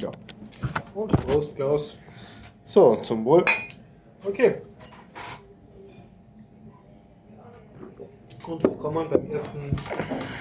Ja. 0.00 0.10
Und 0.94 1.12
Prost, 1.24 1.54
Klaus. 1.54 1.96
So, 2.64 2.96
zum 2.96 3.24
Wohl. 3.24 3.44
Okay. 4.24 4.56
Und 8.46 8.62
willkommen 8.64 9.08
beim 9.08 9.30
ersten 9.30 9.58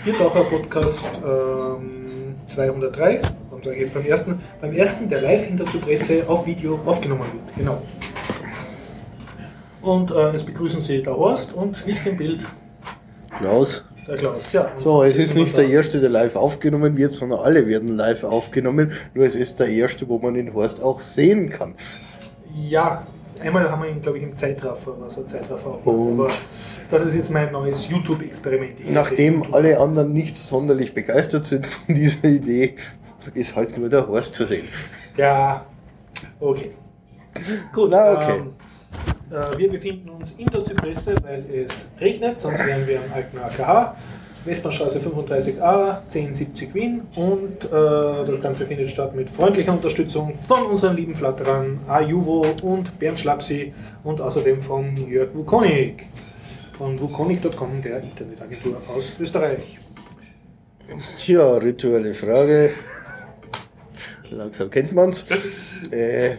Biertaucher 0.04 0.44
Podcast 0.46 1.22
ähm, 1.24 2.36
203. 2.48 3.22
Und 3.52 3.64
zwar 3.64 3.74
jetzt 3.74 3.94
beim 3.94 4.06
ersten, 4.06 4.42
beim 4.60 4.74
ersten, 4.74 5.08
der 5.08 5.22
live 5.22 5.46
hinter 5.46 5.68
zur 5.68 5.82
Presse 5.82 6.28
auf 6.28 6.48
Video 6.48 6.80
aufgenommen 6.86 7.28
wird. 7.32 7.56
Genau. 7.56 7.82
Und 9.82 10.12
äh, 10.12 10.32
es 10.32 10.44
begrüßen 10.44 10.82
Sie 10.82 11.04
der 11.04 11.16
Horst 11.16 11.54
und 11.54 11.86
nicht 11.86 12.06
im 12.08 12.18
Bild 12.18 12.44
Klaus. 13.36 13.86
Der 14.08 14.16
Klaus. 14.18 14.40
Ja, 14.52 14.72
So, 14.78 15.04
es 15.04 15.18
ist 15.18 15.36
nicht 15.36 15.56
der 15.58 15.68
erste, 15.68 16.00
der 16.00 16.10
live 16.10 16.36
aufgenommen 16.36 16.98
wird, 16.98 17.12
sondern 17.12 17.40
alle 17.40 17.68
werden 17.68 17.90
live 17.90 18.24
aufgenommen. 18.24 18.92
Nur 19.14 19.26
es 19.26 19.36
ist 19.36 19.60
der 19.60 19.68
erste, 19.68 20.08
wo 20.08 20.20
man 20.20 20.34
den 20.34 20.54
Horst 20.54 20.82
auch 20.82 21.00
sehen 21.02 21.50
kann. 21.50 21.76
Ja, 22.56 23.06
einmal 23.42 23.70
haben 23.70 23.84
wir 23.84 23.90
ihn, 23.90 24.02
glaube 24.02 24.18
ich, 24.18 24.24
im 24.24 24.38
Zeitraffer, 24.38 24.96
also 25.04 25.24
Zeitraffer 25.24 25.80
Aber 25.86 26.30
das 26.92 27.06
ist 27.06 27.16
jetzt 27.16 27.32
mein 27.32 27.52
neues 27.52 27.90
YouTube-Experiment. 27.90 28.92
Nachdem 28.92 29.40
YouTube- 29.42 29.56
alle 29.56 29.80
anderen 29.80 30.14
nicht 30.14 30.38
sonderlich 30.38 30.94
begeistert 30.94 31.46
sind 31.46 31.66
von 31.66 31.96
dieser 31.96 32.26
Idee, 32.28 32.76
ist 33.34 33.56
halt 33.56 33.78
nur 33.78 33.90
der 33.90 34.08
Horst 34.08 34.34
zu 34.36 34.46
sehen. 34.46 34.68
Ja, 35.18 35.66
okay. 36.40 36.72
Gut, 37.74 37.90
Na, 37.92 38.14
okay. 38.14 38.38
Ähm, 38.40 38.48
äh, 38.48 38.63
wir 39.58 39.70
befinden 39.70 40.10
uns 40.10 40.32
in 40.38 40.46
der 40.48 40.64
Zypresse, 40.64 41.16
weil 41.24 41.44
es 41.52 41.88
regnet, 42.00 42.40
sonst 42.40 42.66
wären 42.66 42.88
wir 42.88 43.00
am 43.00 43.14
alten 43.14 43.38
AKH. 43.38 43.96
Westbahnstraße 44.46 45.00
35a, 45.00 46.02
1070 46.04 46.76
Wien 46.76 47.02
und 47.16 47.64
äh, 47.64 47.70
das 47.70 48.42
Ganze 48.42 48.66
findet 48.66 48.90
statt 48.90 49.16
mit 49.16 49.30
freundlicher 49.30 49.72
Unterstützung 49.72 50.38
von 50.38 50.66
unseren 50.66 50.98
lieben 50.98 51.16
Flatterern 51.16 51.80
Ajuvo 51.88 52.46
und 52.62 53.00
Bernd 53.00 53.20
Schlapsi 53.20 53.74
und 54.04 54.20
außerdem 54.20 54.62
von 54.62 54.98
Jörg 55.10 55.34
Wukonik 55.34 56.08
von 56.78 57.00
wukonik.com, 57.00 57.82
der 57.82 58.02
Internetagentur 58.02 58.82
aus 58.94 59.14
Österreich. 59.20 59.80
Tja, 61.18 61.58
rituelle 61.58 62.14
Frage. 62.14 62.72
Langsam 64.32 64.70
kennt 64.70 64.92
man's. 64.92 65.26
Äh, 65.92 66.38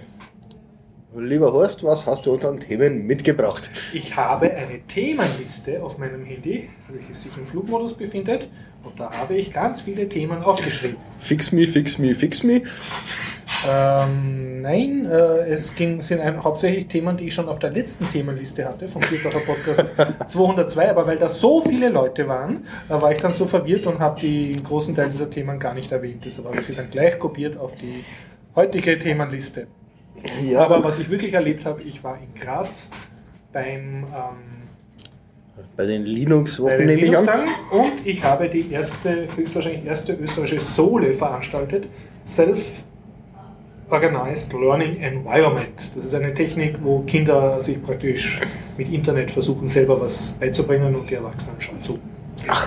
lieber 1.16 1.52
Horst, 1.52 1.84
was 1.84 2.06
hast 2.06 2.26
du 2.26 2.36
an 2.36 2.60
Themen 2.60 3.06
mitgebracht? 3.06 3.70
Ich 3.92 4.16
habe 4.16 4.52
eine 4.52 4.80
Themenliste 4.86 5.82
auf 5.82 5.98
meinem 5.98 6.24
Handy, 6.24 6.68
welches 6.88 7.22
sich 7.22 7.36
im 7.36 7.46
Flugmodus 7.46 7.94
befindet. 7.94 8.48
Und 8.82 8.98
da 9.00 9.10
habe 9.10 9.34
ich 9.36 9.52
ganz 9.52 9.82
viele 9.82 10.08
Themen 10.08 10.42
aufgeschrieben. 10.42 10.96
Fix 11.18 11.52
me, 11.52 11.66
fix 11.66 11.98
me, 11.98 12.14
fix 12.14 12.42
me. 12.42 12.62
Ähm, 13.66 14.60
nein, 14.60 15.06
äh, 15.06 15.48
es 15.48 15.74
ging, 15.74 16.02
sind 16.02 16.20
ein, 16.20 16.42
hauptsächlich 16.42 16.86
Themen, 16.86 17.16
die 17.16 17.28
ich 17.28 17.34
schon 17.34 17.48
auf 17.48 17.58
der 17.58 17.70
letzten 17.70 18.08
Themenliste 18.10 18.66
hatte, 18.66 18.88
vom 18.88 19.00
Biertaucher 19.00 19.40
Podcast 19.40 19.84
202. 20.26 20.90
Aber 20.90 21.06
weil 21.06 21.16
da 21.16 21.28
so 21.30 21.62
viele 21.62 21.88
Leute 21.88 22.28
waren, 22.28 22.66
äh, 22.88 23.00
war 23.00 23.12
ich 23.12 23.18
dann 23.18 23.32
so 23.32 23.46
verwirrt 23.46 23.86
und 23.86 24.00
habe 24.00 24.20
den 24.20 24.62
großen 24.62 24.94
Teil 24.94 25.08
dieser 25.08 25.30
Themen 25.30 25.58
gar 25.58 25.72
nicht 25.72 25.92
erwähnt. 25.92 26.24
Deshalb 26.26 26.48
habe 26.48 26.58
ich 26.58 26.66
sie 26.66 26.74
dann 26.74 26.90
gleich 26.90 27.18
kopiert 27.18 27.56
auf 27.56 27.74
die 27.76 28.04
heutige 28.54 28.98
Themenliste. 28.98 29.66
Ja, 30.42 30.64
Aber 30.64 30.83
was 30.83 30.98
ich 30.98 31.11
wirklich 31.11 31.34
erlebt 31.34 31.67
habe, 31.67 31.83
ich 31.83 32.03
war 32.03 32.17
in 32.17 32.34
Graz 32.41 32.91
beim. 33.53 34.05
Ähm, 34.05 34.55
bei 35.77 35.86
den 35.86 36.05
Linux-Wochen 36.05 36.84
nehme 36.84 37.03
ich 37.03 37.17
an. 37.17 37.28
Und 37.70 38.05
ich 38.05 38.25
habe 38.25 38.48
die 38.48 38.72
erste, 38.72 39.28
höchstwahrscheinlich 39.34 39.84
erste 39.84 40.14
österreichische 40.14 40.61
Sohle 40.61 41.12
veranstaltet. 41.12 41.89
Self-Organized 42.27 44.52
Learning 44.52 45.00
Environment. 45.00 45.97
Das 45.97 46.05
ist 46.06 46.14
eine 46.14 46.33
Technik, 46.34 46.78
wo 46.83 47.00
Kinder 47.00 47.61
sich 47.61 47.83
praktisch 47.83 48.41
mit 48.77 48.89
Internet 48.92 49.30
versuchen, 49.33 49.67
selber 49.69 50.01
was 50.01 50.33
beizubringen 50.40 50.95
und 50.95 51.08
die 51.11 51.14
Erwachsenen 51.14 51.61
schauen 51.61 51.83
zu. 51.83 51.98
Kann 52.45 52.57
ich 52.57 52.63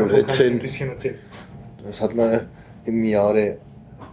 ein 0.00 0.08
Blödsinn. 0.08 0.58
bisschen 0.60 0.90
erzählen. 0.90 1.18
Das 1.84 2.00
hat 2.00 2.14
man 2.14 2.46
im 2.84 3.02
Jahre, 3.04 3.58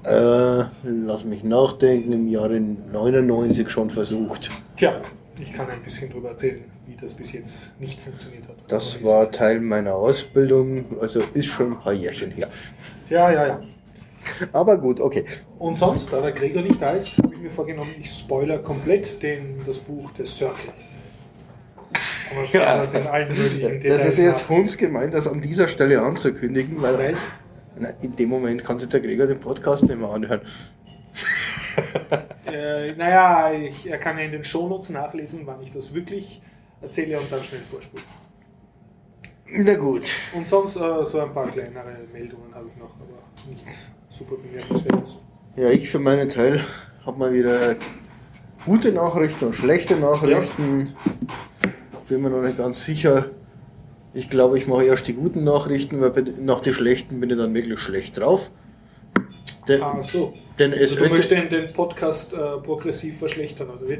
äh, 0.07 0.65
lass 0.83 1.23
mich 1.25 1.43
nachdenken, 1.43 2.13
im 2.13 2.27
Jahre 2.27 2.59
99 2.59 3.69
schon 3.69 3.89
versucht. 3.89 4.49
Tja, 4.75 5.01
ich 5.39 5.53
kann 5.53 5.69
ein 5.69 5.81
bisschen 5.83 6.09
darüber 6.09 6.29
erzählen, 6.29 6.63
wie 6.85 6.95
das 6.95 7.13
bis 7.13 7.33
jetzt 7.33 7.79
nicht 7.79 7.99
funktioniert 7.99 8.47
hat. 8.47 8.55
Das 8.67 9.03
war 9.03 9.31
Teil 9.31 9.59
meiner 9.59 9.95
Ausbildung, 9.95 10.85
also 11.01 11.21
ist 11.33 11.47
schon 11.47 11.73
ein 11.73 11.79
paar 11.79 11.93
Jährchen 11.93 12.31
her. 12.31 12.47
Ja, 13.09 13.31
ja, 13.31 13.47
ja. 13.47 13.61
Aber 14.51 14.77
gut, 14.77 14.99
okay. 14.99 15.25
Und 15.57 15.75
sonst, 15.75 16.11
da 16.11 16.21
der 16.21 16.31
Gregor 16.31 16.61
nicht 16.61 16.81
da 16.81 16.91
ist, 16.91 17.17
habe 17.17 17.33
ich 17.33 17.41
mir 17.41 17.51
vorgenommen, 17.51 17.91
ich 17.99 18.09
spoiler 18.09 18.59
komplett 18.59 19.21
den, 19.23 19.61
das 19.65 19.79
Buch 19.79 20.11
des 20.11 20.35
Circle. 20.35 20.71
Ja. 22.51 22.77
das 22.81 22.93
ist 22.93 24.17
jetzt 24.17 24.49
uns 24.49 24.77
gemeint, 24.77 25.13
das 25.13 25.27
an 25.27 25.39
dieser 25.39 25.67
Stelle 25.67 26.01
anzukündigen, 26.01 26.81
weil, 26.81 26.97
Weil? 26.97 27.17
Na, 27.79 27.89
in 28.01 28.11
dem 28.13 28.29
Moment 28.29 28.63
kann 28.63 28.79
sich 28.79 28.89
der 28.89 28.99
Gregor 28.99 29.27
den 29.27 29.39
Podcast 29.39 29.83
nicht 29.83 29.99
mehr 29.99 30.09
anhören. 30.09 30.41
Äh, 32.47 32.93
naja, 32.93 33.51
ich, 33.51 33.85
er 33.85 33.97
kann 33.97 34.17
ja 34.17 34.23
in 34.23 34.31
den 34.31 34.43
Shownotes 34.43 34.89
nachlesen, 34.89 35.41
wann 35.45 35.61
ich 35.61 35.69
das 35.69 35.93
wirklich 35.93 36.41
erzähle 36.81 37.19
und 37.19 37.29
dann 37.31 37.43
schnell 37.43 37.59
vorspulen. 37.59 38.05
Na 39.49 39.75
gut. 39.75 40.03
Und 40.33 40.47
sonst 40.47 40.77
äh, 40.77 41.05
so 41.05 41.19
ein 41.19 41.33
paar 41.33 41.51
kleinere 41.51 41.97
Meldungen 42.11 42.55
habe 42.55 42.69
ich 42.69 42.77
noch, 42.77 42.95
aber 42.95 43.21
nichts 43.47 43.87
super 44.09 44.35
bemerkenswertes. 44.35 45.19
Ja, 45.55 45.69
ich 45.69 45.89
für 45.89 45.99
meinen 45.99 46.29
Teil 46.29 46.63
habe 47.05 47.19
mal 47.19 47.33
wieder 47.33 47.75
gute 48.65 48.91
Nachrichten 48.91 49.45
und 49.45 49.53
schlechte 49.53 49.95
Nachrichten. 49.97 50.95
Bin 52.07 52.21
mir 52.21 52.29
noch 52.29 52.41
nicht 52.41 52.57
ganz 52.57 52.83
sicher. 52.83 53.31
Ich 54.17 54.31
glaube, 54.31 54.57
ich 54.57 54.65
mache 54.65 54.83
erst 54.83 55.07
die 55.07 55.13
guten 55.13 55.43
Nachrichten, 55.43 56.01
weil 56.01 56.33
nach 56.39 56.61
den 56.61 56.73
schlechten 56.73 57.19
bin 57.19 57.29
ich 57.29 57.37
dann 57.37 57.53
wirklich 57.53 57.79
schlecht 57.79 58.17
drauf. 58.17 58.49
Denn, 59.67 59.83
Ah, 59.83 60.01
so. 60.01 60.33
denn 60.57 60.73
es 60.73 60.93
Also, 60.93 61.03
du 61.03 61.09
möchtest 61.09 61.51
den, 61.51 61.73
Podcast 61.73 62.33
äh, 62.33 62.37
progressiv 62.63 63.19
verschlechtern, 63.19 63.69
oder 63.69 63.87
wie? 63.87 63.99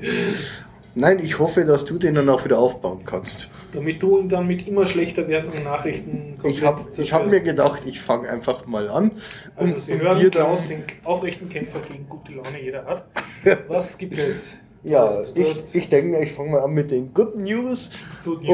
Nein, 0.96 1.20
ich 1.20 1.38
hoffe, 1.38 1.66
dass 1.66 1.86
du 1.86 2.00
den 2.00 2.16
dann 2.16 2.28
auch 2.30 2.44
wieder 2.44 2.58
aufbauen 2.58 3.02
kannst. 3.06 3.52
Damit 3.74 4.02
du 4.02 4.18
ihn 4.18 4.28
dann 4.28 4.48
mit 4.48 4.68
immer 4.68 4.88
schlechter 4.88 5.28
werdenden 5.28 5.64
Nachrichten 5.64 6.34
Ich 6.46 6.64
habe 6.64 6.82
hab 6.82 7.30
mir 7.30 7.42
gedacht, 7.42 7.84
ich 7.86 8.02
fange 8.02 8.28
einfach 8.28 8.66
mal 8.66 8.90
an. 8.90 9.12
Also 9.56 9.76
und- 9.76 9.80
Sie 9.82 9.92
und 9.94 10.02
hören 10.02 10.32
Klaus, 10.32 10.68
den 10.68 10.84
aufrechten 11.04 11.48
Kämpfer 11.48 11.80
gegen 11.88 12.10
gute 12.10 12.32
Laune 12.34 12.60
jeder 12.60 12.86
hat. 12.86 13.06
Was 13.68 13.96
gibt 14.00 14.18
es? 14.18 14.58
Ja, 14.84 15.06
hast- 15.06 15.38
ich, 15.38 15.50
hast 15.50 15.76
ich 15.76 15.90
denke 15.90 16.12
mir, 16.12 16.22
ich 16.24 16.32
fange 16.34 16.52
mal 16.52 16.62
an 16.62 16.72
mit 16.74 16.92
den 16.92 17.14
Good 17.14 17.36
News. 17.38 17.90
Good 18.24 18.44
News. 18.44 18.50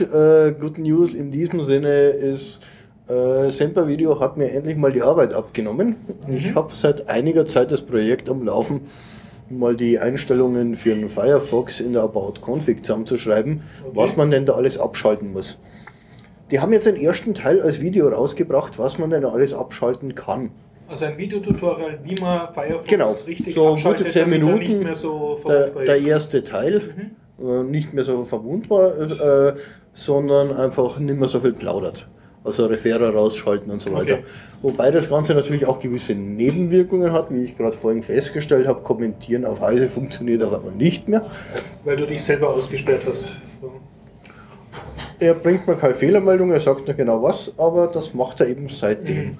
Und 0.00 0.08
äh, 0.12 0.52
Good 0.58 0.78
News 0.78 1.14
in 1.14 1.30
diesem 1.30 1.60
Sinne 1.62 2.08
ist, 2.08 2.60
äh, 3.08 3.50
Semper 3.50 3.86
Video 3.86 4.18
hat 4.20 4.36
mir 4.36 4.50
endlich 4.52 4.76
mal 4.76 4.92
die 4.92 5.02
Arbeit 5.02 5.32
abgenommen. 5.34 5.96
Ich 6.28 6.54
habe 6.54 6.74
seit 6.74 7.08
einiger 7.08 7.46
Zeit 7.46 7.70
das 7.72 7.82
Projekt 7.82 8.28
am 8.30 8.44
Laufen, 8.44 8.82
mal 9.50 9.76
die 9.76 9.98
Einstellungen 9.98 10.74
für 10.76 10.94
den 10.94 11.08
Firefox 11.08 11.80
in 11.80 11.92
der 11.92 12.02
About 12.02 12.34
Config 12.44 12.84
zusammenzuschreiben, 12.84 13.62
Okay. 13.84 13.90
was 13.96 14.16
man 14.16 14.30
denn 14.30 14.46
da 14.46 14.54
alles 14.54 14.78
abschalten 14.78 15.32
muss. 15.32 15.60
Die 16.50 16.60
haben 16.60 16.72
jetzt 16.72 16.86
den 16.86 16.96
ersten 16.96 17.34
Teil 17.34 17.60
als 17.60 17.80
Video 17.80 18.08
rausgebracht, 18.08 18.78
was 18.78 18.98
man 18.98 19.10
denn 19.10 19.24
alles 19.24 19.52
abschalten 19.52 20.14
kann. 20.14 20.50
Also 20.88 21.04
ein 21.04 21.18
Videotutorial, 21.18 21.98
wie 22.04 22.14
man 22.20 22.52
Firefox 22.54 22.88
Genau, 22.88 23.12
richtig 23.26 23.54
so 23.54 23.68
abschaltet, 23.68 24.06
gute 24.06 24.12
10 24.12 24.22
damit 24.22 24.40
er 24.40 24.44
Minuten. 24.46 24.62
nicht 24.64 24.82
mehr 24.82 24.94
so 24.94 25.38
Der, 25.46 25.70
der 25.70 26.00
erste 26.00 26.44
Teil, 26.44 26.82
äh, 27.40 27.62
nicht 27.64 27.92
mehr 27.92 28.04
so 28.04 28.24
verwundbar, 28.24 28.92
äh, 28.98 29.54
sondern 29.94 30.52
einfach 30.52 30.98
nicht 30.98 31.18
mehr 31.18 31.28
so 31.28 31.40
viel 31.40 31.52
plaudert. 31.52 32.06
Also 32.44 32.66
Referer 32.66 33.12
rausschalten 33.12 33.72
und 33.72 33.82
so 33.82 33.92
weiter. 33.92 34.14
Okay. 34.14 34.24
Wobei 34.62 34.92
das 34.92 35.08
Ganze 35.10 35.34
natürlich 35.34 35.66
auch 35.66 35.80
gewisse 35.80 36.14
Nebenwirkungen 36.14 37.12
hat, 37.12 37.32
wie 37.32 37.42
ich 37.42 37.56
gerade 37.56 37.76
vorhin 37.76 38.04
festgestellt 38.04 38.68
habe. 38.68 38.82
Kommentieren 38.82 39.44
auf 39.44 39.60
Heise 39.60 39.88
funktioniert 39.88 40.44
auf 40.44 40.54
einmal 40.54 40.72
nicht 40.72 41.08
mehr. 41.08 41.28
Weil 41.84 41.96
du 41.96 42.06
dich 42.06 42.22
selber 42.22 42.50
ausgesperrt 42.50 43.02
hast. 43.08 43.36
Er 45.18 45.34
bringt 45.34 45.66
mir 45.66 45.74
keine 45.74 45.94
Fehlermeldung, 45.94 46.52
er 46.52 46.60
sagt 46.60 46.86
nicht 46.86 46.96
genau 46.96 47.22
was, 47.22 47.52
aber 47.58 47.88
das 47.88 48.14
macht 48.14 48.40
er 48.40 48.48
eben 48.48 48.68
seitdem. 48.68 49.16
Mhm. 49.24 49.38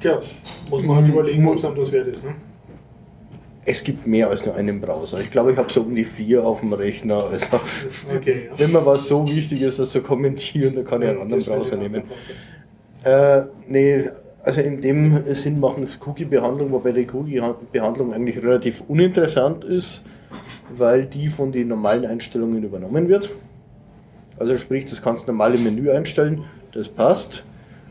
Tja, 0.00 0.20
muss 0.70 0.82
man 0.84 0.96
halt 0.96 1.06
Mhm. 1.06 1.12
überlegen, 1.12 1.48
ob 1.48 1.56
es 1.56 1.64
einem 1.64 1.74
das 1.76 1.92
wert 1.92 2.06
ist. 2.06 2.24
Ne? 2.24 2.30
Es 3.64 3.82
gibt 3.82 4.06
mehr 4.06 4.28
als 4.30 4.44
nur 4.46 4.54
einen 4.54 4.80
Browser. 4.80 5.20
Ich 5.20 5.30
glaube, 5.30 5.52
ich 5.52 5.58
habe 5.58 5.72
so 5.72 5.80
um 5.82 5.94
die 5.94 6.04
vier 6.04 6.44
auf 6.44 6.60
dem 6.60 6.72
Rechner. 6.72 7.24
Also, 7.30 7.58
Okay, 8.14 8.48
ja. 8.50 8.58
wenn 8.58 8.72
mir 8.72 8.84
was 8.86 9.06
so 9.08 9.26
wichtig 9.28 9.62
ist, 9.62 9.78
das 9.78 9.90
zu 9.90 10.02
kommentieren, 10.02 10.74
dann 10.76 10.84
kann 10.84 11.02
ich 11.02 11.08
einen 11.08 11.20
anderen 11.22 11.42
Browser 11.42 11.76
nehmen. 11.76 12.02
Äh, 13.04 13.42
nee, 13.66 14.08
also 14.44 14.60
in 14.60 14.80
dem 14.80 15.24
Sinn 15.34 15.58
machen 15.58 15.82
es 15.88 15.98
Cookie-Behandlung, 16.06 16.70
wobei 16.70 16.92
die 16.92 17.06
Cookie-Behandlung 17.12 18.12
eigentlich 18.14 18.36
relativ 18.40 18.82
uninteressant 18.86 19.64
ist, 19.64 20.04
weil 20.76 21.06
die 21.06 21.26
von 21.28 21.50
den 21.50 21.66
normalen 21.68 22.06
Einstellungen 22.06 22.62
übernommen 22.62 23.08
wird. 23.08 23.30
Also 24.38 24.56
sprich, 24.58 24.84
das 24.84 25.02
kannst 25.02 25.24
du 25.24 25.32
normal 25.32 25.54
im 25.56 25.64
Menü 25.64 25.90
einstellen, 25.90 26.44
das 26.72 26.88
passt. 26.88 27.42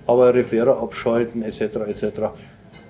Aber 0.07 0.34
Referer 0.34 0.78
abschalten 0.81 1.42
etc. 1.44 1.62
etc. 1.88 2.04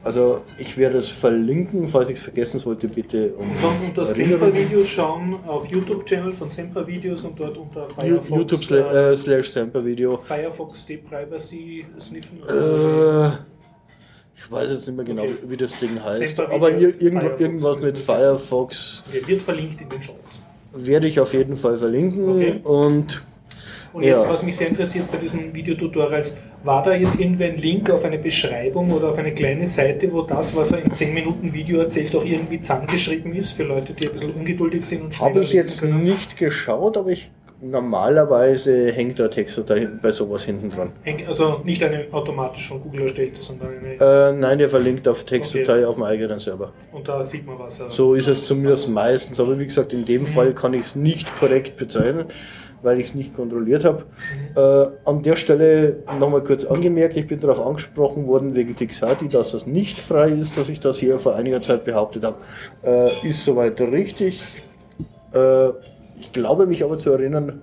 Also 0.04 0.42
ich 0.60 0.78
werde 0.78 1.00
es 1.00 1.10
verlinken, 1.10 1.88
falls 1.88 2.10
ich 2.10 2.18
es 2.18 2.22
vergessen 2.24 2.60
sollte, 2.60 2.88
bitte 2.88 3.34
um 3.40 3.50
Ansonsten 3.50 3.88
unter. 3.88 4.06
Semper-Videos 4.06 4.88
schauen, 4.88 5.36
auf 5.48 5.68
YouTube-Channel 5.68 6.32
von 6.32 6.50
Semper-Videos 6.50 7.24
und 7.24 7.40
dort 7.40 7.58
unter 7.58 7.88
Firefox, 7.90 8.30
YouTube 8.30 8.62
äh, 8.62 8.66
sla- 8.66 9.12
äh, 9.14 9.18
slash 9.18 9.50
Semper 9.50 9.84
Video. 9.84 10.16
Firefox 10.18 10.86
Deprivacy 10.86 11.86
sniffen. 12.00 12.38
Äh, 12.48 13.30
ich 14.38 14.52
weiß 14.52 14.70
jetzt 14.72 14.86
nicht 14.88 14.96
mehr 14.96 15.06
genau, 15.06 15.24
Okay. 15.24 15.38
wie 15.48 15.58
das 15.58 15.76
Ding 15.80 16.04
heißt, 16.04 16.40
aber 16.40 16.70
ir 16.72 17.02
irgendwas 17.02 17.82
mit. 17.82 17.98
Firefox 17.98 19.04
Okay, 19.10 19.24
wird 19.26 19.42
verlinkt 19.42 19.82
in 19.82 19.90
den 19.90 20.02
Shows. 20.02 20.16
werde 20.74 21.08
ich 21.08 21.20
auf 21.20 21.34
jeden 21.34 21.58
Fall 21.58 21.80
verlinken 21.80 22.30
Okay. 22.30 22.60
und 22.64 23.24
Und 23.94 24.04
jetzt, 24.04 24.24
Ja. 24.26 24.30
was 24.30 24.44
mich 24.44 24.56
sehr 24.58 24.68
interessiert 24.68 25.10
bei 25.10 25.18
diesen 25.18 25.56
Videotutorials, 25.56 26.36
war 26.66 26.82
da 26.84 26.94
jetzt 26.96 27.20
irgendwie 27.20 27.46
ein 27.46 27.58
Link 27.58 27.90
auf 27.92 28.04
eine 28.04 28.18
Beschreibung 28.18 28.92
oder 28.92 29.10
auf 29.10 29.18
eine 29.18 29.34
kleine 29.34 29.68
Seite, 29.68 30.12
wo 30.12 30.22
das, 30.24 30.56
was 30.56 30.72
er 30.72 30.84
in 30.84 30.94
10 30.94 31.14
Minuten 31.14 31.54
Video 31.54 31.80
erzählt, 31.80 32.16
auch 32.16 32.26
irgendwie 32.26 32.60
zusammengeschrieben 32.60 33.34
ist 33.36 33.52
für 33.52 33.64
Leute, 33.64 33.94
die 33.94 34.08
ein 34.08 34.12
bisschen 34.14 34.32
ungeduldig 34.34 34.86
sind 34.86 35.04
und 35.04 35.14
schneller 35.14 35.30
habe 35.32 35.44
ich 35.44 35.54
jetzt 35.54 35.80
können? 35.80 36.02
nicht 36.02 36.38
geschaut, 36.38 36.98
aber 36.98 37.10
ich 37.12 37.32
normalerweise 37.62 38.92
hängt 38.92 39.18
der 39.18 39.30
Text 39.32 39.62
da 39.66 39.76
bei 40.02 40.12
sowas 40.12 40.44
hinten 40.44 40.70
dran. 40.70 40.92
Also 41.28 41.62
nicht 41.64 41.82
eine 41.84 42.06
automatisch 42.12 42.68
von 42.68 42.82
Google 42.82 43.04
erstellte, 43.04 43.42
sondern 43.42 43.70
eine. 43.80 43.94
Äh, 43.96 44.34
nein, 44.34 44.58
der 44.60 44.70
verlinkt 44.70 45.08
auf 45.08 45.24
Textdatei 45.24 45.74
Okay. 45.78 45.86
auf 45.86 45.96
dem 45.96 46.04
eigenen 46.04 46.40
Server. 46.40 46.74
und 46.92 47.08
da 47.08 47.24
sieht 47.24 47.46
man 47.46 47.58
was. 47.60 47.80
So 47.90 48.14
ist 48.16 48.28
es 48.28 48.46
zumindest 48.46 48.90
meistens, 48.90 49.40
aber 49.40 49.58
wie 49.60 49.66
gesagt, 49.66 49.94
in 49.94 50.06
dem 50.06 50.24
Mhm. 50.24 50.28
Fall 50.28 50.54
kann 50.54 50.74
ich 50.74 50.82
es 50.82 50.96
nicht 50.96 51.36
korrekt 51.40 51.78
bezeichnen, 51.78 52.26
weil 52.82 53.00
ich 53.00 53.08
es 53.10 53.16
nicht 53.16 53.36
kontrolliert 53.36 53.84
habe. 53.86 54.04
Äh, 54.56 55.10
an 55.10 55.24
der 55.24 55.36
Stelle 55.36 56.04
nochmal 56.20 56.44
kurz 56.44 56.66
angemerkt, 56.66 57.18
ich 57.18 57.28
bin 57.28 57.40
darauf 57.40 57.66
angesprochen 57.66 58.28
worden 58.28 58.54
wegen 58.56 58.76
Tixati, 58.76 59.28
dass 59.30 59.52
das 59.52 59.66
nicht 59.66 60.00
frei 60.00 60.30
ist, 60.30 60.58
dass 60.58 60.70
ich 60.70 60.80
das 60.80 60.98
hier 60.98 61.20
vor 61.20 61.36
einiger 61.36 61.62
Zeit 61.62 61.86
behauptet 61.86 62.24
habe. 62.24 62.38
Äh, 62.84 63.28
ist 63.28 63.44
soweit 63.44 63.80
richtig. 63.82 64.44
Äh, 65.34 65.70
ich 66.20 66.32
glaube 66.32 66.66
mich 66.66 66.84
aber 66.84 66.98
zu 66.98 67.12
erinnern, 67.12 67.62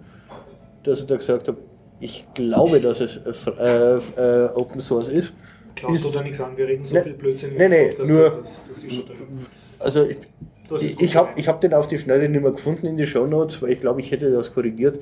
dass 0.84 1.00
ich 1.00 1.06
da 1.06 1.16
gesagt 1.16 1.48
habe, 1.48 1.58
ich 2.00 2.26
glaube, 2.34 2.80
dass 2.80 3.00
es 3.00 3.18
äh, 3.18 3.98
äh, 4.16 4.44
äh, 4.46 4.48
Open 4.54 4.80
Source 4.80 5.08
ist. 5.08 5.34
Klaust 5.76 5.96
ist- 6.04 6.04
du 6.04 6.10
da 6.18 6.22
nichts 6.22 6.40
an, 6.40 6.56
wir 6.56 6.66
reden 6.66 6.84
so 6.84 6.94
Ne- 6.94 7.02
viel 7.02 7.12
Blödsinn 7.14 7.54
nee, 7.56 7.68
nee, 7.68 7.94
nur- 8.06 8.30
Das, 8.42 8.60
das 8.68 8.84
ist 8.84 8.92
schon 8.92 9.06
drin. 9.06 9.16
Also 9.78 10.04
ich, 10.06 10.16
ich, 10.80 10.96
gut 10.96 11.14
habe 11.16 11.28
ich 11.36 11.48
hab 11.48 11.60
den 11.60 11.74
auf 11.74 11.88
die 11.88 11.98
Schnelle 11.98 12.28
nicht 12.28 12.40
mehr 12.42 12.52
gefunden 12.52 12.86
in 12.86 12.96
die 12.96 13.06
Show 13.06 13.26
Notes, 13.26 13.60
weil 13.62 13.70
ich 13.72 13.80
glaube, 13.80 14.00
ich 14.00 14.10
hätte 14.10 14.30
das 14.32 14.54
korrigiert. 14.54 15.00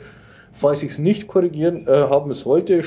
Falls 0.52 0.82
ich 0.82 0.92
es 0.92 0.98
nicht 0.98 1.28
korrigieren 1.28 1.86
äh, 1.86 1.90
haben 1.90 2.32
sollte, 2.34 2.82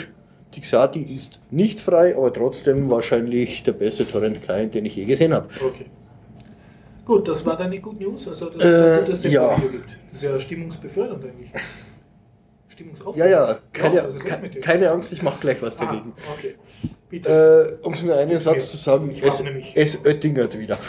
Tixati 0.52 1.02
ist 1.02 1.40
nicht 1.50 1.80
frei, 1.80 2.16
aber 2.16 2.32
trotzdem 2.34 2.90
wahrscheinlich 2.90 3.64
der 3.64 3.72
beste 3.74 4.06
Torrent-Client, 4.08 4.74
den 4.76 4.86
ich 4.86 4.96
je 4.96 5.06
gesehen 5.06 5.34
habe. 5.34 5.48
Okay. 5.56 5.86
Gut, 7.06 7.28
das 7.28 7.46
war 7.46 7.58
deine 7.58 7.80
Good 7.80 8.00
News. 8.00 8.28
Also, 8.28 8.50
dass 8.50 8.64
Äh, 8.64 8.68
es 8.70 8.82
ein 8.82 9.00
gutes 9.06 9.24
ja. 9.26 9.58
Video 9.58 9.70
gibt. 9.72 9.98
Das 10.12 10.22
ist 10.22 10.30
ja 10.30 10.40
stimmungsbefördernd 10.40 11.24
eigentlich. 11.26 11.50
Stimmungsaufbauend. 12.70 13.18
Ja, 13.20 13.28
ja, 13.28 13.58
keine, 13.72 13.92
Klaus, 13.92 14.06
was 14.06 14.16
ist 14.16 14.24
los 14.24 14.32
ke- 14.36 14.42
mit 14.42 14.56
dir? 14.56 14.62
keine 14.62 14.92
Angst, 14.92 15.14
ich 15.14 15.22
mache 15.22 15.40
gleich 15.42 15.62
was 15.62 15.78
dagegen. 15.78 16.14
okay. 16.38 16.56
Bitte. 17.14 17.78
Äh, 17.80 17.86
um 17.86 17.94
es 17.94 18.02
mit 18.02 18.12
einem 18.12 18.28
Gib's 18.28 18.44
Satz 18.44 18.72
zu 18.72 18.78
sagen, 18.78 19.12
Ich 19.12 19.22
es, 19.22 19.44
es 19.76 20.04
oettingert 20.04 20.58
wieder. 20.58 20.80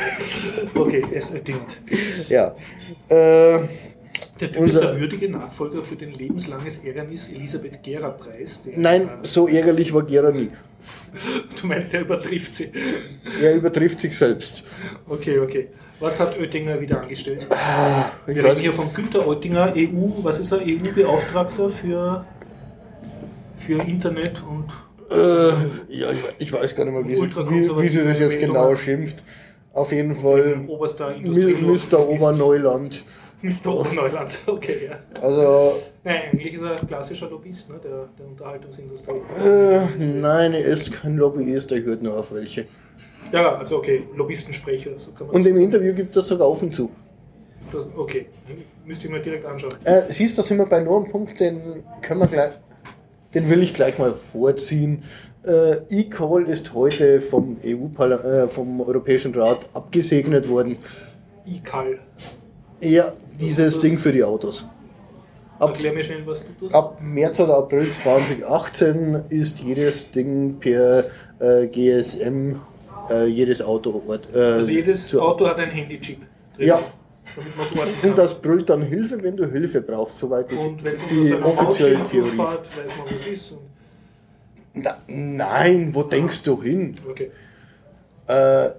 okay, 0.74 1.02
es 1.10 1.32
dient. 1.42 1.80
Ja. 2.28 2.54
Äh, 3.08 3.60
Der 4.40 4.52
Typ 4.52 4.66
ist 4.66 4.78
der 4.78 5.00
würdige 5.00 5.30
Nachfolger 5.30 5.80
für 5.80 5.96
den 5.96 6.12
lebenslanges 6.12 6.80
Ärgernis 6.84 7.30
Elisabeth 7.30 7.82
Gera-Preis. 7.82 8.64
nein, 8.76 9.08
so 9.22 9.48
ärgerlich 9.48 9.94
war 9.94 10.02
Gera 10.02 10.30
nie. 10.32 10.50
Du 11.58 11.66
meinst, 11.66 11.94
der 11.94 12.02
übertrifft 12.02 12.54
sie. 12.56 12.70
Er 13.40 13.54
übertrifft 13.54 14.00
sich 14.00 14.18
selbst. 14.18 14.64
Okay, 15.08 15.38
okay. 15.38 15.68
Was 15.98 16.20
hat 16.20 16.38
Oettinger 16.38 16.78
wieder 16.78 17.00
angestellt? 17.00 17.46
Ich 18.26 18.34
Wir 18.34 18.44
reden 18.44 18.60
hier 18.60 18.72
von 18.74 18.92
Günter 18.92 19.26
Oettinger, 19.26 19.72
EU, 19.74 20.22
was 20.22 20.40
ist 20.40 20.52
er, 20.52 20.58
EU-Beauftragter 20.58 21.70
für, 21.70 22.26
für 23.56 23.80
Internet 23.80 24.42
und 24.46 24.66
Äh, 25.10 25.48
ja, 25.88 26.10
ich, 26.10 26.18
ich 26.38 26.52
weiß 26.52 26.74
gar 26.74 26.84
nicht 26.84 26.94
mehr, 26.94 27.06
wie 27.06 27.14
sie, 27.14 27.22
wie, 27.22 27.82
wie 27.82 27.88
sie 27.88 28.04
das 28.04 28.18
jetzt 28.20 28.38
genau 28.40 28.74
schimpft. 28.76 29.24
Auf 29.72 29.92
jeden 29.92 30.14
Fall. 30.14 30.56
Mr. 30.56 32.08
Oberneuland. 32.08 33.04
Mr. 33.42 33.66
Oberneuland, 33.80 34.38
okay, 34.46 34.88
ja. 34.88 35.20
Also, 35.20 35.72
Nein, 36.02 36.22
eigentlich 36.32 36.54
ist 36.54 36.62
er 36.62 36.80
ein 36.80 36.86
klassischer 36.86 37.28
Lobbyist 37.28 37.68
ne, 37.70 37.76
der, 37.82 38.08
der 38.18 38.26
Unterhaltungsindustrie. 38.26 39.12
äh, 39.44 39.80
nein, 39.98 40.54
er 40.54 40.64
ist 40.64 40.92
kein 40.92 41.16
Lobbyist, 41.16 41.70
er 41.72 41.82
hört 41.82 42.02
nur 42.02 42.18
auf 42.18 42.32
welche. 42.32 42.66
Ja, 43.32 43.56
also 43.56 43.78
okay, 43.78 44.04
Lobbystensprecher, 44.14 44.98
so 44.98 45.10
kann 45.12 45.26
man 45.26 45.36
Und 45.36 45.42
das 45.44 45.50
im 45.50 45.58
Interview 45.58 45.92
gibt 45.92 46.14
er 46.16 46.22
sogar 46.22 46.48
offen 46.48 46.72
zu. 46.72 46.90
das, 47.70 47.84
Okay, 47.96 48.26
müsste 48.86 49.08
ich 49.08 49.12
mir 49.12 49.20
direkt 49.20 49.44
anschauen. 49.44 49.74
Äh, 49.84 50.02
siehst 50.08 50.38
du, 50.38 50.42
da 50.42 50.48
sind 50.48 50.58
wir 50.58 50.66
bei 50.66 50.80
nur 50.80 51.02
einem 51.02 51.10
Punkt, 51.10 51.38
den 51.38 51.82
können 52.00 52.20
wir 52.20 52.26
gleich, 52.28 52.52
den 53.34 53.50
will 53.50 53.62
ich 53.62 53.74
gleich 53.74 53.98
mal 53.98 54.14
vorziehen. 54.14 55.02
Äh, 55.44 55.76
E-Call 55.90 56.44
ist 56.44 56.72
heute 56.72 57.20
vom, 57.20 57.58
EU 57.64 58.02
äh, 58.02 58.48
vom 58.48 58.80
Europäischen 58.80 59.34
Rat 59.34 59.68
abgesegnet 59.74 60.48
worden. 60.48 60.78
ICAL. 61.46 61.98
Ja, 62.80 63.12
dieses 63.38 63.80
Ding 63.80 63.98
für 63.98 64.12
die 64.12 64.24
Autos. 64.24 64.66
Ab, 65.58 65.70
Erklär 65.70 65.92
mir 65.92 66.02
schnell, 66.02 66.26
was 66.26 66.42
du 66.44 66.52
tust. 66.58 66.74
ab 66.74 66.98
März 67.00 67.38
oder 67.40 67.58
April 67.58 67.90
2018 67.90 69.14
ist 69.28 69.60
jedes 69.60 70.10
Ding 70.10 70.58
per 70.58 71.04
äh, 71.38 71.68
GSM, 71.68 72.56
äh, 73.10 73.26
jedes 73.26 73.62
Auto 73.62 74.02
äh, 74.08 74.38
also 74.38 74.70
jedes 74.70 75.14
Auto 75.14 75.46
hat 75.46 75.58
ein 75.58 75.70
Handy-Chip 75.70 76.18
drin. 76.56 76.66
Ja. 76.66 76.82
Damit 77.36 77.56
man 77.56 77.66
es 77.66 77.72
orten 77.76 78.00
kann. 78.00 78.10
Und 78.10 78.18
das 78.18 78.40
brüllt 78.40 78.70
dann 78.70 78.82
Hilfe, 78.82 79.22
wenn 79.22 79.36
du 79.36 79.46
Hilfe 79.50 79.80
brauchst, 79.80 80.18
soweit 80.18 80.50
ich 80.50 80.58
Und 80.58 80.82
wenn 80.84 80.94
es 80.94 81.02
unter 81.02 81.14
die 81.14 81.24
so 81.24 81.36
einer 81.36 81.46
offizielle 81.46 82.04
Theorie. 82.04 82.38
weiß 82.38 82.38
man, 82.38 83.06
wo 83.10 83.14
es 83.14 83.26
ist. 83.26 83.54
Na, 84.74 84.98
nein, 85.06 85.94
wo 85.94 86.02
denkst 86.02 86.42
du 86.42 86.62
hin? 86.62 86.94
okay. 87.08 87.30
Äh, 88.26 88.70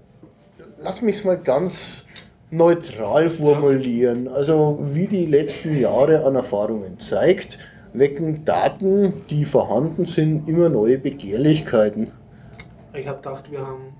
lass 0.81 1.01
mich 1.01 1.23
mal 1.23 1.37
ganz 1.37 2.05
neutral 2.51 3.29
formulieren. 3.29 4.27
Also 4.27 4.79
wie 4.81 5.07
die 5.07 5.25
letzten 5.25 5.77
Jahre 5.77 6.25
an 6.25 6.35
Erfahrungen 6.35 6.99
zeigt, 6.99 7.59
wecken 7.93 8.45
Daten, 8.45 9.25
die 9.29 9.45
vorhanden 9.45 10.05
sind, 10.05 10.47
immer 10.47 10.69
neue 10.69 10.97
Begehrlichkeiten. 10.97 12.11
Ich 12.93 13.07
habe 13.07 13.17
gedacht, 13.17 13.51
wir 13.51 13.59
haben 13.59 13.93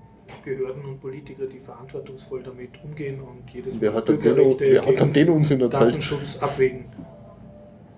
Behörden 0.44 0.84
und 0.84 1.00
Politiker, 1.00 1.46
die 1.46 1.58
verantwortungsvoll 1.60 2.42
damit 2.42 2.70
umgehen 2.84 3.20
und 3.20 3.48
jedes 3.52 3.80
Wer 3.80 3.94
hat, 3.94 4.08
dann 4.08 4.18
den, 4.18 4.34
Bürgerrechte 4.34 4.64
wer 4.72 4.86
hat 4.86 5.00
dann 5.00 5.12
den 5.12 5.28
Unsinn 5.30 5.60
erzählt? 5.60 5.90
Datenschutz 5.90 6.38
abwägen. 6.40 6.84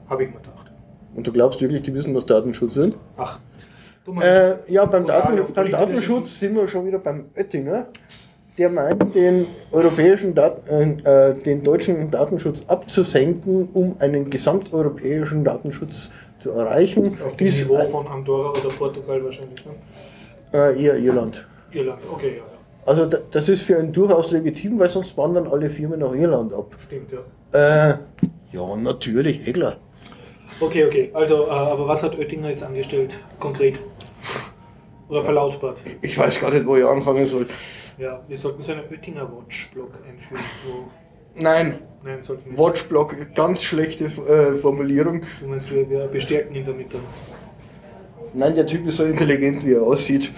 Habe 0.09 0.25
ich 0.25 0.31
mir 0.31 0.37
gedacht. 0.37 0.73
Und 1.15 1.27
du 1.27 1.33
glaubst 1.33 1.61
wirklich, 1.61 1.83
die 1.83 1.95
wissen, 1.95 2.15
was 2.15 2.27
Datenschutz 2.27 2.75
sind? 2.75 2.97
Ach, 3.17 3.39
Äh, 4.23 4.55
ja, 4.73 4.87
beim, 4.87 5.07
Daten, 5.07 5.39
beim 5.55 5.71
Datenschutz 5.71 6.41
sind 6.41 6.55
wir 6.57 6.67
schon 6.67 6.87
wieder 6.87 6.99
beim 6.99 7.27
Oettinger. 7.37 7.87
Der 8.57 8.71
meint, 8.71 9.15
den 9.15 9.47
europäischen 9.71 10.35
Dat 10.35 10.67
äh, 10.69 10.83
äh, 11.31 11.35
den 11.35 11.63
deutschen 11.63 12.11
Datenschutz 12.11 12.65
abzusenken, 12.67 13.69
um 13.75 13.97
einen 14.01 14.31
gesamteuropäischen 14.31 15.45
Datenschutz 15.45 16.11
zu 16.43 16.51
erreichen. 16.51 17.19
auf 17.25 17.37
dem 17.37 17.49
Niveau 17.49 17.85
von 17.85 18.07
Andorra 18.09 18.51
oder 18.59 18.69
Portugal 18.71 19.23
wahrscheinlich. 19.25 19.65
Ne? 19.65 19.73
äh, 20.53 20.83
eher 20.83 20.97
Irland. 20.97 21.47
Irland, 21.73 22.01
okay, 22.11 22.39
ja. 22.39 22.43
Also 22.87 23.07
da, 23.07 23.19
das 23.31 23.49
ist 23.49 23.63
für 23.63 23.77
einen 23.79 23.93
durchaus 23.93 24.31
legitim, 24.31 24.79
weil 24.79 24.89
sonst 24.89 25.17
wandern 25.17 25.47
alle 25.47 25.69
Firmen 25.69 26.01
nach 26.01 26.13
Irland 26.15 26.53
ab. 26.53 26.75
Stimmt, 26.79 27.13
ja. 27.13 27.91
Äh, 27.91 27.99
ja, 28.53 28.77
natürlich, 28.77 29.47
eh 29.47 29.53
klar. 29.53 29.77
Okay, 30.61 30.85
okay. 30.87 31.11
Also, 31.13 31.47
äh, 31.47 31.51
aber 31.51 31.87
was 31.87 32.03
hat 32.03 32.19
Oettinger 32.19 32.49
jetzt 32.49 32.63
angestellt, 32.63 33.19
konkret? 33.39 33.79
Oder 35.09 35.23
verlautbart? 35.23 35.81
Ich 36.03 36.19
weiß 36.19 36.41
gar 36.41 36.51
nicht, 36.51 36.67
wo 36.67 36.77
ich 36.77 36.85
anfangen 36.85 37.25
soll. 37.25 37.47
Ja, 37.99 38.23
wir 38.27 38.37
sollten 38.37 38.63
so 38.63 38.73
einen 38.73 38.83
Oettinger 38.91 39.31
Watch-Blog 39.31 39.91
einführen. 40.09 40.43
Nein, 41.35 41.81
nein, 42.03 42.23
sollten 42.23 42.45
wir 42.47 42.53
nicht. 42.53 42.61
Watchblock, 42.61 43.35
ganz 43.35 43.63
schlechte 43.63 44.05
äh, 44.05 44.55
Formulierung. 44.55 45.23
Du 45.41 45.47
meinst, 45.47 45.71
wir, 45.73 45.89
wir 45.89 46.07
bestärken 46.09 46.55
ihn 46.55 46.65
damit 46.65 46.93
dann. 46.93 47.03
Nein, 48.35 48.57
der 48.57 48.67
Typ 48.67 48.87
ist 48.87 48.97
so 48.97 49.05
intelligent, 49.05 49.65
wie 49.65 49.75
er 49.75 49.83
aussieht. 49.83 50.33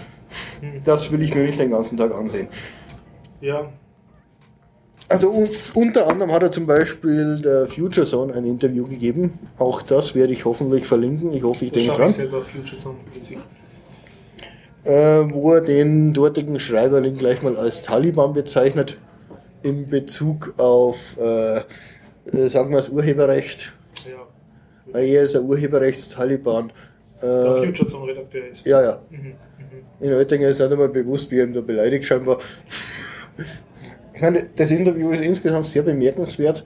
Das 0.84 1.10
will 1.12 1.22
ich 1.22 1.34
mir 1.34 1.42
nicht 1.44 1.58
den 1.60 1.70
ganzen 1.70 1.96
Tag 1.98 2.14
ansehen. 2.14 2.48
Ja, 3.40 3.70
Also 5.08 5.30
un 5.30 5.48
unter 5.74 6.06
anderem 6.08 6.30
hat 6.32 6.42
er 6.42 6.50
zum 6.52 6.66
Beispiel 6.66 7.40
der 7.42 7.66
Future 7.66 8.06
Zone 8.06 8.32
ein 8.34 8.44
Interview 8.44 8.86
gegeben. 8.86 9.38
Auch 9.58 9.82
das 9.82 10.14
werde 10.14 10.32
ich 10.32 10.44
hoffentlich 10.44 10.86
verlinken. 10.86 11.32
Ich 11.32 11.42
hoffe, 11.42 11.64
ich 11.64 11.72
das 11.72 11.82
denke 11.82 11.96
schaffe 11.96 12.10
ich 12.10 12.16
dran. 12.16 12.30
selber 12.30 12.42
Future 12.44 12.78
Zone 12.78 12.96
sich. 13.20 13.38
Äh, 14.84 15.32
wo 15.34 15.52
er 15.54 15.60
den 15.60 16.14
dortigen 16.14 16.58
Schreiberling 16.58 17.16
gleich 17.16 17.42
mal 17.42 17.56
als 17.56 17.82
Taliban 17.82 18.32
bezeichnet. 18.32 18.96
In 19.62 19.88
Bezug 19.90 20.54
auf, 20.58 21.16
äh, 21.20 21.58
äh, 22.32 22.48
sagen 22.48 22.70
wir 22.70 22.78
das 22.78 22.88
Urheberrecht. 22.88 23.74
Ja. 24.08 24.26
Weil 24.92 25.04
er 25.08 25.24
ist 25.24 25.36
ein 25.36 25.44
Urheberrechts-Taliban. 25.44 26.72
Der 27.20 27.28
Äh, 27.30 27.66
Future 27.66 27.88
Zone 27.90 28.06
Redakteur 28.12 28.44
jetzt. 28.46 28.64
ja, 28.64 28.80
ja. 28.82 29.02
Mhm. 29.10 29.34
In 30.00 30.12
Oettinger 30.12 30.48
ist 30.48 30.60
nicht 30.60 30.72
einmal 30.72 30.88
bewusst, 30.88 31.30
wie 31.30 31.38
er 31.38 31.46
ihn 31.46 31.52
da 31.52 31.60
beleidigt 31.60 32.04
scheinbar. 32.04 32.38
Ich 34.14 34.20
meine, 34.20 34.48
das 34.56 34.70
Interview 34.70 35.10
ist 35.10 35.22
insgesamt 35.22 35.66
sehr 35.66 35.82
bemerkenswert. 35.82 36.64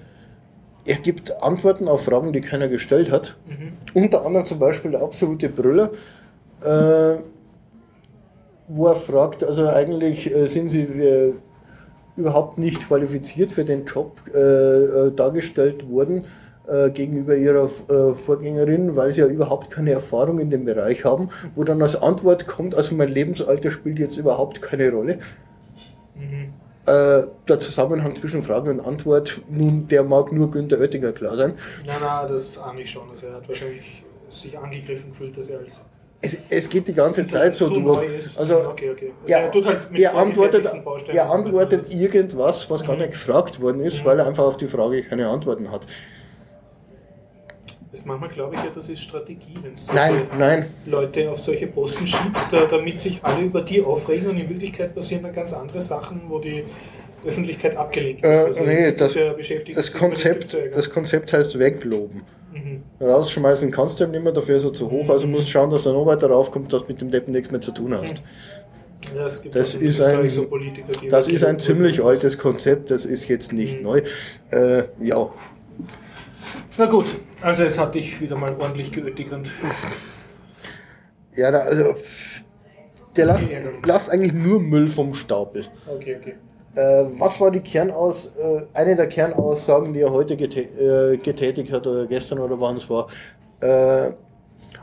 Er 0.87 0.97
gibt 0.97 1.43
Antworten 1.43 1.89
auf 1.89 2.05
Fragen, 2.05 2.33
die 2.33 2.41
keiner 2.41 2.69
gestellt 2.69 3.11
hat. 3.11 3.37
Mhm. 3.47 3.73
Unter 3.95 4.27
anderem 4.27 4.45
zum 4.45 4.59
Beispiel 4.59 4.91
der 4.91 5.03
absolute 5.03 5.49
Brüller, 5.49 5.91
äh, 6.63 7.17
wo 8.69 8.87
er 8.87 8.97
fragt, 8.97 9.45
also 9.45 9.69
eigentlich 9.69 10.35
äh, 10.35 10.47
sind 10.47 10.69
sie 10.69 10.83
äh, 10.83 11.35
überhaupt 12.17 12.59
nicht 12.59 12.87
qualifiziert 12.87 13.53
für 13.53 13.65
den 13.65 13.87
Job 13.87 14.21
äh, 14.35 14.39
äh, 14.39 15.13
dargestellt 15.13 15.89
worden 15.89 16.25
äh, 16.67 16.91
gegenüber 16.91 17.35
ihrer 17.37 17.65
äh, 17.89 18.15
Vorgängerin, 18.15 18.97
weil 18.97 19.13
sie 19.13 19.21
ja 19.21 19.27
überhaupt 19.27 19.71
keine 19.71 19.93
Erfahrung 19.93 20.39
in 20.39 20.51
dem 20.51 20.65
Bereich 20.65 21.05
haben, 21.05 21.29
wo 21.55 21.65
dann 21.65 21.83
als 21.83 21.97
Antwort 21.97 22.47
kommt, 22.47 22.75
also 22.75 22.95
mein 22.95 23.11
Lebensalter 23.11 23.71
spielt 23.71 23.99
jetzt 23.99 24.17
überhaupt 24.17 24.63
keine 24.63 24.91
Rolle. 24.91 25.19
Mhm. 26.15 26.53
Äh, 26.87 27.27
der 27.49 27.59
Zusammenhang 27.61 28.15
zwischen 28.17 28.43
Frage 28.43 28.71
und 28.71 28.81
Antwort, 28.81 29.41
nun, 29.49 29.89
der 29.89 30.03
mag 30.05 30.33
nur 30.33 30.51
Günter 30.51 30.79
Oettinger 30.79 31.13
klar 31.13 31.35
sein. 31.37 31.55
Nein, 31.87 31.97
nein, 32.01 32.29
das 32.29 32.59
ahne 32.59 32.83
ich 32.83 32.91
schon. 32.91 33.09
Also 33.11 33.27
er 33.27 33.35
hat 33.35 33.49
wahrscheinlich 33.49 34.05
sich 34.29 34.59
angegriffen 34.59 35.11
gefühlt, 35.11 35.37
dass 35.39 35.49
er 35.49 35.61
als 35.61 35.81
Es, 36.21 36.37
es 36.51 36.69
geht 36.69 36.89
die 36.89 36.93
ganze 36.95 37.25
Zeit 37.27 37.55
so, 37.55 37.69
neu 37.69 38.07
durch. 38.07 38.39
Also, 38.39 38.61
okay, 38.69 38.91
okay. 38.91 39.13
Also 39.23 39.33
er, 39.35 39.41
er 39.41 39.51
tut 39.51 39.67
halt 39.67 39.89
er 39.95 40.15
antwortet, 40.17 40.69
er 41.09 41.31
antwortet 41.31 41.95
irgendwas, 41.95 42.69
was 42.71 42.83
gar 42.85 42.95
Mhm. 42.97 43.03
nicht 43.03 43.13
gefragt 43.13 43.61
worden 43.61 43.81
ist, 43.81 44.01
Mhm. 44.01 44.05
weil 44.07 44.19
er 44.19 44.27
einfach 44.27 44.45
auf 44.45 44.57
die 44.57 44.69
Frage 44.69 45.03
keine 45.03 45.29
Antworten 45.29 45.71
hat. 45.71 45.87
Das 47.95 48.05
manchmal 48.07 48.29
glaube 48.29 48.57
ich 48.57 48.61
ja, 48.65 48.71
das 48.75 48.89
ist 48.89 49.03
Strategie, 49.03 49.55
wenn 49.63 49.73
du 49.73 49.95
Nein, 49.95 50.23
nein, 50.37 50.67
Leute 50.85 51.31
auf 51.31 51.39
solche 51.39 51.69
Posten 51.69 52.05
schiebst, 52.09 52.53
da- 52.53 52.65
damit 52.67 53.01
sich 53.01 53.21
alle 53.23 53.45
über 53.45 53.61
die 53.63 53.81
aufregen 53.83 54.27
und 54.31 54.37
in 54.37 54.49
Wirklichkeit 54.49 54.97
passieren 54.97 55.23
dann 55.23 55.33
ganz 55.33 55.53
andere 55.53 55.81
Sachen, 55.81 56.23
wo 56.27 56.41
die 56.41 56.65
Öffentlichkeit 57.25 57.77
abgelenkt 57.77 58.25
ist. 58.25 58.29
Also 58.29 58.61
Äh, 58.63 58.67
nee, 58.67 58.85
es 58.87 58.95
das- 58.97 59.15
ja 59.15 59.33
das 59.77 59.93
Konzept, 59.95 60.57
das 60.75 60.91
Konzept 60.91 61.33
heißt 61.33 61.57
wegloben. 61.57 62.23
Mhm. 62.53 62.83
Rausschmeißen 63.01 63.71
kannst 63.71 64.01
du 64.01 64.05
ihm 64.07 64.11
nicht 64.11 64.25
mehr, 64.25 64.33
dafür 64.33 64.57
ist 64.57 64.65
er 64.65 64.73
zu 64.73 64.91
hoch, 64.91 65.09
also 65.09 65.27
Mhm. 65.29 65.33
musst 65.35 65.49
schauen, 65.49 65.71
dass 65.71 65.87
er 65.87 65.93
noch 65.93 66.05
weiter 66.05 66.29
raufkommt, 66.29 66.73
dass 66.73 66.81
du 66.83 66.89
mit 66.89 67.01
dem 67.01 67.13
Deppen 67.13 67.33
nichts 67.33 67.53
mehr 67.53 67.61
zu 67.61 67.71
tun 67.71 67.95
hast. 67.97 68.25
Ja, 69.15 69.25
es 69.29 69.41
gibt 69.41 69.55
Das 69.55 69.77
ist 69.77 70.01
ein- 70.01 70.29
so 70.29 70.49
Das 71.11 71.29
ist 71.29 71.45
ein 71.45 71.61
ziemlich 71.61 72.03
altes 72.03 72.39
Konzept, 72.39 72.91
das 72.91 73.05
ist 73.05 73.29
jetzt 73.29 73.53
nicht 73.53 73.77
Mhm. 73.77 73.83
neu. 73.85 74.03
Äh, 74.51 74.83
ja, 75.01 75.31
Na 76.77 76.87
gut, 76.87 77.07
also 77.45 77.63
es 77.65 77.79
hat 77.79 77.95
dich 77.95 78.21
wieder 78.21 78.37
mal 78.37 78.55
ordentlich 78.59 78.91
geötigt 78.91 79.33
und 79.33 79.51
ja, 81.37 81.51
da, 81.51 81.61
also 81.61 81.95
der 83.17 83.35
uns. 83.35 83.43
lasst 83.87 84.11
eigentlich 84.11 84.33
nur 84.33 84.61
Müll 84.61 84.89
vom 84.89 85.15
Stapel. 85.15 85.67
okay, 85.87 86.17
okay. 86.21 86.35
Äh, 86.77 87.07
was 87.21 87.41
war 87.41 87.53
die 87.53 87.61
Kernaus, 87.61 88.35
äh, 88.37 88.63
eine 88.73 88.97
der 88.97 89.07
Kernaussagen, 89.07 89.93
die 89.93 90.01
er 90.01 90.11
heute 90.11 90.37
getä 90.37 90.61
äh, 90.63 91.17
getätigt 91.19 91.71
hat 91.71 91.87
oder 91.87 92.07
gestern 92.07 92.41
oder 92.41 92.61
wann 92.61 92.77
es 92.79 92.91
war, 92.91 93.07
äh, 93.61 94.11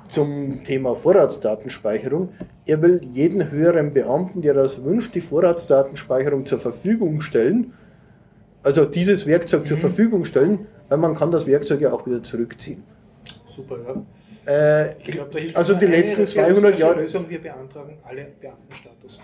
zum 0.08 0.64
Thema 0.64 0.96
Vorratsdatenspeicherung? 0.96 2.30
Er 2.66 2.82
will 2.82 3.02
jeden 3.12 3.52
höheren 3.52 3.92
Beamten, 3.94 4.42
der 4.42 4.54
das 4.54 4.82
wünscht, 4.84 5.14
die 5.16 5.22
Vorratsdatenspeicherung 5.22 6.46
zur 6.46 6.60
Verfügung 6.60 7.20
stellen. 7.22 7.74
Also 8.64 8.86
dieses 8.86 9.26
Werkzeug 9.26 9.68
zur 9.68 9.76
Mhm. 9.78 9.82
Verfügung 9.82 10.24
stellen, 10.26 10.68
weil 10.92 10.98
man 10.98 11.16
kann 11.16 11.32
das 11.32 11.48
Werkzeug 11.48 11.80
ja 11.80 11.94
auch 11.94 12.06
wieder 12.06 12.22
zurückziehen. 12.22 12.84
Super, 13.48 13.78
ja. 13.88 14.52
Äh, 14.52 14.96
Ich 15.00 15.12
glaube, 15.12 15.30
da 15.32 15.40
hilft 15.40 15.56
also 15.56 15.74
die 15.76 15.86
letzten 15.86 16.24
realistische 16.24 16.54
200 16.54 16.80
Jahre. 16.80 17.02
Lösung, 17.02 17.30
wir 17.30 17.42
beantragen 17.42 17.98
alle 18.04 18.28
Beamtenstatus. 18.42 19.22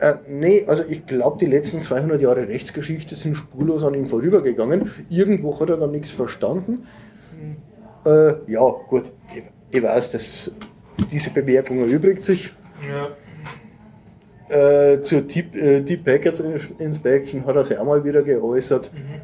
Äh, 0.00 0.14
nee, 0.26 0.64
also 0.66 0.82
ich 0.88 1.06
glaube, 1.06 1.38
die 1.38 1.46
letzten 1.46 1.80
200 1.80 2.20
Jahre 2.20 2.48
Rechtsgeschichte 2.48 3.14
sind 3.14 3.36
spurlos 3.36 3.84
an 3.84 3.94
ihm 3.94 4.06
vorübergegangen. 4.06 4.90
Irgendwo 5.10 5.60
hat 5.60 5.70
er 5.70 5.76
dann 5.76 5.92
nichts 5.92 6.10
verstanden. 6.10 6.88
Mhm. 7.40 7.56
Äh, 8.04 8.32
ja, 8.50 8.68
gut, 8.88 9.12
ich, 9.32 9.44
ich 9.70 9.80
weiß, 9.80 10.10
dass 10.10 10.52
diese 11.12 11.30
Bemerkung 11.30 11.78
erübrigt 11.82 12.24
sich. 12.24 12.52
Ja, 12.88 13.10
Äh, 14.48 15.00
zur 15.02 15.22
Deep, 15.22 15.54
äh, 15.54 15.80
Deep 15.82 16.04
Packets 16.04 16.42
Inspection 16.80 17.46
hat 17.46 17.54
er 17.54 17.64
sich 17.64 17.78
auch 17.78 17.84
mal 17.84 18.02
wieder 18.02 18.22
geäußert. 18.22 18.90
mhm. 18.92 19.20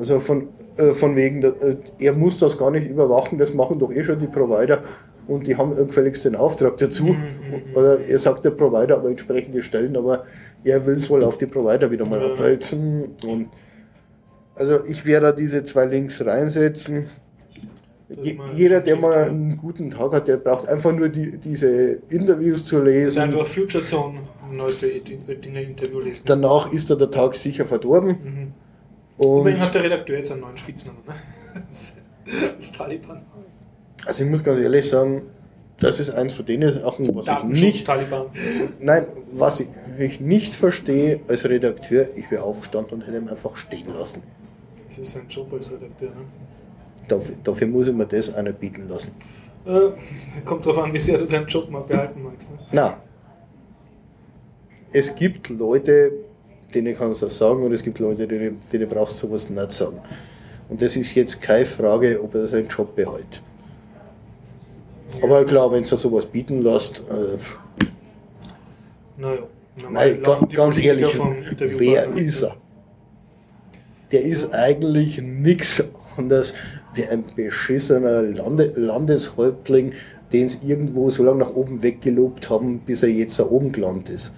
Also 0.00 0.18
von, 0.18 0.48
äh, 0.78 0.92
von 0.92 1.14
wegen, 1.14 1.42
äh, 1.42 1.76
er 1.98 2.14
muss 2.14 2.38
das 2.38 2.56
gar 2.56 2.70
nicht 2.70 2.88
überwachen, 2.88 3.38
das 3.38 3.52
machen 3.52 3.78
doch 3.78 3.92
eh 3.92 4.02
schon 4.02 4.18
die 4.18 4.26
Provider 4.28 4.82
und 5.28 5.46
die 5.46 5.54
haben 5.56 5.76
gefälligst 5.76 6.24
den 6.24 6.36
Auftrag 6.36 6.78
dazu. 6.78 7.04
Mhm, 7.04 7.10
mhm. 7.10 7.76
Oder 7.76 8.00
er 8.00 8.18
sagt 8.18 8.46
der 8.46 8.50
Provider 8.52 8.96
aber 8.96 9.10
entsprechende 9.10 9.62
Stellen, 9.62 9.94
aber 9.96 10.24
er 10.64 10.86
will 10.86 10.94
es 10.96 11.10
wohl 11.10 11.22
auf 11.22 11.36
die 11.36 11.44
Provider 11.46 11.90
wieder 11.90 12.08
mal 12.08 12.18
Ja. 12.20 12.32
abwälzen. 12.32 13.10
Und 13.22 13.48
also 14.54 14.78
ich 14.86 15.04
werde 15.04 15.26
da 15.26 15.32
diese 15.32 15.62
zwei 15.64 15.84
Links 15.84 16.24
reinsetzen. 16.24 17.06
Je, 18.22 18.38
jeder, 18.56 18.80
der 18.80 18.96
mal 18.96 19.24
einen 19.28 19.56
guten 19.58 19.90
Tag 19.90 20.12
hat, 20.12 20.26
der 20.28 20.38
braucht 20.38 20.66
einfach 20.66 20.92
nur 20.92 21.10
die, 21.10 21.36
diese 21.36 21.98
Interviews 22.08 22.64
zu 22.64 22.78
Das 22.80 22.86
ist 22.88 22.92
lesen. 22.94 23.20
einfach 23.20 23.46
Future 23.46 23.84
Zone, 23.84 24.18
neueste 24.50 24.86
Interview 24.88 26.00
lesen. 26.00 26.22
Danach 26.24 26.72
ist 26.72 26.90
da 26.90 26.96
der 26.96 27.10
Tag 27.10 27.34
sicher 27.36 27.66
verdorben. 27.66 28.08
Mhm. 28.08 28.52
Und 29.20 29.40
Immerhin 29.40 29.60
hat 29.60 29.74
der 29.74 29.84
Redakteur 29.84 30.16
jetzt 30.16 30.32
einen 30.32 30.40
neuen 30.40 30.56
Spitznamen. 30.56 31.00
Ne? 31.06 31.14
Als 32.56 32.72
Taliban. 32.72 33.22
Also 34.06 34.24
ich 34.24 34.30
muss 34.30 34.42
ganz 34.42 34.58
ehrlich 34.58 34.88
sagen, 34.88 35.22
das 35.78 36.00
ist 36.00 36.10
eins 36.10 36.32
von 36.32 36.46
den 36.46 36.62
Sachen, 36.62 37.14
was 37.14 37.26
ich 37.26 37.42
nicht, 37.44 37.86
Datenschutz-Taliban. 37.86 38.26
nein, 38.80 39.06
was 39.32 39.60
ich, 39.60 39.68
ich 39.98 40.20
nicht 40.20 40.54
verstehe 40.54 41.20
als 41.28 41.44
Redakteur, 41.44 42.06
ich 42.16 42.30
wäre 42.30 42.44
aufgestanden 42.44 42.94
und 42.94 43.06
hätte 43.06 43.18
ihn 43.18 43.28
einfach 43.28 43.56
stehen 43.56 43.92
lassen. 43.92 44.22
Das 44.88 44.98
ist 44.98 45.12
sein 45.12 45.26
Job 45.28 45.52
als 45.52 45.70
Redakteur. 45.70 46.10
Ne? 46.10 46.24
Dafür, 47.08 47.36
dafür 47.44 47.66
muss 47.66 47.88
ich 47.88 47.94
mir 47.94 48.06
das 48.06 48.34
einer 48.34 48.52
bieten 48.52 48.88
lassen. 48.88 49.12
Äh, 49.66 49.90
kommt 50.46 50.64
drauf 50.64 50.78
an, 50.78 50.94
wie 50.94 50.98
sehr 50.98 51.18
du 51.18 51.26
deinen 51.26 51.46
Job 51.46 51.70
mal 51.70 51.82
behalten 51.82 52.22
magst. 52.22 52.50
Ne? 52.50 52.58
Na, 52.72 53.02
es 54.92 55.14
gibt 55.14 55.50
Leute, 55.50 56.12
denen 56.74 56.96
kannst 56.96 57.22
du 57.22 57.26
das 57.26 57.36
sagen, 57.36 57.62
und 57.62 57.72
es 57.72 57.82
gibt 57.82 57.98
Leute, 57.98 58.26
denen, 58.26 58.60
denen 58.72 58.88
brauchst 58.88 59.22
du 59.22 59.26
sowas 59.26 59.50
nicht 59.50 59.72
sagen. 59.72 59.98
Und 60.68 60.80
das 60.82 60.96
ist 60.96 61.14
jetzt 61.14 61.42
keine 61.42 61.66
Frage, 61.66 62.22
ob 62.22 62.34
er 62.34 62.46
seinen 62.46 62.68
Job 62.68 62.94
behält. 62.94 63.42
Aber 65.22 65.44
klar, 65.44 65.72
wenn 65.72 65.82
du 65.82 65.96
sowas 65.96 66.26
bieten 66.26 66.62
lässt, 66.62 67.00
äh, 67.10 67.84
Naja, 69.16 69.42
Nein, 69.90 70.22
ganz 70.22 70.38
Politiker 70.40 70.88
ehrlich, 70.88 71.20
wer 71.58 72.06
ist 72.14 72.42
er? 72.42 72.56
Der 74.12 74.22
ist 74.22 74.52
eigentlich 74.52 75.20
nichts 75.20 75.84
anderes 76.16 76.54
wie 76.94 77.04
ein 77.04 77.24
beschissener 77.36 78.22
Lande, 78.22 78.72
Landeshäuptling, 78.76 79.92
den 80.32 80.46
es 80.46 80.62
irgendwo 80.64 81.10
so 81.10 81.24
lange 81.24 81.38
nach 81.38 81.54
oben 81.54 81.82
weggelobt 81.82 82.50
haben, 82.50 82.80
bis 82.80 83.02
er 83.02 83.08
jetzt 83.08 83.38
da 83.38 83.46
oben 83.46 83.72
gelandet 83.72 84.10
ist. 84.10 84.32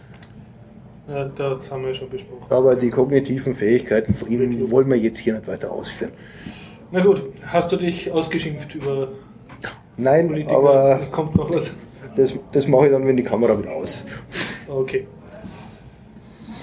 Ja, 1.08 1.24
das 1.24 1.70
haben 1.70 1.82
wir 1.82 1.88
ja 1.88 1.94
schon 1.94 2.08
besprochen. 2.10 2.46
Aber 2.50 2.76
die 2.76 2.90
kognitiven 2.90 3.54
Fähigkeiten 3.54 4.14
von 4.14 4.30
Wirklich? 4.30 4.70
wollen 4.70 4.88
wir 4.88 4.96
jetzt 4.96 5.18
hier 5.18 5.34
nicht 5.34 5.48
weiter 5.48 5.72
ausführen. 5.72 6.12
Na 6.90 7.00
gut, 7.02 7.24
hast 7.46 7.72
du 7.72 7.76
dich 7.76 8.10
ausgeschimpft 8.12 8.74
über 8.74 9.08
Nein, 9.96 10.28
Politiker? 10.28 10.56
aber 10.56 11.00
Kommt 11.10 11.34
noch 11.34 11.50
was? 11.50 11.72
das, 12.16 12.34
das 12.52 12.68
mache 12.68 12.86
ich 12.86 12.92
dann, 12.92 13.06
wenn 13.06 13.16
die 13.16 13.22
Kamera 13.24 13.58
wieder 13.58 13.72
aus. 13.72 14.04
Okay. 14.68 15.06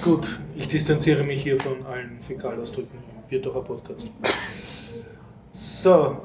Gut, 0.03 0.39
ich 0.55 0.67
distanziere 0.67 1.23
mich 1.23 1.43
hier 1.43 1.59
von 1.59 1.85
allen 1.85 2.17
Fäkalausdrücken 2.21 2.97
im 3.15 3.27
Bierdacher 3.29 3.61
Podcast. 3.61 4.07
So, 5.53 6.17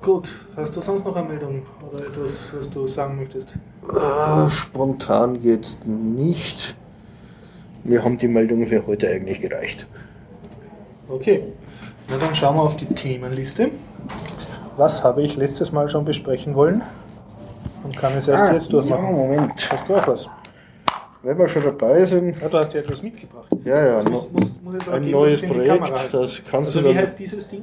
gut. 0.00 0.28
Hast 0.56 0.74
du 0.74 0.80
sonst 0.80 1.04
noch 1.04 1.14
eine 1.14 1.28
Meldung 1.28 1.62
oder 1.90 2.06
etwas, 2.06 2.52
was 2.56 2.70
du 2.70 2.86
sagen 2.86 3.16
möchtest? 3.16 3.54
Äh, 3.86 4.50
spontan 4.50 5.42
jetzt 5.42 5.86
nicht. 5.86 6.74
Wir 7.84 8.02
haben 8.02 8.18
die 8.18 8.28
Meldungen 8.28 8.66
für 8.66 8.86
heute 8.86 9.08
eigentlich 9.08 9.40
gereicht. 9.40 9.86
Okay. 11.08 11.44
Na 12.08 12.16
dann 12.18 12.34
schauen 12.34 12.56
wir 12.56 12.62
auf 12.62 12.76
die 12.76 12.86
Themenliste. 12.86 13.70
Was 14.76 15.02
habe 15.04 15.22
ich 15.22 15.36
letztes 15.36 15.72
Mal 15.72 15.88
schon 15.88 16.04
besprechen 16.04 16.54
wollen? 16.54 16.82
Und 17.84 17.96
kann 17.96 18.14
es 18.16 18.26
erst 18.28 18.52
jetzt 18.52 18.72
ja, 18.72 18.78
durchmachen. 18.80 19.14
Moment. 19.14 19.68
Hast 19.70 19.88
du 19.88 19.94
auch 19.94 20.06
was? 20.08 20.28
Wenn 21.22 21.38
wir 21.38 21.48
schon 21.48 21.62
dabei 21.62 22.04
sind, 22.04 22.38
Ja, 22.40 22.48
du 22.48 22.58
hast 22.58 22.74
ja 22.74 22.80
etwas 22.80 23.02
mitgebracht. 23.02 23.48
ja, 23.64 23.86
ja, 23.86 24.02
muss, 24.08 24.30
muss, 24.30 24.52
muss 24.62 24.74
jetzt 24.74 24.88
ein 24.88 25.10
neues 25.10 25.40
Projekt, 25.42 25.90
das 26.12 26.42
kannst 26.50 26.76
Also 26.76 26.88
du 26.88 26.94
wie 26.94 26.98
heißt 26.98 27.18
dieses 27.18 27.48
Ding? 27.48 27.62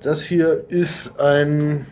Das 0.00 0.22
hier 0.22 0.64
ist 0.68 1.18
ein 1.20 1.84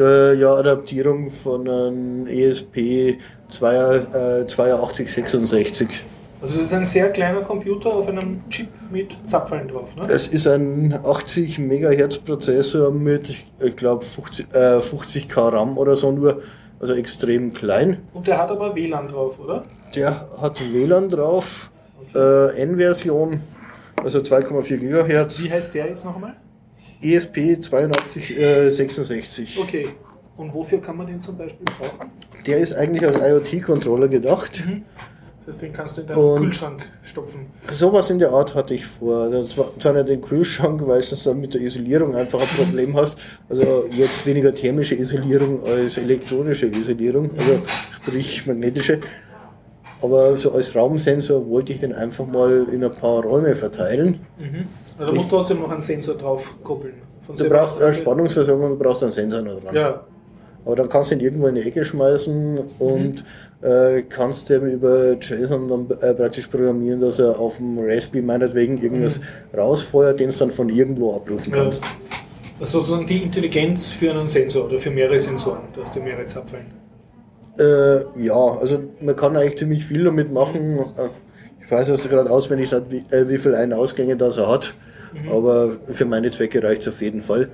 äh, 0.00 0.34
ja, 0.34 0.52
Adaptierung 0.54 1.30
von 1.30 1.68
einem 1.68 2.26
ESP 2.26 3.18
8266. 3.60 6.02
Also 6.44 6.58
das 6.58 6.66
ist 6.66 6.74
ein 6.74 6.84
sehr 6.84 7.10
kleiner 7.10 7.40
Computer 7.40 7.94
auf 7.94 8.06
einem 8.06 8.46
Chip 8.50 8.68
mit 8.92 9.16
Zapfeln 9.26 9.66
drauf, 9.66 9.96
ne? 9.96 10.02
Es 10.10 10.26
ist 10.26 10.46
ein 10.46 10.92
80 10.92 11.58
MHz 11.58 12.18
Prozessor 12.18 12.92
mit, 12.92 13.34
ich 13.60 13.76
glaube, 13.76 14.04
50, 14.04 14.48
äh, 14.52 14.76
50k 14.76 15.52
RAM 15.54 15.78
oder 15.78 15.96
so 15.96 16.12
nur, 16.12 16.42
also 16.80 16.92
extrem 16.92 17.54
klein. 17.54 18.02
Und 18.12 18.26
der 18.26 18.36
hat 18.36 18.50
aber 18.50 18.74
WLAN 18.74 19.08
drauf, 19.08 19.40
oder? 19.40 19.64
Der 19.94 20.28
hat 20.38 20.60
WLAN 20.60 21.08
drauf, 21.08 21.70
äh, 22.14 22.60
N-Version, 22.60 23.40
also 23.96 24.18
2,4 24.18 24.76
GHz, 24.76 25.44
Wie 25.44 25.50
heißt 25.50 25.74
der 25.74 25.86
jetzt 25.86 26.04
nochmal? 26.04 26.34
ESP 27.02 27.56
8266. 27.56 29.58
Okay. 29.62 29.88
Und 30.36 30.52
wofür 30.52 30.82
kann 30.82 30.98
man 30.98 31.06
den 31.06 31.22
zum 31.22 31.38
Beispiel 31.38 31.64
brauchen? 31.64 32.10
Der 32.46 32.58
ist 32.58 32.74
eigentlich 32.74 33.06
als 33.06 33.18
IoT-Controller 33.18 34.08
gedacht. 34.08 34.62
Das 35.46 35.56
heißt, 35.56 35.62
den 35.62 35.72
kannst 35.74 35.96
du 35.96 36.00
in 36.00 36.06
deinen 36.06 36.16
Und- 36.18 36.38
Kühlschrank 36.38 36.82
stopfen. 37.02 37.46
Sowas 37.70 38.08
in 38.08 38.18
der 38.18 38.30
Art 38.32 38.54
hatte 38.54 38.72
ich 38.74 38.86
vor. 38.86 39.28
Das 39.28 39.58
war 39.58 39.66
zwar 39.78 39.92
nicht 39.92 40.08
den 40.08 40.22
Kühlschrank, 40.22 40.80
weil 40.86 41.02
du 41.02 41.16
dann 41.22 41.40
mit 41.40 41.52
der 41.52 41.60
Isolierung 41.60 42.14
einfach 42.14 42.40
ein 42.40 42.46
Problem 42.46 42.96
hast. 42.96 43.18
Also 43.50 43.84
jetzt 43.90 44.24
weniger 44.24 44.54
thermische 44.54 44.94
Isolierung 44.94 45.62
als 45.64 45.98
elektronische 45.98 46.66
Isolierung, 46.66 47.30
also 47.36 47.60
sprich 48.02 48.46
magnetische. 48.46 49.00
Aber 50.00 50.36
so 50.36 50.52
als 50.52 50.74
Raumsensor 50.74 51.46
wollte 51.48 51.72
ich 51.74 51.80
den 51.80 51.92
einfach 51.92 52.26
mal 52.26 52.66
in 52.72 52.82
ein 52.82 52.92
paar 52.92 53.22
Räume 53.22 53.54
verteilen. 53.54 54.20
Mhm. 54.38 54.66
Also 54.98 55.10
da 55.10 55.16
musst 55.16 55.30
du 55.30 55.36
trotzdem 55.36 55.60
noch 55.60 55.70
einen 55.70 55.82
Sensor 55.82 56.14
drauf 56.14 56.56
koppeln. 56.62 56.94
Du 57.36 57.48
brauchst 57.48 57.82
eine 57.82 57.92
Spannungsversorgung, 57.92 58.70
du 58.70 58.76
brauchst 58.78 59.02
einen 59.02 59.12
Sensor 59.12 59.42
noch 59.42 59.62
dran. 59.62 59.74
Ja. 59.74 60.04
Aber 60.66 60.76
dann 60.76 60.88
kannst 60.88 61.10
du 61.10 61.14
ihn 61.14 61.20
irgendwo 61.20 61.46
in 61.46 61.54
die 61.56 61.62
Ecke 61.62 61.84
schmeißen 61.84 62.58
und 62.78 63.24
äh, 63.62 64.02
kannst 64.02 64.50
den 64.50 64.66
über 64.70 65.12
JSON 65.20 65.68
dann 65.68 65.98
äh, 66.00 66.14
praktisch 66.14 66.46
programmieren, 66.48 67.00
dass 67.00 67.18
er 67.18 67.38
auf 67.38 67.56
dem 67.56 67.78
Raspberry 67.78 68.22
meinetwegen 68.22 68.80
irgendwas 68.82 69.20
rausfeuert, 69.56 70.20
den 70.20 70.30
du 70.30 70.36
dann 70.36 70.50
von 70.50 70.68
irgendwo 70.68 71.14
abrufen 71.14 71.52
Ja. 71.52 71.62
kannst. 71.62 71.84
Also 72.60 72.78
sozusagen 72.78 73.06
die 73.06 73.22
Intelligenz 73.22 73.90
für 73.92 74.10
einen 74.10 74.28
Sensor 74.28 74.66
oder 74.66 74.78
für 74.78 74.90
mehrere 74.90 75.18
Sensoren. 75.18 75.62
Da 75.74 75.82
hast 75.82 75.96
du 75.96 76.00
mehrere 76.00 76.26
Zapfeln. 76.26 76.66
Äh, 77.58 78.00
ja, 78.24 78.34
also 78.34 78.80
man 79.00 79.16
kann 79.16 79.36
eigentlich 79.36 79.58
ziemlich 79.58 79.84
viel 79.84 80.04
damit 80.04 80.32
machen. 80.32 80.78
Äh, 80.96 81.08
Ich 81.64 81.70
weiß 81.70 81.88
jetzt 81.88 82.08
gerade 82.10 82.30
auswendig 82.30 82.70
nicht, 82.72 82.84
wie, 82.90 83.16
äh, 83.16 83.28
wie 83.28 83.38
viel 83.38 83.54
Ein-Ausgänge 83.54 84.16
das 84.16 84.36
er 84.36 84.48
hat, 84.48 84.74
aber 85.32 85.78
für 85.90 86.04
meine 86.04 86.30
Zwecke 86.30 86.62
reicht 86.62 86.82
es 86.82 86.88
auf 86.88 87.00
jeden 87.00 87.22
Fall. 87.22 87.48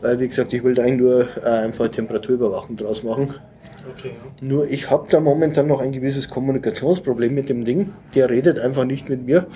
Weil, 0.00 0.20
wie 0.20 0.28
gesagt, 0.28 0.52
ich 0.52 0.62
will 0.62 0.74
da 0.74 0.82
eigentlich 0.82 1.00
nur 1.00 1.26
äh, 1.44 1.48
einfach 1.66 1.88
Temperaturüberwachung 1.88 2.76
draus 2.76 3.02
machen. 3.02 3.34
Okay. 3.88 4.12
Ja. 4.14 4.46
Nur 4.46 4.68
ich 4.70 4.90
habe 4.90 5.06
da 5.10 5.20
momentan 5.20 5.66
noch 5.66 5.80
ein 5.80 5.92
gewisses 5.92 6.28
Kommunikationsproblem 6.28 7.34
mit 7.34 7.48
dem 7.48 7.64
Ding. 7.64 7.92
Der 8.14 8.28
redet 8.30 8.58
einfach 8.58 8.84
nicht 8.84 9.08
mit 9.08 9.24
mir. 9.26 9.46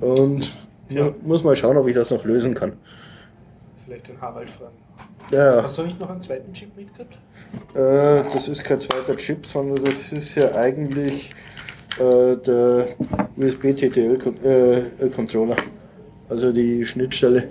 Und 0.00 0.54
Ja. 0.88 1.04
mu- 1.06 1.14
muss 1.24 1.42
mal 1.44 1.56
schauen, 1.56 1.76
ob 1.76 1.88
ich 1.88 1.94
das 1.94 2.10
noch 2.10 2.24
lösen 2.24 2.54
kann. 2.54 2.72
Vielleicht 3.84 4.08
den 4.08 4.20
Harald 4.20 4.50
fragen. 4.50 4.76
Ja, 5.32 5.62
Hast 5.62 5.76
du 5.78 5.82
nicht 5.82 5.98
noch 6.00 6.10
einen 6.10 6.22
zweiten 6.22 6.52
Chip 6.52 6.76
mitgehabt? 6.76 7.14
äh, 7.74 8.22
das 8.32 8.46
ist 8.48 8.62
kein 8.62 8.78
zweiter 8.80 9.16
Chip, 9.16 9.44
sondern 9.46 9.84
das 9.84 10.12
ist 10.12 10.34
ja 10.36 10.54
eigentlich 10.54 11.34
äh, 11.98 12.36
der 12.36 12.86
USB-TTL-Controller. 13.36 15.56
Also 16.28 16.52
die 16.52 16.84
Schnittstelle. 16.86 17.48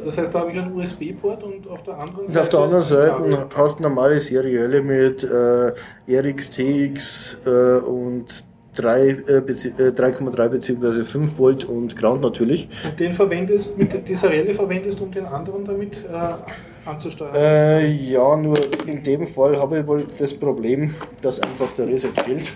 Das 0.00 0.18
heißt, 0.18 0.34
da 0.34 0.40
habe 0.40 0.52
ich 0.52 0.58
einen 0.58 0.74
USB-Port 0.74 1.42
und 1.44 1.68
auf 1.68 1.82
der 1.82 1.94
anderen 1.94 2.26
Und 2.26 2.38
auf 2.38 2.48
der 2.48 2.60
anderen 2.60 2.82
Seite 2.82 3.48
hast 3.54 3.78
du 3.78 3.82
normale 3.82 4.18
serielle 4.20 4.82
mit 4.82 5.24
äh, 5.24 5.72
RX, 6.20 6.50
TX 6.50 7.38
äh, 7.46 7.78
und 7.80 8.44
3, 8.76 9.08
äh, 9.08 9.40
bezieh- 9.40 9.78
äh, 9.78 9.92
3,3 9.92 10.48
bzw. 10.48 11.04
5 11.04 11.38
Volt 11.38 11.64
und 11.64 11.96
Ground 11.96 12.22
natürlich. 12.22 12.68
Und 12.84 12.98
den 12.98 13.12
verwendest, 13.12 13.78
mit 13.78 14.08
die 14.08 14.14
Serielle 14.14 14.52
verwendest, 14.52 15.00
um 15.00 15.10
den 15.10 15.26
anderen 15.26 15.64
damit 15.64 16.04
äh, 16.04 16.88
anzusteuern. 16.88 17.34
Äh, 17.34 17.88
ja, 17.92 18.36
nur 18.36 18.56
in 18.86 19.02
dem 19.02 19.26
Fall 19.26 19.56
habe 19.58 19.78
ich 19.80 19.86
wohl 19.86 20.04
das 20.18 20.34
Problem, 20.34 20.92
dass 21.22 21.40
einfach 21.40 21.72
der 21.74 21.86
Reset 21.86 22.10
fehlt. 22.24 22.52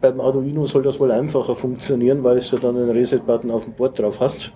Beim 0.00 0.20
Arduino 0.20 0.66
soll 0.66 0.82
das 0.82 0.98
wohl 0.98 1.12
einfacher 1.12 1.54
funktionieren, 1.54 2.22
weil 2.24 2.40
du 2.40 2.58
dann 2.58 2.76
einen 2.76 2.90
Reset-Button 2.90 3.50
auf 3.50 3.64
dem 3.64 3.72
Board 3.74 3.98
drauf 3.98 4.18
hast. 4.20 4.52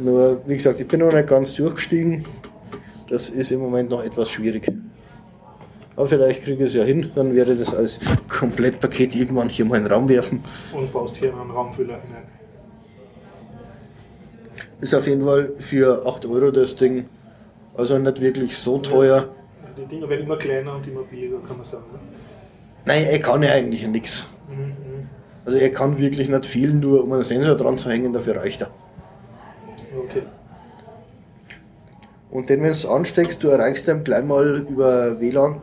Nur, 0.00 0.40
wie 0.46 0.54
gesagt, 0.54 0.80
ich 0.80 0.88
bin 0.88 1.00
noch 1.00 1.12
nicht 1.12 1.28
ganz 1.28 1.54
durchgestiegen. 1.54 2.24
Das 3.08 3.28
ist 3.28 3.52
im 3.52 3.60
Moment 3.60 3.90
noch 3.90 4.02
etwas 4.02 4.30
schwierig. 4.30 4.72
Aber 5.96 6.08
vielleicht 6.08 6.44
kriege 6.44 6.64
ich 6.64 6.70
es 6.70 6.74
ja 6.74 6.84
hin, 6.84 7.10
dann 7.14 7.34
werde 7.34 7.52
ich 7.52 7.58
das 7.58 7.74
als 7.74 8.00
Komplettpaket 8.28 9.14
irgendwann 9.14 9.50
hier 9.50 9.66
mal 9.66 9.76
in 9.76 9.84
den 9.84 9.92
Raum 9.92 10.08
werfen. 10.08 10.42
und 10.72 10.90
baust 10.92 11.16
hier 11.16 11.34
einen 11.36 11.50
Raumfüller 11.50 12.00
hinein. 12.00 12.22
Ist 14.80 14.94
auf 14.94 15.06
jeden 15.06 15.26
Fall 15.26 15.52
für 15.58 16.06
8 16.06 16.24
Euro 16.24 16.50
das 16.50 16.76
Ding. 16.76 17.06
Also 17.76 17.98
nicht 17.98 18.20
wirklich 18.20 18.56
so 18.56 18.78
teuer. 18.78 19.28
Also 19.62 19.82
die 19.82 19.86
Dinger 19.86 20.08
werden 20.08 20.24
immer 20.24 20.38
kleiner 20.38 20.76
und 20.76 20.86
immer 20.86 21.02
billiger, 21.02 21.36
kann 21.46 21.58
man 21.58 21.66
sagen. 21.66 21.84
Ne? 21.92 21.98
Nein, 22.86 23.04
er 23.04 23.18
kann 23.18 23.42
ja 23.42 23.50
eigentlich 23.50 23.86
nichts. 23.86 24.26
Mhm, 24.48 24.64
mhm. 24.64 25.08
Also 25.44 25.58
er 25.58 25.70
kann 25.70 25.98
wirklich 25.98 26.30
nicht 26.30 26.46
viel, 26.46 26.72
nur 26.72 27.04
um 27.04 27.12
einen 27.12 27.24
Sensor 27.24 27.56
dran 27.56 27.76
zu 27.76 27.90
hängen, 27.90 28.14
dafür 28.14 28.36
reicht 28.36 28.62
er. 28.62 28.70
Okay. 29.96 30.22
Und 32.30 32.48
den, 32.48 32.60
wenn 32.60 32.66
du 32.66 32.70
es 32.70 32.86
ansteckst, 32.86 33.42
du 33.42 33.48
erreichst 33.48 33.88
ihn 33.88 34.04
gleich 34.04 34.24
mal 34.24 34.64
über 34.68 35.20
WLAN. 35.20 35.60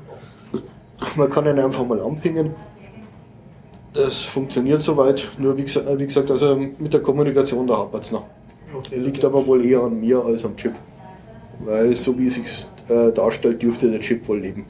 Man 1.16 1.30
kann 1.30 1.46
ihn 1.46 1.60
einfach 1.60 1.86
mal 1.86 2.02
anpingen. 2.02 2.54
Das 3.94 4.24
funktioniert 4.24 4.82
soweit, 4.82 5.28
nur 5.38 5.58
wie 5.58 5.64
gesagt, 5.64 5.88
wie 5.98 6.06
gesagt 6.06 6.30
also 6.30 6.56
mit 6.56 6.94
der 6.94 7.02
Kommunikation, 7.02 7.66
da 7.66 7.78
hapert 7.78 8.04
es 8.04 8.12
noch. 8.12 8.26
okay. 8.76 8.98
Liegt 8.98 9.24
aber 9.24 9.46
wohl 9.48 9.66
eher 9.66 9.82
an 9.82 10.00
mir 10.00 10.24
als 10.24 10.44
am 10.46 10.56
Chip. 10.56 10.74
Weil 11.60 11.96
so 11.96 12.18
wie 12.20 12.28
es 12.28 12.36
sich 12.36 12.68
äh, 12.90 13.12
darstellt, 13.12 13.64
dürfte 13.64 13.90
der 13.90 14.00
Chip 14.00 14.28
wohl 14.28 14.40
leben. 14.40 14.66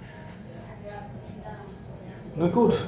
Na 2.36 2.48
gut. 2.48 2.88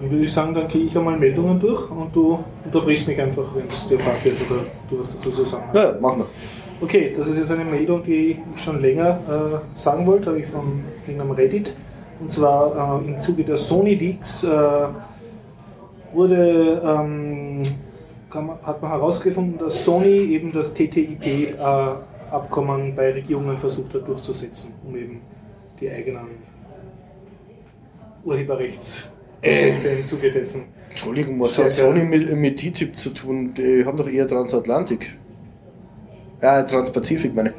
Dann 0.00 0.10
würde 0.10 0.24
ich 0.24 0.32
sagen, 0.32 0.54
dann 0.54 0.68
gehe 0.68 0.82
ich 0.82 0.96
einmal 0.96 1.18
Meldungen 1.18 1.58
durch 1.58 1.90
und 1.90 2.14
du 2.14 2.38
unterbrichst 2.64 3.08
mich 3.08 3.20
einfach, 3.20 3.44
wenn 3.54 3.66
es 3.66 3.86
dir 3.86 3.98
Fahrt 3.98 4.24
wird 4.24 4.36
oder 4.50 4.60
du 4.88 5.00
was 5.00 5.08
dazu 5.12 5.30
zu 5.30 5.44
sagen 5.44 5.64
hast. 5.72 5.76
Ja, 5.76 6.00
machen 6.00 6.20
wir. 6.20 6.26
Okay, 6.82 7.12
das 7.16 7.28
ist 7.28 7.38
jetzt 7.38 7.50
eine 7.50 7.64
Meldung, 7.64 8.02
die 8.02 8.30
ich 8.30 8.38
schon 8.56 8.80
länger 8.80 9.20
äh, 9.28 9.58
sagen 9.78 10.06
wollte, 10.06 10.30
habe 10.30 10.40
ich 10.40 10.46
von 10.46 10.82
irgendeinem 11.06 11.32
Reddit. 11.32 11.74
Und 12.20 12.32
zwar 12.32 13.02
äh, 13.02 13.08
im 13.08 13.20
Zuge 13.20 13.44
der 13.44 13.58
Sony 13.58 13.94
Leaks 13.94 14.44
äh, 14.44 14.48
wurde, 16.12 16.80
ähm, 16.84 17.58
man, 18.34 18.58
hat 18.62 18.80
man 18.80 18.90
herausgefunden, 18.90 19.58
dass 19.58 19.84
Sony 19.84 20.08
eben 20.08 20.52
das 20.52 20.72
TTIP-Abkommen 20.72 22.94
bei 22.94 23.12
Regierungen 23.12 23.58
versucht 23.58 23.92
hat 23.94 24.08
durchzusetzen, 24.08 24.72
um 24.86 24.96
eben 24.96 25.20
die 25.80 25.90
eigenen 25.90 26.28
Im 29.42 30.06
Zuge 30.06 30.30
dessen. 30.30 30.64
Entschuldigung, 30.90 31.40
was 31.40 31.56
hat. 31.56 31.72
Sony 31.72 32.04
mit, 32.04 32.30
mit 32.36 32.58
TTIP 32.58 32.98
zu 32.98 33.10
tun? 33.10 33.54
Die 33.54 33.84
haben 33.84 33.96
doch 33.96 34.08
eher 34.08 34.26
Transatlantik. 34.26 35.16
Ja, 36.42 36.62
Transpazifik 36.62 37.34
meine. 37.34 37.54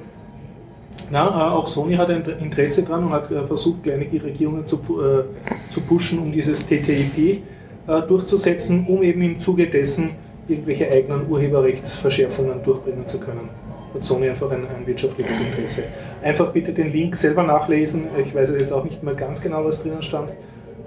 Ja, 1.11 1.27
äh, 1.27 1.51
auch 1.51 1.67
Sony 1.67 1.95
hat 1.95 2.09
ein 2.09 2.23
Interesse 2.41 2.83
dran 2.83 3.05
und 3.05 3.11
hat 3.11 3.31
äh, 3.31 3.43
versucht, 3.43 3.83
kleine 3.83 4.05
Regierungen 4.11 4.67
zu, 4.67 4.77
äh, 4.77 5.23
zu 5.69 5.81
pushen, 5.81 6.19
um 6.19 6.31
dieses 6.31 6.65
TTIP 6.65 7.41
äh, 7.87 8.01
durchzusetzen, 8.07 8.85
um 8.87 9.03
eben 9.03 9.21
im 9.21 9.39
Zuge 9.39 9.67
dessen 9.67 10.11
irgendwelche 10.47 10.89
eigenen 10.89 11.29
Urheberrechtsverschärfungen 11.29 12.63
durchbringen 12.63 13.07
zu 13.07 13.19
können. 13.19 13.49
Hat 13.93 14.05
Sony 14.05 14.29
einfach 14.29 14.51
ein, 14.51 14.65
ein 14.67 14.85
wirtschaftliches 14.85 15.37
Interesse. 15.39 15.83
Einfach 16.21 16.51
bitte 16.51 16.71
den 16.71 16.91
Link 16.91 17.15
selber 17.15 17.43
nachlesen. 17.43 18.07
Ich 18.25 18.33
weiß 18.33 18.51
jetzt 18.51 18.71
auch 18.71 18.83
nicht 18.83 19.03
mehr 19.03 19.15
ganz 19.15 19.41
genau, 19.41 19.65
was 19.65 19.81
drinnen 19.81 20.01
stand, 20.01 20.29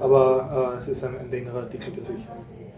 aber 0.01 0.75
äh, 0.75 0.79
es 0.81 0.89
ist 0.89 1.05
ein, 1.05 1.19
ein 1.19 1.31
längerer 1.31 1.61
Artikel, 1.61 1.93
der 1.93 2.05
sich 2.05 2.17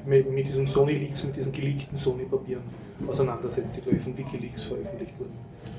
mit, 0.07 0.31
mit 0.31 0.47
diesen 0.47 0.67
Sony-Leaks, 0.67 1.25
mit 1.25 1.37
diesen 1.37 1.53
geleakten 1.53 1.97
Sony-Papieren 1.97 2.63
auseinandersetzt, 3.09 3.77
die 3.77 3.81
glaube 3.81 3.97
ich 3.97 4.03
von 4.03 4.17
Wikileaks 4.17 4.65
veröffentlicht 4.65 5.13
wurden. 5.19 5.33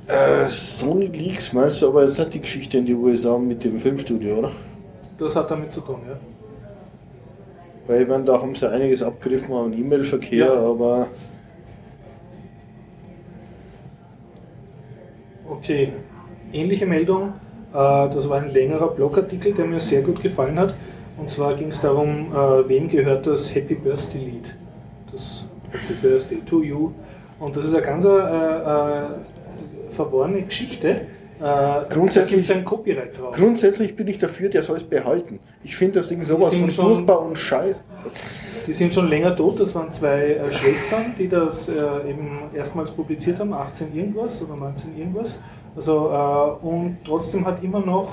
Äh, 0.08 0.48
Sony 0.50 1.08
Leaks 1.08 1.52
meinst 1.54 1.82
du, 1.82 1.88
aber 1.90 2.04
jetzt 2.04 2.20
hat 2.20 2.34
die 2.34 2.42
Geschichte 2.42 2.78
in 2.78 2.86
die 2.86 2.94
USA 2.94 3.38
mit 3.38 3.64
dem 3.64 3.80
Filmstudio, 3.80 4.38
oder? 4.38 4.52
Das 5.18 5.36
hat 5.36 5.50
damit 5.50 5.72
zu 5.72 5.82
tun, 5.82 6.02
ja. 6.08 6.18
Weil 7.88 8.02
ich 8.04 8.08
meine, 8.08 8.24
da 8.26 8.42
haben 8.42 8.54
sie 8.54 8.70
einiges 8.70 9.02
abgegriffen 9.02 9.54
an 9.54 9.74
E-Mail-Verkehr, 9.74 10.46
Ja. 10.46 10.54
aber 10.60 11.08
Okay, 15.50 15.94
ähnliche 16.52 16.86
Meldung. 16.86 17.34
Äh, 17.74 18.10
Das 18.10 18.30
war 18.30 18.42
ein 18.42 18.50
längerer 18.52 18.90
Blogartikel, 18.90 19.54
der 19.54 19.66
mir 19.66 19.80
sehr 19.80 20.02
gut 20.02 20.22
gefallen 20.22 20.60
hat. 20.60 20.74
Und 21.18 21.30
zwar 21.30 21.56
ging 21.56 21.70
es 21.70 21.82
darum, 21.82 22.32
äh, 22.34 22.70
wem 22.70 22.88
gehört 22.88 23.26
das 23.28 23.54
Happy 23.54 23.76
Birthday 23.76 24.20
Lied? 24.24 24.56
Das 25.12 25.48
Happy 25.72 25.94
Birthday 26.02 26.40
to 26.46 26.62
You. 26.62 26.92
Und 27.40 27.56
das 27.56 27.66
ist 27.66 27.74
eine 27.74 27.84
ganz 27.84 28.06
äh, 28.06 28.10
äh, 28.10 29.04
verworrene 29.90 30.42
Geschichte. 30.44 30.90
Äh, 31.40 31.86
Grundsätzlich- 31.90 32.48
da 32.48 32.54
gibt 32.54 32.60
ein 32.60 32.66
Copyright 32.66 33.20
drauf. 33.20 33.36
Grundsätzlich 33.36 33.96
bin 33.96 34.08
ich 34.08 34.18
dafür, 34.18 34.50
der 34.50 34.64
soll 34.64 34.78
es 34.78 34.84
behalten. 34.84 35.40
Ich 35.64 35.76
finde 35.76 36.00
das 36.00 36.10
Ding 36.10 36.24
sowas 36.24 36.54
von 36.56 36.70
schon- 36.70 36.86
furchtbar 36.96 37.22
und 37.22 37.38
scheiße. 37.38 37.82
Die 38.66 38.74
sind 38.74 38.94
schon 38.94 39.08
länger 39.08 39.36
tot, 39.36 39.60
das 39.60 39.74
waren 39.76 39.92
zwei 39.92 40.34
äh, 40.34 40.52
Schwestern, 40.52 41.14
die 41.18 41.30
das 41.30 41.70
äh, 41.70 41.74
eben 42.10 42.40
erstmals 42.56 42.92
publiziert 42.92 43.40
haben, 43.40 43.54
18 43.54 43.96
irgendwas 43.96 44.42
oder 44.42 44.56
19 44.56 44.98
irgendwas. 44.98 45.40
Also, 45.76 46.10
äh, 46.12 46.66
und 46.66 46.98
trotzdem 47.06 47.46
hat 47.46 47.64
immer 47.64 47.80
noch 47.80 48.12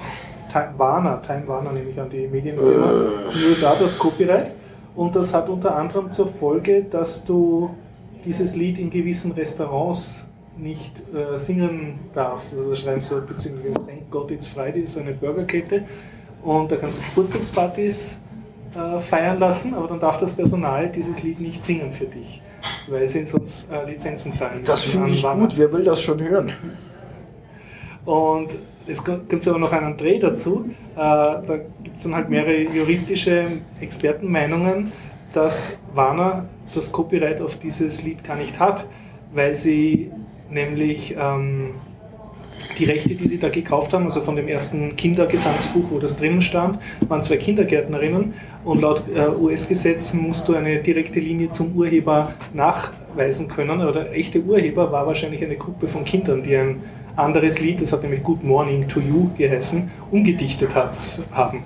Time 0.54 0.74
Warner, 0.76 1.20
Time 1.20 1.48
Warner 1.48 1.72
nehme 1.72 1.90
ich 1.90 2.00
an, 2.00 2.08
die 2.08 2.28
Medienfirma 2.28 2.92
in 2.92 3.40
den 3.40 3.48
USA 3.48 3.74
das 3.74 3.98
Copyright. 3.98 4.52
Und 4.94 5.16
das 5.16 5.34
hat 5.34 5.48
unter 5.48 5.74
anderem 5.74 6.12
zur 6.12 6.28
Folge, 6.28 6.84
dass 6.84 7.24
du 7.24 7.70
dieses 8.24 8.54
Lied 8.54 8.78
in 8.78 8.88
gewissen 8.88 9.32
Restaurants 9.32 10.28
nicht 10.56 11.02
äh, 11.12 11.36
singen 11.40 11.98
darfst. 12.12 12.54
Also 12.54 12.70
da 12.70 12.76
schreibst 12.76 13.10
du 13.10 13.20
beziehungsweise 13.20 13.84
Thank 13.84 14.08
God 14.12 14.30
It's 14.30 14.46
Friday, 14.46 14.86
so 14.86 15.00
eine 15.00 15.12
Burgerkette. 15.12 15.82
Und 16.44 16.70
da 16.70 16.76
kannst 16.76 16.98
du 16.98 17.02
Geburtstagspartys 17.02 18.22
äh, 18.76 19.00
feiern 19.00 19.40
lassen, 19.40 19.74
aber 19.74 19.88
dann 19.88 19.98
darf 19.98 20.18
das 20.18 20.34
Personal 20.34 20.88
dieses 20.88 21.24
Lied 21.24 21.40
nicht 21.40 21.64
singen 21.64 21.90
für 21.90 22.06
dich, 22.06 22.40
weil 22.88 23.08
sie 23.08 23.26
sonst 23.26 23.66
äh, 23.72 23.90
Lizenzen 23.90 24.32
zahlen 24.32 24.62
Das 24.64 24.86
müssen 24.86 25.04
finde 25.06 25.28
an 25.28 25.38
ich 25.38 25.48
gut. 25.48 25.58
Wer 25.58 25.72
will 25.72 25.82
das 25.82 26.00
schon 26.00 26.22
hören? 26.22 26.52
Und 28.04 28.50
es 28.86 29.04
gibt 29.04 29.48
aber 29.48 29.58
noch 29.58 29.72
einen 29.72 29.96
Dreh 29.96 30.18
dazu. 30.18 30.66
Äh, 30.94 30.96
da 30.96 31.60
gibt 31.82 31.96
es 31.96 32.02
dann 32.02 32.14
halt 32.14 32.28
mehrere 32.28 32.62
juristische 32.62 33.46
Expertenmeinungen, 33.80 34.92
dass 35.32 35.78
Warner 35.94 36.46
das 36.74 36.92
Copyright 36.92 37.40
auf 37.40 37.58
dieses 37.58 38.02
Lied 38.04 38.24
gar 38.24 38.36
nicht 38.36 38.58
hat, 38.58 38.86
weil 39.32 39.54
sie 39.54 40.10
nämlich 40.50 41.16
ähm, 41.18 41.74
die 42.78 42.84
Rechte, 42.84 43.14
die 43.14 43.28
sie 43.28 43.38
da 43.38 43.48
gekauft 43.48 43.92
haben, 43.92 44.04
also 44.04 44.20
von 44.20 44.36
dem 44.36 44.48
ersten 44.48 44.96
Kindergesangsbuch, 44.96 45.84
wo 45.90 45.98
das 45.98 46.16
drinnen 46.16 46.40
stand, 46.40 46.78
waren 47.08 47.22
zwei 47.22 47.36
Kindergärtnerinnen 47.36 48.34
und 48.64 48.80
laut 48.80 49.02
äh, 49.14 49.28
US-Gesetz 49.28 50.14
musst 50.14 50.48
du 50.48 50.54
eine 50.54 50.80
direkte 50.80 51.20
Linie 51.20 51.50
zum 51.50 51.74
Urheber 51.76 52.32
nachweisen 52.52 53.48
können. 53.48 53.78
Der 53.92 54.12
echte 54.12 54.40
Urheber 54.42 54.90
war 54.92 55.06
wahrscheinlich 55.06 55.42
eine 55.42 55.56
Gruppe 55.56 55.88
von 55.88 56.04
Kindern, 56.04 56.42
die 56.42 56.56
ein 56.56 56.82
anderes 57.16 57.60
Lied, 57.60 57.80
das 57.80 57.92
hat 57.92 58.02
nämlich 58.02 58.22
Good 58.22 58.42
Morning 58.44 58.88
to 58.88 59.00
You 59.00 59.30
geheißen, 59.36 59.90
umgedichtet 60.10 60.74
hat, 60.74 60.96
haben. 61.32 61.64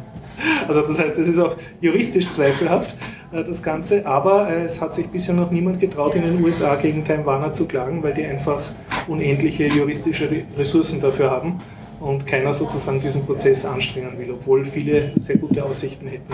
Also 0.68 0.82
das 0.82 0.98
heißt, 0.98 1.18
es 1.18 1.28
ist 1.28 1.38
auch 1.38 1.56
juristisch 1.80 2.30
zweifelhaft, 2.30 2.96
äh, 3.32 3.42
das 3.42 3.62
Ganze, 3.62 4.06
aber 4.06 4.48
äh, 4.48 4.64
es 4.64 4.80
hat 4.80 4.94
sich 4.94 5.08
bisher 5.08 5.34
noch 5.34 5.50
niemand 5.50 5.80
getraut, 5.80 6.14
in 6.14 6.22
den 6.22 6.42
USA 6.44 6.76
gegen 6.76 7.04
Time 7.04 7.26
Warner 7.26 7.52
zu 7.52 7.66
klagen, 7.66 8.02
weil 8.02 8.14
die 8.14 8.24
einfach 8.24 8.62
unendliche 9.08 9.66
juristische 9.66 10.30
Re- 10.30 10.44
Ressourcen 10.56 11.00
dafür 11.00 11.30
haben 11.30 11.60
und 12.00 12.26
keiner 12.26 12.54
sozusagen 12.54 13.00
diesen 13.00 13.26
Prozess 13.26 13.64
anstrengen 13.64 14.16
will, 14.18 14.30
obwohl 14.30 14.64
viele 14.64 15.10
sehr 15.18 15.38
gute 15.38 15.64
Aussichten 15.64 16.06
hätten. 16.06 16.32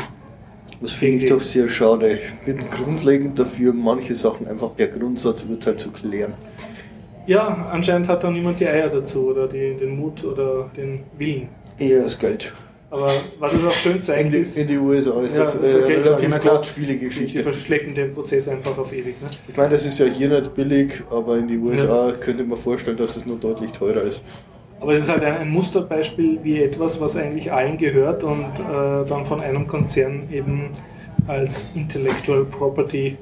Das 0.82 0.92
finde 0.92 1.24
ich 1.24 1.30
doch 1.30 1.40
sehr 1.40 1.68
schade. 1.70 2.18
Ich 2.18 2.44
bin 2.44 2.68
grundlegend 2.68 3.38
dafür, 3.38 3.72
manche 3.72 4.14
Sachen 4.14 4.46
einfach 4.46 4.76
per 4.76 4.88
Grundsatzurteil 4.88 5.76
zu 5.76 5.90
klären. 5.90 6.34
Ja, 7.26 7.68
anscheinend 7.72 8.08
hat 8.08 8.22
da 8.22 8.30
niemand 8.30 8.60
die 8.60 8.66
Eier 8.66 8.88
dazu 8.88 9.28
oder 9.28 9.48
die, 9.48 9.74
den 9.74 9.96
Mut 9.98 10.24
oder 10.24 10.70
den 10.76 11.00
Willen. 11.18 11.48
Eher 11.78 12.02
das 12.02 12.18
Geld. 12.18 12.52
Aber 12.90 13.10
was 13.40 13.52
es 13.52 13.64
auch 13.64 13.72
schön 13.72 13.96
In 13.96 14.02
zeigt, 14.02 14.32
die, 14.32 14.36
ist, 14.36 14.56
in 14.56 14.68
die 14.68 14.78
USA 14.78 15.20
ist 15.22 15.36
Ja, 15.36 15.42
das 15.42 15.58
das 15.58 15.64
äh, 15.64 15.76
eine 15.78 15.86
Geldfrage, 15.86 16.22
relativ 16.22 16.48
kostspielige 16.48 16.98
die 17.00 17.04
Geschichte. 17.06 17.42
verschleppen 17.42 17.94
den 17.94 18.14
Prozess 18.14 18.46
einfach 18.46 18.78
auf 18.78 18.92
ewig. 18.92 19.20
Ne? 19.20 19.30
Ich 19.48 19.56
meine, 19.56 19.70
das 19.70 19.84
ist 19.84 19.98
ja 19.98 20.06
hier 20.06 20.28
nicht 20.28 20.54
billig, 20.54 21.02
aber 21.10 21.38
in 21.38 21.48
die 21.48 21.58
USA 21.58 22.12
könnte 22.20 22.44
man 22.44 22.56
vorstellen, 22.56 22.96
dass 22.96 23.16
es 23.16 23.26
nur 23.26 23.36
deutlich 23.38 23.72
teurer 23.72 24.02
ist. 24.02 24.22
Aber 24.80 24.94
es 24.94 25.02
ist 25.04 25.08
halt 25.08 25.24
ein, 25.24 25.38
ein 25.38 25.48
Musterbeispiel 25.48 26.38
wie 26.44 26.62
etwas, 26.62 27.00
was 27.00 27.16
eigentlich 27.16 27.50
allen 27.50 27.78
gehört 27.78 28.22
und 28.22 28.44
äh, 28.44 29.08
dann 29.08 29.26
von 29.26 29.40
einem 29.40 29.66
Konzern 29.66 30.28
eben 30.30 30.70
als 31.26 31.68
Intellectual 31.74 32.44
Property 32.44 33.16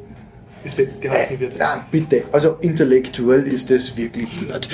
besetzt 0.62 1.00
gehalten 1.00 1.38
wird. 1.40 1.54
Na, 1.58 1.84
bitte. 1.90 2.24
Also 2.32 2.56
intellektuell 2.60 3.42
ist 3.44 3.70
das 3.70 3.96
wirklich 3.96 4.40
nicht. 4.40 4.68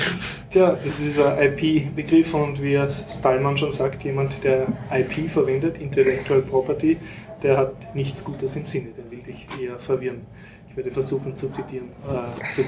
Tja, 0.49 0.71
das 0.71 0.85
ist 0.85 1.03
dieser 1.03 1.41
IP-Begriff 1.41 2.33
und 2.33 2.61
wie 2.61 2.79
Stallman 3.07 3.57
schon 3.57 3.71
sagt, 3.71 4.03
jemand, 4.03 4.43
der 4.43 4.67
IP 4.91 5.29
verwendet, 5.29 5.77
Intellectual 5.79 6.41
Property, 6.41 6.97
der 7.43 7.57
hat 7.57 7.95
nichts 7.95 8.23
Gutes 8.23 8.55
im 8.55 8.65
Sinne, 8.65 8.89
der 8.97 9.09
will 9.09 9.23
dich 9.23 9.47
eher 9.61 9.79
verwirren. 9.79 10.21
Ich 10.69 10.77
werde 10.77 10.91
versuchen 10.91 11.35
zu 11.35 11.49
zitieren 11.49 11.89
äh, 12.07 12.53
zu, 12.55 12.63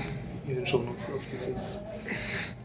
in 0.47 0.55
den 0.55 0.65
Shownotes 0.65 1.05
auf 1.05 1.21
dieses 1.31 1.81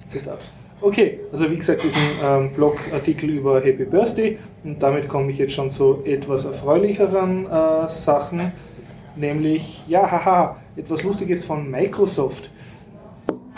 Zitat. 0.07 0.40
Okay, 0.81 1.21
also 1.33 1.51
wie 1.51 1.57
gesagt, 1.57 1.83
diesen 1.83 2.03
ähm, 2.23 2.53
Blogartikel 2.53 3.31
über 3.31 3.62
Happy 3.62 3.85
Birthday 3.85 4.38
und 4.62 4.83
damit 4.83 5.09
komme 5.09 5.31
ich 5.31 5.38
jetzt 5.38 5.55
schon 5.55 5.71
zu 5.71 6.03
etwas 6.05 6.45
erfreulicheren 6.45 7.47
äh, 7.47 7.88
Sachen, 7.88 8.53
nämlich, 9.16 9.83
ja, 9.88 10.11
haha, 10.11 10.57
etwas 10.76 11.02
Lustiges 11.02 11.44
von 11.44 11.70
Microsoft. 11.70 12.50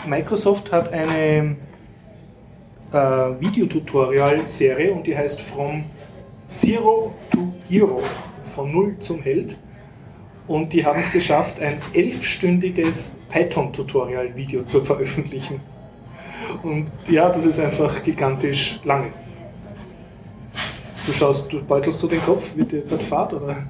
Microsoft 0.07 0.71
hat 0.71 0.91
eine 0.93 1.55
äh, 2.91 2.97
Videotutorial-Serie 3.39 4.91
und 4.91 5.05
die 5.05 5.17
heißt 5.17 5.41
From 5.41 5.83
Zero 6.47 7.13
to 7.31 7.53
Hero, 7.67 8.01
von 8.45 8.71
Null 8.71 8.97
zum 8.99 9.21
Held. 9.21 9.57
Und 10.47 10.73
die 10.73 10.83
haben 10.83 10.99
es 10.99 11.11
geschafft, 11.11 11.59
ein 11.59 11.77
elfstündiges 11.93 13.15
Python-Tutorial-Video 13.29 14.63
zu 14.63 14.83
veröffentlichen. 14.83 15.61
Und 16.63 16.87
ja, 17.07 17.29
das 17.29 17.45
ist 17.45 17.59
einfach 17.59 18.01
gigantisch 18.01 18.79
lange. 18.83 19.11
Du 21.05 21.13
schaust, 21.13 21.51
du 21.53 21.63
beutelst 21.63 22.01
du 22.01 22.07
den 22.07 22.21
Kopf, 22.21 22.55
wird 22.55 22.71
dir 22.71 22.81
gerade 22.81 23.03
Fahrt 23.03 23.33
oder? 23.33 23.63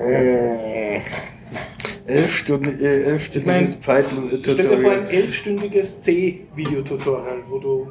Äh, 0.00 1.00
elf 2.06 2.36
Stunden, 2.36 2.78
äh, 2.80 3.02
elf 3.04 3.24
Stunden 3.24 3.46
mein, 3.46 3.64
ist 3.64 3.80
Python 3.80 4.30
äh, 4.30 4.38
Stell 4.40 4.54
dir 4.54 4.78
vor, 4.78 4.92
ein 4.92 5.06
elfstündiges 5.08 6.00
C-Videotutorial, 6.02 7.42
wo 7.48 7.58
du 7.58 7.88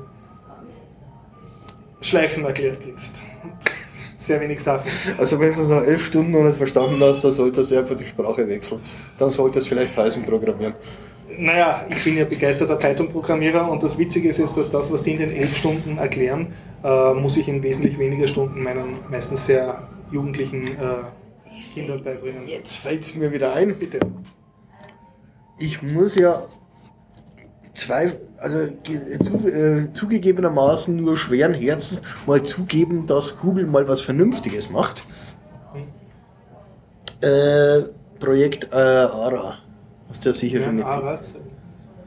Schleifen 2.02 2.46
erklärt 2.46 2.82
kriegst. 2.82 3.18
Sehr 4.18 4.40
wenig 4.40 4.60
Sachen. 4.60 4.88
Also 5.18 5.40
wenn 5.40 5.54
du 5.54 5.62
es 5.62 5.70
nach 5.70 5.84
elf 5.84 6.06
Stunden 6.06 6.32
noch 6.32 6.44
nicht 6.44 6.58
verstanden 6.58 6.98
hast, 7.02 7.24
dann 7.24 7.32
solltest 7.32 7.72
du 7.72 7.80
einfach 7.80 7.96
die 7.96 8.06
Sprache 8.06 8.48
wechseln. 8.48 8.80
Dann 9.18 9.30
solltest 9.30 9.66
du 9.66 9.70
vielleicht 9.70 9.96
Python 9.96 10.24
programmieren. 10.24 10.74
Naja, 11.38 11.86
ich 11.90 12.04
bin 12.04 12.18
ja 12.18 12.26
begeisterter 12.26 12.76
Python-Programmierer 12.76 13.70
und 13.70 13.82
das 13.82 13.98
Witzige 13.98 14.30
ist, 14.30 14.40
dass 14.40 14.70
das, 14.70 14.92
was 14.92 15.04
die 15.04 15.14
in 15.14 15.20
den 15.20 15.32
elf 15.32 15.56
Stunden 15.58 15.98
erklären, 15.98 16.54
äh, 16.84 17.14
muss 17.14 17.38
ich 17.38 17.48
in 17.48 17.64
wesentlich 17.64 17.98
weniger 17.98 18.28
Stunden 18.28 18.62
meinen 18.62 19.00
meistens 19.10 19.46
sehr 19.46 19.88
jugendlichen 20.12 20.64
äh, 20.68 21.04
Kindern 21.60 22.04
beibringen. 22.04 22.48
Jetzt 22.48 22.78
fällt 22.78 23.02
es 23.04 23.16
mir 23.16 23.32
wieder 23.32 23.54
ein. 23.54 23.78
Bitte. 23.78 24.00
Ich 25.60 25.82
muss 25.82 26.16
ja 26.16 26.44
zwei, 27.74 28.14
also 28.38 28.58
ge- 28.84 29.18
zu, 29.20 29.48
äh, 29.48 29.94
zugegebenermaßen 29.94 30.96
nur 30.96 31.18
schweren 31.18 31.54
Herzens 31.54 32.02
mal 32.26 32.42
zugeben, 32.44 33.06
dass 33.06 33.38
Google 33.38 33.66
mal 33.68 33.88
was 33.88 34.02
Vernünftiges 34.02 34.70
macht. 34.70 35.04
Äh, 37.22 37.84
Projekt 38.20 38.70
äh, 38.72 38.76
ARA. 38.76 39.56
Hast 40.10 40.26
du 40.26 40.30
ja 40.30 40.34
sicher 40.36 40.62
schon 40.62 40.78
Ja, 40.80 40.84
mitgekriegt. 40.86 41.04
Arad, 41.04 41.20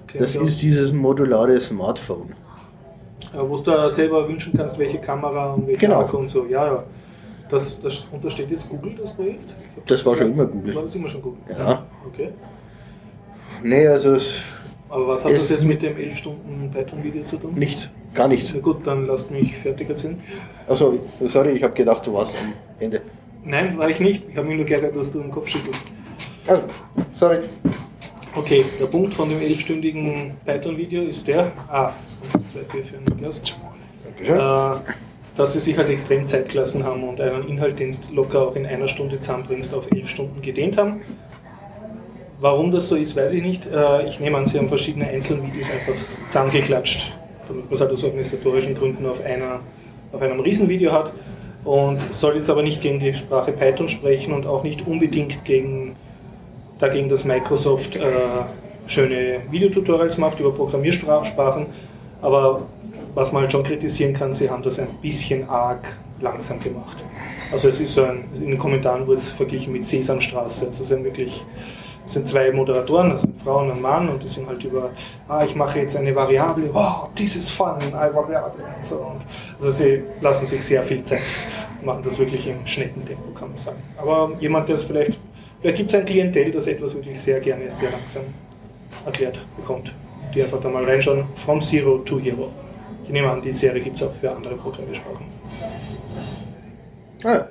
erklär 0.07 0.23
Das 0.23 0.35
ist 0.37 0.63
dieses 0.63 0.93
modulare 0.93 1.61
Smartphone. 1.61 2.35
Ja, 3.33 3.49
wo 3.49 3.57
du 3.57 3.91
selber 3.91 4.29
wünschen 4.29 4.53
kannst, 4.57 4.79
welche 4.79 4.99
Kamera 4.99 5.55
und 5.55 5.67
welche 5.67 5.81
Genau. 5.81 6.01
Akku 6.03 6.19
und 6.19 6.29
so. 6.29 6.47
Ja, 6.47 6.67
ja. 6.67 6.85
Das, 7.49 7.79
das 7.81 8.07
untersteht 8.11 8.51
jetzt 8.51 8.69
Google, 8.69 8.95
das 9.01 9.13
Projekt? 9.13 9.45
Glaub, 9.75 9.87
Das 9.87 10.05
war 10.07 10.17
schon 10.17 10.33
immer 10.33 10.47
Google. 10.47 10.75
War 10.75 10.83
das 10.85 10.95
immer 10.95 11.09
schon 11.09 11.23
Google? 11.23 11.41
Ja. 11.51 11.85
Okay. 12.07 12.31
Nee, 13.63 13.87
also 13.87 14.13
es, 14.13 14.43
Aber 14.89 15.09
was 15.09 15.25
hat 15.25 15.33
das 15.33 15.51
jetzt 15.51 15.65
mit 15.65 15.83
dem 15.83 15.97
11 15.97 16.17
Stunden 16.17 16.71
Python-Video 16.73 17.23
zu 17.25 17.37
tun? 17.37 17.55
nichts, 17.55 17.91
gar 18.15 18.29
nichts. 18.29 18.53
Na 18.55 18.61
gut, 18.61 18.87
dann 18.87 19.07
lasst 19.07 19.31
mich 19.31 19.55
fertig 19.57 19.89
erzählen. 19.91 20.21
Also, 20.67 20.99
sorry, 21.25 21.51
ich 21.53 21.63
habe 21.63 21.75
gedacht, 21.75 22.07
du 22.07 22.13
warst 22.15 22.37
am 22.39 22.53
Ende. 22.81 23.03
Nein, 23.45 23.77
war 23.77 23.89
ich 23.91 24.01
nicht. 24.01 24.25
Ich 24.31 24.37
habe 24.37 24.49
mich 24.49 24.57
nur 24.57 24.67
geärgert, 24.67 24.97
dass 24.97 25.13
du 25.13 25.21
den 25.21 25.31
Kopf 25.31 25.49
schüttelst. 25.49 25.81
Also, 26.47 26.63
sorry. 27.13 27.39
Okay, 28.35 28.65
der 28.81 28.87
Punkt 28.87 29.15
von 29.15 29.29
dem 29.29 29.39
11-stündigen 29.39 30.33
Python-Video 30.45 31.03
ist 31.03 31.27
der, 31.29 31.53
ah, 31.69 31.93
zwei 32.53 32.61
Bier 32.73 32.85
für 32.85 32.97
ein 32.97 33.05
Glas, 33.19 33.41
Dankeschön. 34.05 34.37
äh, 34.39 34.93
dass 35.37 35.53
sie 35.53 35.59
sich 35.59 35.77
halt 35.77 35.89
extrem 35.89 36.27
Zeit 36.27 36.49
gelassen 36.49 36.85
haben 36.85 37.03
und 37.05 37.21
einen 37.21 37.49
Inhalt, 37.49 37.79
den 37.79 37.91
du 37.91 38.15
locker 38.15 38.43
auch 38.43 38.57
in 38.57 38.67
einer 38.67 38.87
Stunde 38.87 39.21
zusammenbringst, 39.21 39.75
auf 39.75 39.91
elf 39.91 40.09
Stunden 40.09 40.41
gedehnt 40.43 40.77
haben. 40.77 41.03
Warum 42.41 42.71
das 42.71 42.89
so 42.89 42.97
ist, 42.97 43.17
weiß 43.17 43.33
ich 43.33 43.43
nicht. 43.43 43.67
Äh, 43.67 44.07
Ich 44.09 44.21
nehme 44.21 44.37
an, 44.37 44.47
sie 44.47 44.59
haben 44.59 44.69
verschiedene 44.69 45.07
Einzelvideos 45.07 45.71
einfach 45.71 45.95
zusammengeklatscht, 46.29 47.17
damit 47.49 47.65
man 47.65 47.75
es 47.75 47.81
halt 47.81 47.91
aus 47.93 48.05
organisatorischen 48.05 48.75
Gründen 48.75 49.07
auf, 49.07 49.25
einer, 49.25 49.61
auf 50.13 50.21
einem 50.21 50.41
Riesenvideo 50.41 50.93
hat. 50.93 51.13
Und 51.65 51.99
soll 52.13 52.37
jetzt 52.37 52.51
aber 52.51 52.63
nicht 52.63 52.83
gegen 52.83 53.01
die 53.01 53.15
Sprache 53.15 53.53
Python 53.53 53.89
sprechen 53.89 54.35
und 54.35 54.47
auch 54.47 54.63
nicht 54.63 54.87
unbedingt 54.87 55.45
gegen, 55.47 55.97
dagegen, 56.79 57.09
dass 57.09 57.25
Microsoft 57.25 57.97
äh, 57.97 58.03
schöne 58.87 59.41
Videotutorials 59.51 60.19
macht 60.19 60.41
über 60.41 60.53
Programmiersprachen. 60.53 61.67
Aber 62.21 62.63
was 63.15 63.33
man 63.33 63.43
halt 63.43 63.53
schon 63.53 63.63
kritisieren 63.63 64.13
kann, 64.13 64.35
sie 64.35 64.51
haben 64.51 64.63
das 64.63 64.79
ein 64.79 64.89
bisschen 65.01 65.49
arg 65.49 65.85
langsam 66.21 66.61
gemacht. 66.61 67.05
Also 67.53 67.69
es 67.69 67.81
ist 67.81 67.95
so 67.95 68.05
ein, 68.05 68.25
in 68.35 68.49
den 68.49 68.59
Kommentaren 68.59 69.07
wurde 69.07 69.19
es 69.19 69.31
verglichen 69.31 69.73
mit 69.73 69.85
Sesamstraße. 69.85 70.67
Also 70.67 70.83
es 70.83 70.89
sind 70.89 71.05
wirklich 71.05 71.45
sind 72.07 72.29
zwei 72.29 72.53
Moderatoren, 72.53 73.11
also 73.11 73.27
eine 73.27 73.37
Frau 73.43 73.61
und 73.61 73.71
ein 73.71 73.81
Mann, 73.81 74.09
und 74.09 74.23
die 74.23 74.29
sind 74.29 74.47
halt 74.47 74.63
über, 74.63 74.91
ah, 75.29 75.45
ich 75.45 75.55
mache 75.55 75.79
jetzt 75.79 75.97
eine 75.97 76.15
Variable, 76.15 76.69
wow, 76.73 77.09
this 77.15 77.37
is 77.37 77.49
fun, 77.49 77.77
eine 77.81 78.15
Variable 78.15 78.63
und 78.77 78.85
so. 78.85 78.97
Und 78.97 79.23
also 79.57 79.71
sie 79.71 80.03
lassen 80.21 80.47
sich 80.47 80.63
sehr 80.63 80.83
viel 80.83 81.03
Zeit, 81.03 81.23
machen 81.83 82.03
das 82.05 82.19
wirklich 82.19 82.47
im 82.49 82.67
Schneckentempo, 82.67 83.31
kann 83.35 83.49
man 83.49 83.57
sagen. 83.57 83.83
Aber 83.97 84.33
jemand, 84.39 84.69
der 84.69 84.75
es 84.75 84.85
vielleicht, 84.85 85.19
vielleicht 85.61 85.77
gibt 85.79 85.91
es 85.91 85.97
ein 85.97 86.05
Klientel, 86.05 86.51
das 86.51 86.67
etwas 86.67 86.95
wirklich 86.95 87.19
sehr 87.19 87.41
gerne, 87.41 87.71
sehr 87.71 87.91
langsam 87.91 88.25
erklärt 89.07 89.41
bekommt. 89.57 89.95
Die 90.35 90.43
einfach 90.43 90.61
da 90.61 90.69
mal 90.69 90.85
reinschauen, 90.85 91.25
From 91.37 91.61
Zero 91.61 91.99
to 91.99 92.19
Hero. 92.19 92.51
Ich 93.05 93.11
nehme 93.11 93.31
an, 93.31 93.43
die 93.43 93.53
Serie 93.53 93.83
gibt 93.83 93.97
es 93.97 94.03
auch 94.03 94.13
für 94.15 94.31
andere 94.31 94.57
Programmiersprachen. 94.57 95.27
Ah, 97.25 97.47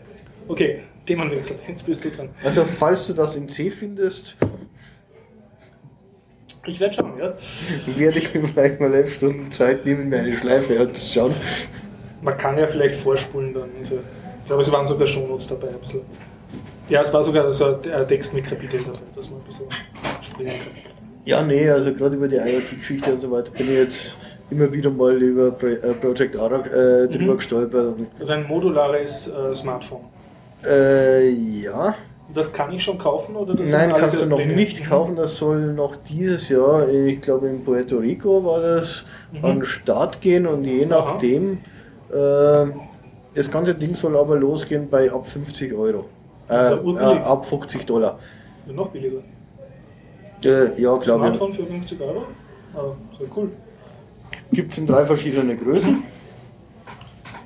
Okay, 0.47 0.81
Themenwechsel, 1.05 1.57
jetzt 1.67 1.85
bist 1.85 2.03
du 2.03 2.09
dran. 2.11 2.29
also 2.43 2.65
falls 2.65 3.07
du 3.07 3.13
das 3.13 3.35
in 3.37 3.47
C 3.47 3.71
findest, 3.71 4.35
Ich 6.65 6.79
werde 6.79 6.93
schauen, 6.95 7.17
ja. 7.17 7.33
werde 7.97 8.17
ich 8.19 8.33
mir 8.33 8.45
vielleicht 8.47 8.79
mal 8.79 8.93
elf 8.93 9.13
Stunden 9.15 9.49
Zeit 9.51 9.85
nehmen, 9.85 10.09
mir 10.09 10.19
eine 10.19 10.37
Schleife 10.37 10.79
anzuschauen. 10.79 11.33
Man 12.21 12.37
kann 12.37 12.57
ja 12.57 12.67
vielleicht 12.67 12.95
vorspulen 12.95 13.53
dann. 13.53 13.69
Also, 13.79 13.95
ich 14.39 14.45
glaube, 14.45 14.61
es 14.61 14.71
waren 14.71 14.85
sogar 14.87 15.07
Shownotes 15.07 15.47
dabei. 15.47 15.69
Ein 15.69 15.79
bisschen. 15.79 16.01
Ja, 16.89 17.01
es 17.01 17.13
war 17.13 17.23
sogar 17.23 17.53
so 17.53 17.77
ein 17.81 18.07
Text 18.07 18.33
mit 18.33 18.45
Kapiteln 18.45 18.83
dabei, 18.85 18.99
dass 19.15 19.29
man 19.29 19.39
ein 19.39 19.45
bisschen 19.45 19.65
springen 20.21 20.57
kann. 20.59 20.93
Ja, 21.25 21.41
nee, 21.41 21.69
also 21.69 21.93
gerade 21.93 22.15
über 22.17 22.27
die 22.27 22.35
IoT-Geschichte 22.37 23.13
und 23.13 23.21
so 23.21 23.31
weiter 23.31 23.51
bin 23.51 23.69
ich 23.69 23.77
jetzt 23.77 24.17
immer 24.53 24.71
wieder 24.71 24.89
mal 24.89 25.15
über 25.21 25.47
äh, 25.63 25.93
Project 25.95 26.35
Ara 26.35 26.59
äh, 26.65 27.07
drüber 27.07 27.33
Mhm. 27.33 27.37
gestolpert. 27.37 27.95
Also 28.19 28.33
ein 28.33 28.47
modulares 28.47 29.27
äh, 29.27 29.53
Smartphone. 29.53 30.01
äh, 30.65 31.29
ja, 31.29 31.95
Das 32.33 32.51
kann 32.53 32.71
ich 32.71 32.81
schon 32.83 32.97
kaufen 32.97 33.35
oder 33.35 33.53
das 33.53 33.69
nein, 33.69 33.93
kannst 33.97 34.21
du 34.21 34.25
noch 34.27 34.37
Pläne? 34.37 34.53
nicht 34.55 34.79
Mhm. 34.85 34.89
kaufen. 34.89 35.15
Das 35.15 35.35
soll 35.35 35.73
noch 35.73 35.95
dieses 35.97 36.49
Jahr, 36.49 36.87
ich 36.89 37.21
glaube 37.21 37.47
in 37.49 37.63
Puerto 37.63 37.97
Rico 37.97 38.43
war 38.45 38.61
das, 38.61 39.05
Mhm. 39.31 39.45
an 39.45 39.55
den 39.57 39.65
Start 39.65 40.21
gehen 40.21 40.45
und 40.47 40.63
je 40.63 40.85
nachdem, 40.85 41.57
äh, 42.11 42.65
das 43.35 43.49
ganze 43.51 43.73
Ding 43.75 43.95
soll 43.95 44.15
aber 44.15 44.37
losgehen 44.37 44.87
bei 44.89 45.11
ab 45.11 45.25
50 45.27 45.73
Euro. 45.73 46.05
Äh, 46.49 46.53
ab 46.55 47.45
50 47.45 47.85
Dollar. 47.85 48.19
Ja, 48.67 48.73
noch 48.73 48.89
billiger. 48.89 49.21
Ja, 50.43 50.65
glaube 50.75 51.01
ich. 51.01 51.05
Smartphone 51.05 51.53
für 51.53 51.65
50 51.65 52.01
Euro? 52.01 52.23
Ah, 52.75 52.79
so 53.17 53.25
cool. 53.35 53.49
Gibt 54.53 54.71
es 54.73 54.77
in 54.79 54.87
drei 54.87 55.05
verschiedene 55.05 55.55
Größen. 55.57 56.03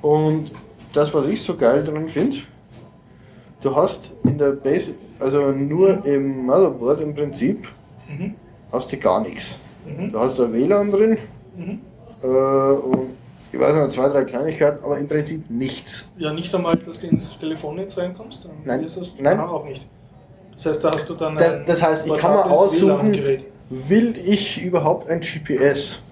Und 0.02 0.50
das, 0.92 1.12
was 1.12 1.26
ich 1.26 1.42
so 1.42 1.56
geil 1.56 1.82
dran 1.84 2.08
finde, 2.08 2.36
du 3.60 3.74
hast 3.74 4.14
in 4.24 4.38
der 4.38 4.52
Basic, 4.52 4.96
also 5.18 5.50
nur 5.50 6.04
im 6.04 6.46
Motherboard 6.46 7.00
im 7.00 7.14
Prinzip, 7.14 7.68
Mhm. 8.08 8.34
hast 8.72 8.92
du 8.92 8.96
gar 8.96 9.20
nichts. 9.20 9.60
Mhm. 9.86 10.12
Du 10.12 10.18
hast 10.18 10.38
da 10.38 10.50
WLAN 10.52 10.90
drin 10.90 11.18
Mhm. 11.56 11.80
äh, 12.22 12.26
und 12.26 13.10
ich 13.52 13.58
weiß 13.58 13.74
noch 13.74 13.88
zwei, 13.88 14.08
drei 14.08 14.24
Kleinigkeiten, 14.24 14.84
aber 14.84 14.98
im 14.98 15.08
Prinzip 15.08 15.48
nichts. 15.50 16.08
Ja, 16.18 16.32
nicht 16.32 16.54
einmal, 16.54 16.76
dass 16.76 17.00
du 17.00 17.06
ins 17.08 17.38
Telefonnetz 17.38 17.96
reinkommst? 17.96 18.44
Dann 18.44 18.52
Nein. 18.64 18.82
das, 18.82 19.12
Nein. 19.18 19.40
Auch 19.40 19.64
nicht. 19.64 19.86
Das 20.54 20.66
heißt, 20.66 20.84
da 20.84 20.92
hast 20.92 21.08
du 21.08 21.14
dann 21.14 21.36
Das, 21.36 21.64
das 21.66 21.82
heißt, 21.82 22.06
ich 22.06 22.16
kann 22.16 22.32
portables 22.34 22.58
aussuchen, 22.58 23.16
will 23.70 24.18
ich 24.24 24.62
überhaupt 24.62 25.08
ein 25.08 25.20
GPS? 25.20 26.02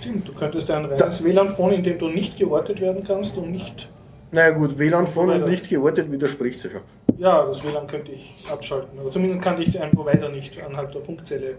Stimmt, 0.00 0.28
du 0.28 0.32
könntest 0.32 0.70
ein 0.70 0.86
reines 0.86 1.22
WLAN-Phone, 1.22 1.72
in 1.72 1.82
dem 1.82 1.98
du 1.98 2.08
nicht 2.08 2.38
geortet 2.38 2.80
werden 2.80 3.04
kannst 3.04 3.36
und 3.36 3.50
nicht. 3.50 3.88
Naja 4.32 4.50
gut, 4.50 4.78
WLAN 4.78 5.06
von 5.06 5.28
und 5.28 5.48
nicht 5.48 5.68
geortet 5.68 6.10
widerspricht 6.10 6.58
sich 6.60 6.72
schon. 6.72 6.80
Ja, 7.18 7.44
das 7.44 7.62
WLAN 7.62 7.86
könnte 7.86 8.12
ich 8.12 8.32
abschalten. 8.50 8.98
Aber 8.98 9.10
zumindest 9.10 9.42
kann 9.42 9.60
ich 9.60 9.78
einen 9.78 9.92
Provider 9.92 10.30
nicht 10.30 10.62
anhand 10.62 10.94
der 10.94 11.02
Funkzelle 11.02 11.56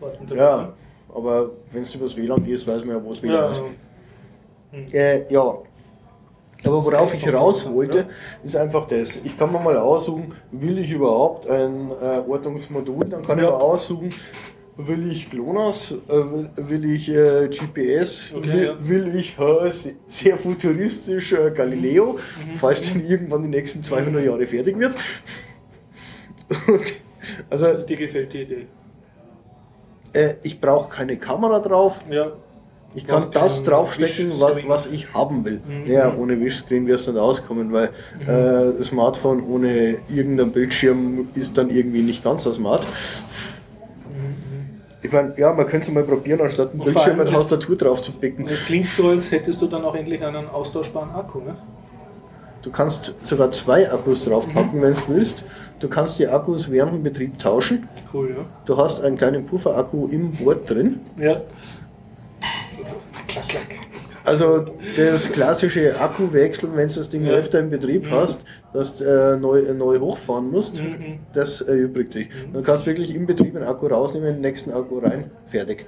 orten. 0.00 0.36
Ja, 0.36 0.72
aber 1.14 1.50
wenn 1.72 1.82
du 1.82 1.88
übers 1.98 2.14
WLAN 2.14 2.44
gehst, 2.44 2.68
weiß 2.68 2.84
man 2.84 2.96
ja, 2.96 3.02
wo 3.04 3.12
es 3.12 3.22
WLAN 3.22 3.34
ja. 3.34 3.50
ist. 3.50 4.94
Äh, 4.94 5.32
ja. 5.32 5.54
Aber 6.64 6.84
worauf 6.84 7.14
ich 7.14 7.32
raus 7.32 7.72
wollte, 7.72 7.98
ja. 7.98 8.04
ist 8.42 8.56
einfach 8.56 8.86
das. 8.86 9.16
Ich 9.24 9.38
kann 9.38 9.50
mir 9.50 9.60
mal 9.60 9.78
aussuchen, 9.78 10.34
will 10.50 10.78
ich 10.78 10.90
überhaupt 10.90 11.48
ein 11.48 11.90
äh, 12.02 12.20
Ortungsmodul, 12.28 13.06
dann 13.06 13.24
kann 13.24 13.38
Ja. 13.38 13.44
ich 13.44 13.50
mir 13.50 13.56
aussuchen, 13.56 14.10
will 14.80 15.10
ich 15.10 15.28
GLONASS, 15.30 15.90
äh, 16.08 16.68
will, 16.68 16.84
ich 16.90 17.08
äh, 17.08 17.48
GPS, 17.48 18.30
Okay, 18.34 18.52
will, 18.52 18.64
ja. 18.64 18.76
will 18.80 19.14
ich 19.16 19.36
äh, 19.38 19.70
se- 19.70 19.96
sehr 20.06 20.38
futuristisch 20.38 21.34
Galileo, 21.54 22.12
Mhm. 22.14 22.56
falls 22.56 22.82
dann 22.92 23.04
irgendwann 23.04 23.42
die 23.42 23.48
nächsten 23.48 23.82
200 23.82 24.22
Jahre 24.24 24.46
fertig 24.46 24.78
wird. 24.78 24.94
Und, 26.68 26.94
also 27.50 27.82
Dir 27.86 27.96
gefällt 27.96 28.32
die 28.32 28.42
Idee. 28.42 28.66
äh, 30.14 30.34
ich 30.42 30.60
brauche 30.60 30.88
keine 30.90 31.16
Kamera 31.16 31.58
drauf, 31.60 32.00
Ja. 32.10 32.32
Ich 32.94 33.06
kann 33.06 33.16
hast 33.24 33.36
das 33.36 33.64
draufstecken, 33.64 34.30
was, 34.40 34.56
was 34.66 34.86
ich 34.86 35.12
haben 35.12 35.44
will. 35.44 35.60
Mhm. 35.68 35.86
Ja, 35.92 36.16
ohne 36.16 36.40
Wischscreen 36.40 36.86
wirst 36.86 37.06
du 37.06 37.12
nicht 37.12 37.20
auskommen, 37.20 37.70
weil 37.70 37.90
Mhm. 38.18 38.28
äh, 38.80 38.82
Smartphone 38.82 39.42
ohne 39.44 39.98
irgendeinen 40.08 40.52
Bildschirm 40.52 41.28
ist 41.34 41.58
dann 41.58 41.68
irgendwie 41.68 42.00
nicht 42.00 42.24
ganz 42.24 42.44
so 42.44 42.52
smart. 42.54 42.86
Ich 45.00 45.12
meine, 45.12 45.32
ja, 45.36 45.52
man 45.52 45.66
könnte 45.66 45.88
es 45.88 45.94
mal 45.94 46.02
probieren, 46.02 46.40
anstatt 46.40 46.70
einen 46.72 46.80
Bildschirm 46.80 47.20
eine 47.20 47.30
Tastatur 47.30 47.76
drauf 47.76 48.02
zu 48.02 48.12
picken. 48.12 48.48
Es 48.48 48.64
klingt 48.64 48.86
so, 48.86 49.08
als 49.10 49.30
hättest 49.30 49.62
du 49.62 49.66
dann 49.66 49.84
auch 49.84 49.94
endlich 49.94 50.24
einen 50.24 50.48
austauschbaren 50.48 51.10
Akku, 51.14 51.38
ne? 51.40 51.56
Du 52.62 52.72
kannst 52.72 53.14
sogar 53.22 53.52
zwei 53.52 53.90
Akkus 53.90 54.24
draufpacken, 54.24 54.78
Mhm. 54.78 54.82
wenn 54.82 54.92
du 54.92 55.00
willst. 55.08 55.44
Du 55.78 55.88
kannst 55.88 56.18
die 56.18 56.26
Akkus 56.26 56.68
während 56.68 56.92
dem 56.94 57.02
Betrieb 57.04 57.38
tauschen. 57.38 57.88
Cool, 58.12 58.30
ja. 58.30 58.44
Du 58.64 58.76
hast 58.76 59.00
einen 59.04 59.16
kleinen 59.16 59.46
Pufferakku 59.46 60.08
im 60.10 60.32
Board 60.32 60.68
drin. 60.68 60.98
Ja. 61.16 61.40
Klack, 63.28 63.48
klack. 63.48 63.66
Also 64.24 64.64
das 64.96 65.30
klassische 65.30 65.98
Akku 66.00 66.32
wechseln, 66.32 66.72
wenn 66.74 66.88
du 66.88 66.94
das 66.94 67.08
Ding 67.08 67.26
Ja. 67.26 67.32
öfter 67.34 67.60
im 67.60 67.70
Betrieb 67.70 68.06
Mhm. 68.06 68.10
hast, 68.10 68.44
dass 68.72 68.96
du 68.96 69.04
äh, 69.04 69.36
neu, 69.36 69.62
neu 69.74 69.98
hochfahren 70.00 70.50
musst, 70.50 70.82
Mhm. 70.82 71.18
das 71.34 71.60
erübrigt 71.60 72.12
sich. 72.14 72.28
Dann 72.52 72.62
kannst 72.62 72.82
du 72.82 72.86
wirklich 72.86 73.14
im 73.14 73.26
Betrieb 73.26 73.54
einen 73.56 73.66
Akku 73.66 73.86
rausnehmen, 73.86 74.28
den 74.34 74.40
nächsten 74.40 74.72
Akku 74.72 74.98
rein, 74.98 75.30
fertig. 75.46 75.86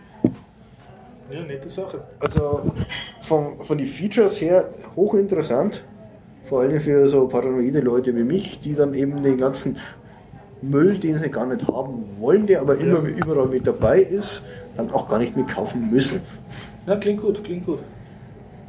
Ja, 1.31 1.43
nette 1.43 1.69
Sache. 1.69 2.03
Also 2.19 2.73
von, 3.23 3.61
von 3.63 3.79
den 3.79 3.87
Features 3.87 4.41
her 4.41 4.69
hochinteressant, 4.97 5.85
vor 6.45 6.61
allem 6.63 6.81
für 6.81 7.09
so 7.09 7.29
paranoide 7.29 7.81
Leute 7.81 8.15
wie 8.17 8.25
mich, 8.25 8.59
die 8.61 8.75
dann 8.75 8.95
eben 8.95 9.23
den 9.23 9.39
ganzen 9.39 9.77
Müll, 10.63 10.99
den 10.99 11.17
sie 11.19 11.31
gar 11.31 11.47
nicht 11.47 11.67
haben 11.69 12.05
wollen, 12.19 12.47
der 12.47 12.61
aber 12.61 12.77
immer 12.77 13.01
Ja. 13.09 13.17
überall 13.17 13.47
mit 13.47 13.67
dabei 13.67 14.01
ist, 14.01 14.45
dann 14.77 14.91
auch 14.91 15.09
gar 15.09 15.19
nicht 15.19 15.37
mit 15.37 15.49
kaufen 15.49 15.91
müssen. 15.91 16.21
Ja, 16.91 16.97
klingt 16.97 17.21
gut, 17.23 17.45
klingt 17.45 17.65
gut. 17.67 17.79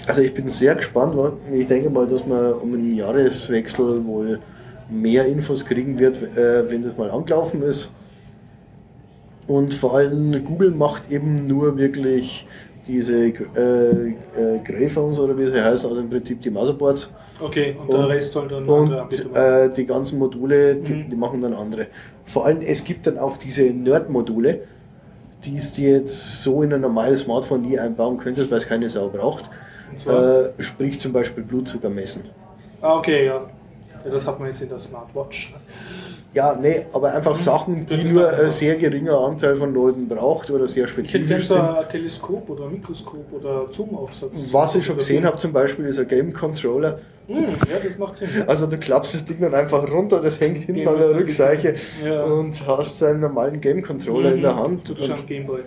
Also 0.06 0.22
ich 0.22 0.32
bin 0.32 0.48
sehr 0.48 0.76
gespannt. 0.76 1.16
Ich 1.52 1.66
denke 1.66 1.90
mal, 1.90 2.06
dass 2.06 2.24
man 2.28 2.54
um 2.54 2.72
den 2.72 2.94
Jahreswechsel 2.96 4.06
wohl 4.06 4.40
mehr 4.92 5.26
Infos 5.26 5.66
kriegen 5.66 5.98
wird, 5.98 6.18
äh, 6.38 6.70
wenn 6.70 6.84
das 6.84 6.96
mal 6.96 7.10
angelaufen 7.10 7.64
ist. 7.64 7.92
Und 9.48 9.74
vor 9.74 9.96
allem 9.96 10.46
Google 10.46 10.70
macht 10.70 11.10
eben 11.12 11.34
nur 11.34 11.76
wirklich 11.78 12.46
diese 12.86 13.26
äh, 13.26 13.30
äh, 13.32 14.14
Greyphones 14.64 15.18
oder 15.18 15.36
wie 15.38 15.48
sie 15.48 15.60
heißen, 15.60 15.90
also 15.90 16.00
im 16.00 16.10
Prinzip 16.10 16.42
die 16.42 16.52
Motherboards. 16.52 17.12
Okay, 17.42 17.76
und, 17.82 17.90
Und- 17.90 18.02
der 18.02 18.10
Rest 18.10 18.34
soll 18.34 18.48
dann 18.48 18.64
Und 18.66 18.92
äh, 19.34 19.68
die 19.76 19.86
ganzen 19.88 20.20
Module, 20.20 20.76
die, 20.76 20.94
Mhm. 20.94 21.10
die 21.10 21.16
machen 21.16 21.42
dann 21.42 21.54
andere. 21.56 21.88
Vor 22.26 22.46
allem, 22.46 22.62
es 22.62 22.84
gibt 22.84 23.08
dann 23.08 23.18
auch 23.18 23.38
diese 23.38 23.64
Nerd-Module, 23.64 24.60
die 25.44 25.58
es 25.58 25.74
dir 25.74 25.92
jetzt 26.00 26.42
so 26.44 26.62
in 26.64 26.74
ein 26.74 26.82
normales 26.82 27.22
Smartphone 27.22 27.62
nie 27.62 27.78
einbauen 27.80 28.18
könntest, 28.18 28.52
weil 28.52 28.60
es 28.60 28.68
keine 28.68 28.90
Sau 28.90 29.10
braucht. 29.10 29.50
Äh, 30.06 30.62
sprich 30.62 31.00
zum 31.00 31.14
Beispiel 31.14 31.44
Blutzucker 31.44 31.90
messen. 31.90 32.24
ah, 32.82 32.96
okay, 32.98 33.26
ja. 33.26 33.50
Ja. 34.06 34.12
Das 34.12 34.26
hat 34.28 34.40
man 34.40 34.48
jetzt 34.48 34.62
in 34.62 34.70
der 34.70 34.80
Smartwatch. 34.80 35.54
Ja, 36.34 36.56
nee, 36.56 36.86
aber 36.94 37.14
einfach 37.14 37.34
Mhm. 37.34 37.40
Sachen, 37.44 37.86
die 37.88 38.04
nur 38.06 38.30
ein 38.30 38.50
sehr 38.50 38.76
geringer 38.76 39.18
Anteil 39.20 39.58
von 39.58 39.74
Leuten 39.74 40.08
braucht 40.08 40.50
oder 40.50 40.66
sehr 40.68 40.86
Ich 40.86 40.92
hätte 40.92 41.02
spezifisch 41.08 41.28
gerne 41.28 41.44
so 41.44 41.54
sind. 41.56 41.64
ein 41.66 41.90
Teleskop 41.90 42.50
oder 42.50 42.66
ein 42.66 42.72
Mikroskop 42.72 43.26
oder 43.34 43.66
Zoom-Aufsatz. 43.70 44.32
Was 44.54 44.76
ich 44.76 44.86
schon 44.86 44.96
gesehen 44.98 45.26
habe 45.26 45.36
zum 45.38 45.52
Beispiel 45.52 45.86
ist 45.86 46.00
ein 46.00 46.08
Game 46.08 46.32
Controller. 46.32 47.00
Hm, 47.28 47.36
ja, 47.70 47.80
das 47.84 47.98
macht 47.98 48.16
Sinn. 48.18 48.30
Also 48.48 48.66
du 48.68 48.78
klappst 48.78 49.14
das 49.14 49.26
Ding 49.26 49.42
dann 49.42 49.54
einfach 49.54 49.90
runter, 49.92 50.22
das 50.22 50.40
hängt 50.40 50.58
hinten 50.60 50.88
an 50.88 50.98
der 51.00 51.12
Rückseite 51.16 51.76
Ja. 52.06 52.24
und 52.24 52.66
hast 52.66 53.04
einen 53.04 53.20
normalen 53.20 53.60
Game 53.60 53.82
Controller 53.82 54.34
in 54.34 54.42
der 54.42 54.56
Hand. 54.56 54.90
Das 54.90 54.98
ist 55.00 55.12
ein 55.12 55.26
Gameboy. 55.26 55.62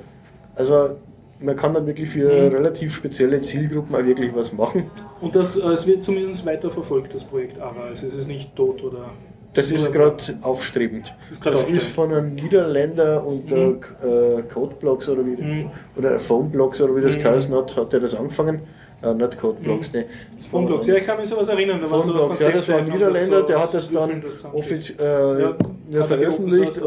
Also 0.56 0.96
man 1.40 1.56
kann 1.56 1.74
dann 1.74 1.86
wirklich 1.86 2.08
für 2.08 2.28
Mhm. 2.50 2.54
relativ 2.56 2.94
spezielle 2.94 3.40
Zielgruppen 3.40 3.94
auch 3.94 4.04
wirklich 4.04 4.34
was 4.34 4.52
machen. 4.52 4.90
Und 5.20 5.34
das, 5.34 5.56
äh, 5.56 5.60
es 5.68 5.86
wird 5.86 6.02
zumindest 6.02 6.44
weiter 6.46 6.70
verfolgt, 6.70 7.14
das 7.14 7.24
Projekt 7.24 7.58
ARA. 7.60 7.84
Also 7.90 8.06
es 8.06 8.14
ist 8.14 8.28
nicht 8.28 8.54
tot 8.56 8.82
oder. 8.82 9.10
Das 9.52 9.70
ist 9.70 9.92
gerade 9.92 10.16
aufstrebend. 10.42 11.14
Ist 11.30 11.40
grad 11.40 11.54
das 11.54 11.60
aufstrebend. 11.60 11.82
ist 11.82 11.94
von 11.94 12.12
einem 12.12 12.34
Niederländer 12.34 13.24
und 13.24 13.48
der 13.50 13.58
Mhm. 13.68 13.80
äh, 14.02 14.42
Codeblocks 14.52 15.08
oder 15.08 15.24
wie 15.24 15.40
Mhm. 15.40 15.70
oder 15.96 16.18
Phoneblocks 16.18 16.80
oder 16.80 16.96
wie 16.96 17.02
das 17.02 17.16
Mhm. 17.16 17.22
geheißen 17.22 17.54
hat, 17.54 17.76
hat 17.76 17.92
er 17.92 18.00
das 18.00 18.14
angefangen. 18.16 18.62
Äh, 19.02 19.14
nicht 19.14 19.38
Codeblocks, 19.38 19.92
Mhm. 19.92 19.98
ne. 20.00 20.04
Phoneblogs, 20.50 20.86
ja, 20.86 20.94
ich 20.96 21.04
kann 21.04 21.18
mich 21.20 21.28
sowas 21.28 21.48
erinnern. 21.48 21.80
Da 21.80 21.90
war 21.90 22.00
so 22.02 22.08
ein 22.08 22.14
Phoneblocks, 22.16 22.38
ja, 22.40 22.50
das 22.50 22.68
war 22.68 22.76
ein 22.76 22.82
Konzept, 22.88 22.94
Niederländer, 23.00 23.40
so 23.40 23.46
der 23.46 23.62
hat 23.62 23.74
das 23.74 23.90
dann 23.90 24.22
das 24.22 24.44
offiziell 24.52 24.98
äh, 25.00 25.42
Ja, 25.42 25.56
ja, 25.90 25.98
er 25.98 26.04
veröffentlicht 26.04 26.80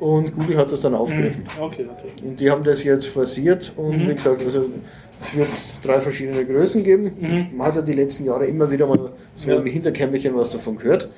und 0.00 0.34
Google 0.36 0.56
hat 0.58 0.70
das 0.72 0.80
dann 0.82 0.94
aufgegriffen. 0.94 1.42
Mhm. 1.42 1.62
Okay, 1.62 1.86
okay. 1.90 2.26
Und 2.28 2.38
die 2.40 2.50
haben 2.50 2.64
das 2.64 2.84
jetzt 2.84 3.06
forciert 3.06 3.72
und 3.76 3.96
Mhm. 4.04 4.08
wie 4.10 4.14
gesagt, 4.14 4.42
also 4.42 4.66
es 5.20 5.34
wird 5.36 5.48
drei 5.82 6.00
verschiedene 6.00 6.44
Größen 6.44 6.84
geben. 6.84 7.10
Mhm. 7.20 7.46
Man 7.56 7.66
hat 7.66 7.76
ja 7.76 7.82
die 7.82 7.94
letzten 7.94 8.24
Jahre 8.24 8.46
immer 8.46 8.70
wieder 8.70 8.86
mal 8.86 9.10
so 9.34 9.50
Ja. 9.50 9.56
im 9.56 9.66
Hinterkämmerchen 9.66 10.34
was 10.36 10.50
davon 10.50 10.76
gehört. 10.76 11.08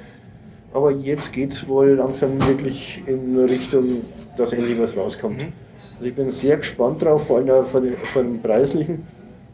Aber 0.72 0.92
jetzt 0.92 1.32
geht 1.32 1.50
es 1.50 1.68
wohl 1.68 1.88
langsam 1.90 2.38
wirklich 2.46 3.02
in 3.06 3.36
Richtung, 3.40 4.02
dass 4.36 4.52
endlich 4.52 4.78
was 4.78 4.96
rauskommt. 4.96 5.42
Mhm. 5.42 5.52
Also 5.96 6.08
ich 6.08 6.14
bin 6.14 6.30
sehr 6.30 6.56
gespannt 6.56 7.02
drauf, 7.02 7.26
vor 7.26 7.38
allem 7.38 7.50
auch 7.50 7.66
von 7.66 7.86
von 8.04 8.22
dem 8.24 8.40
Preislichen, 8.40 9.02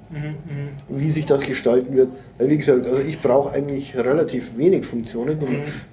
Mhm, 0.09 0.19
mhm. 0.19 1.01
wie 1.01 1.11
sich 1.11 1.27
das 1.27 1.43
gestalten 1.43 1.97
wird. 1.97 2.11
Weil 2.39 2.49
wie 2.51 2.57
gesagt, 2.59 2.87
also 2.87 3.03
ich 3.03 3.21
brauche 3.21 3.53
eigentlich 3.53 3.97
relativ 3.97 4.57
wenig 4.57 4.87
Funktionen. 4.87 5.41
Die, 5.41 5.47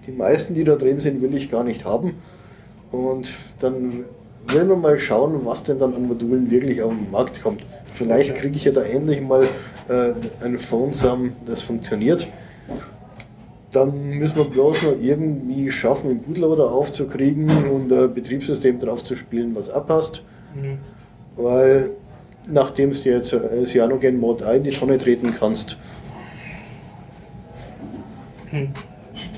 die 0.06 0.12
meisten, 0.16 0.54
die 0.54 0.64
da 0.64 0.76
drin 0.76 1.00
sind, 1.00 1.20
will 1.24 1.36
ich 1.36 1.50
gar 1.50 1.64
nicht 1.64 1.84
haben. 1.86 2.14
Und 2.94 3.34
dann 3.60 4.06
werden 4.48 4.70
wir 4.70 4.76
mal 4.76 5.00
schauen, 5.00 5.42
was 5.46 5.64
denn 5.64 5.80
dann 5.80 5.96
an 5.96 6.08
Modulen 6.08 6.52
wirklich 6.52 6.82
auf 6.84 6.92
den 6.92 7.10
Markt 7.10 7.42
kommt. 7.42 7.66
Vielleicht 7.96 8.36
kriege 8.36 8.56
ich 8.56 8.66
ja 8.66 8.72
da 8.72 8.84
endlich 8.84 9.20
mal 9.20 9.48
äh, 9.90 10.14
ein 10.44 10.60
Phone 10.60 10.94
zusammen, 10.94 11.36
das 11.46 11.64
funktioniert. 11.64 12.28
Dann 13.72 14.10
müssen 14.12 14.38
wir 14.38 14.44
bloß 14.44 14.84
noch 14.84 14.96
irgendwie 15.02 15.72
schaffen, 15.72 16.12
einen 16.12 16.20
Bootloader 16.22 16.72
aufzukriegen 16.72 17.50
und 17.68 17.92
ein 17.92 18.14
Betriebssystem 18.14 18.80
drauf 18.80 19.04
zu 19.04 19.16
spielen, 19.16 19.56
was 19.56 19.72
abpasst. 19.72 20.24
Mhm. 20.54 20.78
Weil 21.36 21.90
nachdem 22.48 22.92
du 22.92 22.98
jetzt 23.10 23.34
äh, 23.34 23.66
Cyanogen 23.66 24.20
Mod 24.20 24.44
ein 24.44 24.58
in 24.58 24.64
die 24.66 24.72
Tonne 24.72 25.00
treten 25.00 25.34
kannst, 25.38 25.78
Mhm. 28.52 28.70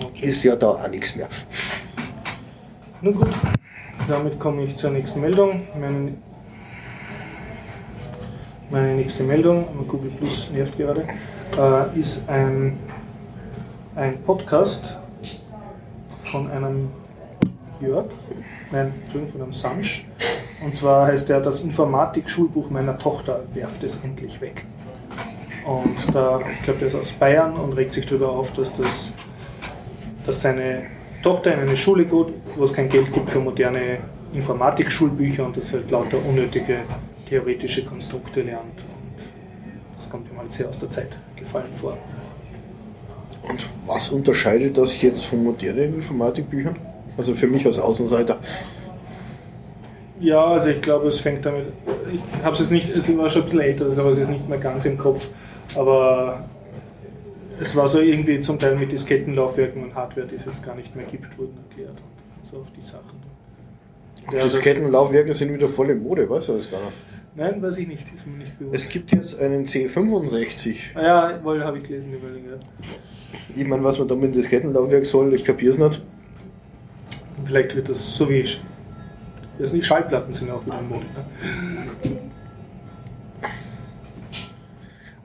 Okay. 0.03 0.25
ist 0.25 0.43
ja 0.43 0.57
da 0.57 0.71
auch 0.71 0.87
nichts 0.89 1.15
mehr. 1.15 1.29
Na 3.01 3.11
gut, 3.11 3.27
damit 4.07 4.39
komme 4.39 4.63
ich 4.63 4.75
zur 4.75 4.91
nächsten 4.91 5.21
Meldung. 5.21 5.67
Meine, 5.79 6.13
meine 8.69 8.95
nächste 8.95 9.23
Meldung, 9.23 9.67
Google 9.87 10.11
Plus 10.11 10.49
nervt 10.51 10.77
gerade, 10.77 11.05
äh, 11.57 11.99
ist 11.99 12.27
ein, 12.29 12.77
ein 13.95 14.21
Podcast 14.23 14.95
von 16.19 16.49
einem 16.49 16.89
Jörg, 17.81 18.05
nein, 18.71 18.93
Entschuldigung, 19.03 19.31
von 19.33 19.41
einem 19.41 19.51
Sansch. 19.51 20.05
Und 20.63 20.75
zwar 20.75 21.07
heißt 21.07 21.27
der 21.29 21.41
Das 21.41 21.59
Informatik-Schulbuch 21.59 22.69
meiner 22.69 22.97
Tochter 22.97 23.41
werft 23.53 23.83
es 23.83 23.99
endlich 24.03 24.39
weg. 24.39 24.65
Und 25.65 26.15
da, 26.15 26.39
ich 26.39 26.63
glaube, 26.63 26.79
der 26.79 26.87
ist 26.87 26.95
aus 26.95 27.11
Bayern 27.11 27.57
und 27.57 27.73
regt 27.73 27.91
sich 27.91 28.05
darüber 28.05 28.29
auf, 28.29 28.53
dass 28.53 28.71
das 28.73 29.11
dass 30.25 30.41
seine 30.41 30.87
Tochter 31.25 31.55
in 31.55 31.61
eine 31.61 31.75
Schule 31.75 32.05
geht, 32.05 32.27
wo 32.55 32.63
es 32.63 32.71
kein 32.71 32.87
Geld 32.87 33.11
gibt 33.11 33.31
für 33.31 33.39
moderne 33.39 33.97
Informatik-Schulbücher 34.31 35.43
und 35.43 35.57
das 35.57 35.73
halt 35.73 35.89
lauter 35.89 36.19
unnötige 36.23 36.81
theoretische 37.27 37.83
Konstrukte 37.83 38.43
lernt. 38.43 38.61
Und 38.61 39.97
das 39.97 40.07
kommt 40.07 40.29
ihm 40.31 40.37
halt 40.37 40.53
sehr 40.53 40.69
aus 40.69 40.77
der 40.77 40.91
Zeit 40.91 41.17
gefallen 41.35 41.73
vor. 41.73 41.97
Und 43.49 43.65
was 43.87 44.09
unterscheidet 44.09 44.77
das 44.77 45.01
jetzt 45.01 45.25
von 45.25 45.43
modernen 45.43 45.95
Informatikbüchern? 45.95 46.75
Also 47.17 47.33
für 47.33 47.47
mich 47.47 47.65
als 47.65 47.79
Außenseiter. 47.79 48.37
Ja, 50.19 50.45
also 50.45 50.69
ich 50.69 50.81
glaube, 50.81 51.07
es 51.07 51.19
fängt 51.19 51.43
damit. 51.43 51.73
Ich 52.13 52.21
habe 52.43 52.53
es 52.53 52.59
jetzt 52.59 52.71
nicht, 52.71 52.95
es 52.95 53.17
war 53.17 53.29
schon 53.29 53.41
ein 53.41 53.45
bisschen 53.45 53.61
älter, 53.61 53.97
habe 53.97 54.11
ich 54.11 54.17
jetzt 54.17 54.29
nicht 54.29 54.47
mehr 54.47 54.59
ganz 54.59 54.85
im 54.85 54.95
Kopf, 54.95 55.29
aber 55.75 56.45
es 57.59 57.75
war 57.75 57.87
so 57.87 57.99
irgendwie 57.99 58.39
zum 58.41 58.59
Teil 58.59 58.75
mit 58.75 58.91
Diskettenlaufwerken 58.91 59.83
und 59.83 59.95
Hardware, 59.95 60.27
die 60.27 60.35
es 60.35 60.45
jetzt 60.45 60.63
gar 60.63 60.75
nicht 60.75 60.95
mehr 60.95 61.05
gibt, 61.05 61.37
wurden 61.37 61.57
erklärt 61.69 61.97
und 61.97 62.45
so 62.49 62.57
auf 62.57 62.71
die 62.71 62.81
Sachen. 62.81 63.19
Ja, 64.31 64.41
also- 64.43 64.57
Diskettenlaufwerke 64.57 65.33
sind 65.35 65.53
wieder 65.53 65.67
voll 65.67 65.89
in 65.91 66.01
Mode, 66.03 66.29
weißt 66.29 66.49
du 66.49 66.53
das 66.53 66.71
gar 66.71 66.79
nicht? 66.81 66.93
Nein, 67.37 67.61
weiß 67.61 67.77
ich 67.79 67.87
nicht, 67.87 68.07
ist 68.15 68.25
mir 68.27 68.37
nicht 68.37 68.57
bewusst. 68.57 68.75
Es 68.75 68.89
gibt 68.89 69.11
jetzt 69.11 69.37
einen 69.39 69.65
C65. 69.65 70.75
Ah 70.95 71.01
ja, 71.03 71.43
wohl 71.43 71.63
habe 71.63 71.77
ich 71.79 71.83
gelesen, 71.83 72.11
die 72.13 72.25
Meldung, 72.25 72.49
ja. 72.49 72.57
Ich 73.55 73.67
meine, 73.67 73.83
was 73.83 73.99
man 73.99 74.07
da 74.07 74.15
mit 74.15 74.25
dem 74.25 74.33
Diskettenlaufwerk 74.33 75.05
soll, 75.05 75.33
ich 75.33 75.43
kapiere 75.43 75.73
es 75.73 75.77
nicht. 75.77 76.01
Vielleicht 77.43 77.75
wird 77.75 77.89
das 77.89 78.15
so 78.15 78.29
wie 78.29 78.35
ich. 78.39 78.61
Das 79.59 79.71
sind 79.71 79.79
die 79.81 79.85
Schallplatten 79.85 80.33
sind 80.33 80.49
auch 80.49 80.65
wieder 80.65 80.79
in 80.79 80.89
Mode. 80.89 81.05
Ne? 81.05 82.19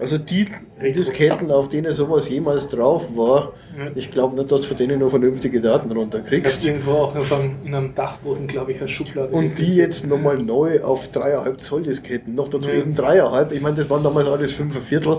Also 0.00 0.16
die 0.18 0.46
Disketten, 0.82 1.50
auf 1.50 1.68
denen 1.68 1.92
sowas 1.92 2.28
jemals 2.28 2.68
drauf 2.68 3.14
war, 3.14 3.52
Ja. 3.78 3.90
ich 3.94 4.10
glaube 4.10 4.34
nicht, 4.36 4.50
dass 4.50 4.62
du 4.62 4.68
von 4.68 4.76
denen 4.78 4.98
nur 4.98 5.10
vernünftige 5.10 5.60
Daten 5.60 5.92
runterkriegst. 5.92 6.64
irgendwo 6.66 6.92
auch 6.92 7.14
auf 7.14 7.32
einem, 7.32 7.56
in 7.64 7.74
einem 7.74 7.94
Dachboden, 7.94 8.46
glaube 8.46 8.72
ich, 8.72 8.80
als 8.80 8.90
Schublade. 8.90 9.28
Und 9.32 9.58
die 9.58 9.76
jetzt 9.76 10.06
nochmal 10.06 10.38
neu 10.38 10.82
auf 10.82 11.08
3,5 11.12 11.58
Zoll 11.58 11.82
Disketten, 11.82 12.34
noch 12.34 12.48
dazu 12.48 12.70
Ja. 12.70 12.76
eben 12.76 12.94
3,5. 12.94 13.52
Ich 13.52 13.60
meine, 13.60 13.76
das 13.76 13.90
waren 13.90 14.02
damals 14.02 14.26
alles 14.28 14.52
5 14.52 14.78
Viertel, 14.82 15.18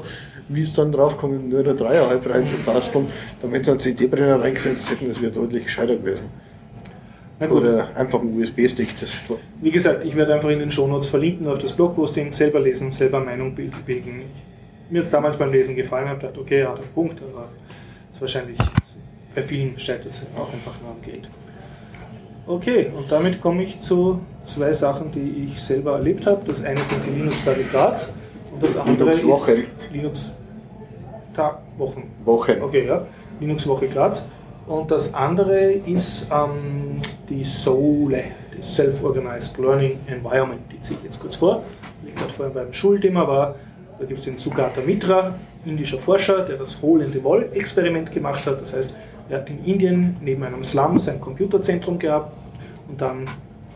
wie 0.50 0.62
es 0.62 0.74
dann 0.74 0.92
drauf 0.92 1.18
kommt, 1.18 1.48
nur 1.50 1.60
eine 1.60 1.74
3,5 1.76 2.28
reinzubasteln. 2.28 3.06
Dann 3.42 3.52
wenn 3.52 3.64
sie 3.64 3.72
einen 3.72 3.80
CD-Brenner 3.80 4.42
reingesetzt 4.42 4.90
hätten, 4.90 5.08
das 5.10 5.22
wäre 5.22 5.32
deutlich 5.32 5.66
gescheiter 5.66 5.96
gewesen. 5.96 6.26
Na 7.40 7.48
gut, 7.48 7.62
Oder 7.64 7.88
einfach 7.96 8.22
ein 8.22 8.36
USB-Stick. 8.40 8.96
Das 9.00 9.12
wie 9.62 9.72
gesagt, 9.72 10.06
ich 10.06 10.16
werde 10.16 10.34
einfach 10.36 10.50
in 10.50 10.60
den 10.60 10.70
Shownotes 10.70 11.08
verlinken 11.08 11.48
auf 11.48 11.58
das 11.58 11.74
Blogposting, 11.74 12.32
selber 12.32 12.60
lesen, 12.60 12.92
selber 12.92 13.20
Meinung 13.20 13.56
bild- 13.56 13.84
bilden. 13.86 14.24
Mir 14.92 15.00
hat 15.00 15.06
es 15.06 15.12
damals 15.12 15.38
beim 15.38 15.52
Lesen 15.54 15.74
gefallen, 15.74 16.10
habe 16.10 16.20
gedacht, 16.20 16.38
okay, 16.38 16.60
er 16.60 16.72
hat 16.72 16.80
einen 16.80 16.92
Punkt, 16.94 17.22
aber 17.22 17.48
es 18.10 18.16
ist 18.18 18.22
wahrscheinlich, 18.22 18.58
bei 19.34 19.42
vielen 19.42 19.80
scheitert 19.80 20.08
es 20.08 20.22
auch 20.38 20.52
einfach 20.52 20.80
nur 20.82 20.92
am 20.92 21.02
Geld. 21.02 21.30
Okay, 22.46 22.92
und 22.98 23.10
damit 23.10 23.40
komme 23.40 23.64
ich 23.64 23.80
zu 23.80 24.20
zwei 24.44 24.74
Sachen, 24.74 25.10
die 25.14 25.46
ich 25.46 25.62
selber 25.62 25.94
erlebt 25.94 26.28
habe. 26.28 26.42
Das 26.46 26.62
eine 26.66 26.82
sind 26.82 27.06
die 27.06 27.12
Linux 27.12 27.40
Study 27.40 27.64
Graz 27.72 28.14
und 28.52 28.62
das 28.62 28.76
andere 28.76 29.14
Linux-Wochen. 29.14 29.52
ist 29.52 29.94
Linux 29.94 30.36
Tag, 31.34 31.60
Wochen. 31.78 32.12
Wochen. 32.26 32.62
Okay, 32.62 32.86
ja. 32.86 33.06
Linux 33.40 33.66
Woche 33.68 33.88
Graz. 33.88 34.28
Und 34.68 34.92
das 34.92 35.14
andere 35.14 35.72
ist 35.72 36.28
ähm, 36.30 36.98
die 37.30 37.46
SOLE, 37.46 38.24
die 38.58 38.62
Self-Organized 38.62 39.58
Learning 39.58 40.00
Environment. 40.08 40.62
Die 40.70 40.82
ziehe 40.82 41.00
ich 41.00 41.06
jetzt 41.06 41.22
kurz 41.22 41.38
vor. 41.38 41.64
Wie 42.02 42.10
ich 42.10 42.16
gerade 42.16 42.32
vorher 42.32 42.54
beim 42.54 42.74
Schulthema 42.74 43.26
war, 43.26 43.56
da 44.02 44.08
gibt 44.08 44.18
es 44.18 44.26
den 44.26 44.38
Sugata 44.38 44.82
Mitra, 44.82 45.36
indischer 45.64 46.00
Forscher, 46.00 46.44
der 46.44 46.58
das 46.58 46.82
Hole-in-the-Wall-Experiment 46.82 48.12
gemacht 48.12 48.48
hat. 48.48 48.60
Das 48.60 48.74
heißt, 48.74 48.96
er 49.30 49.38
hat 49.38 49.50
in 49.52 49.64
Indien 49.64 50.18
neben 50.22 50.44
einem 50.44 50.64
Slum 50.64 50.98
sein 50.98 51.22
Computerzentrum 51.22 52.00
gehabt 52.00 52.34
und 52.90 53.00
dann 53.00 53.28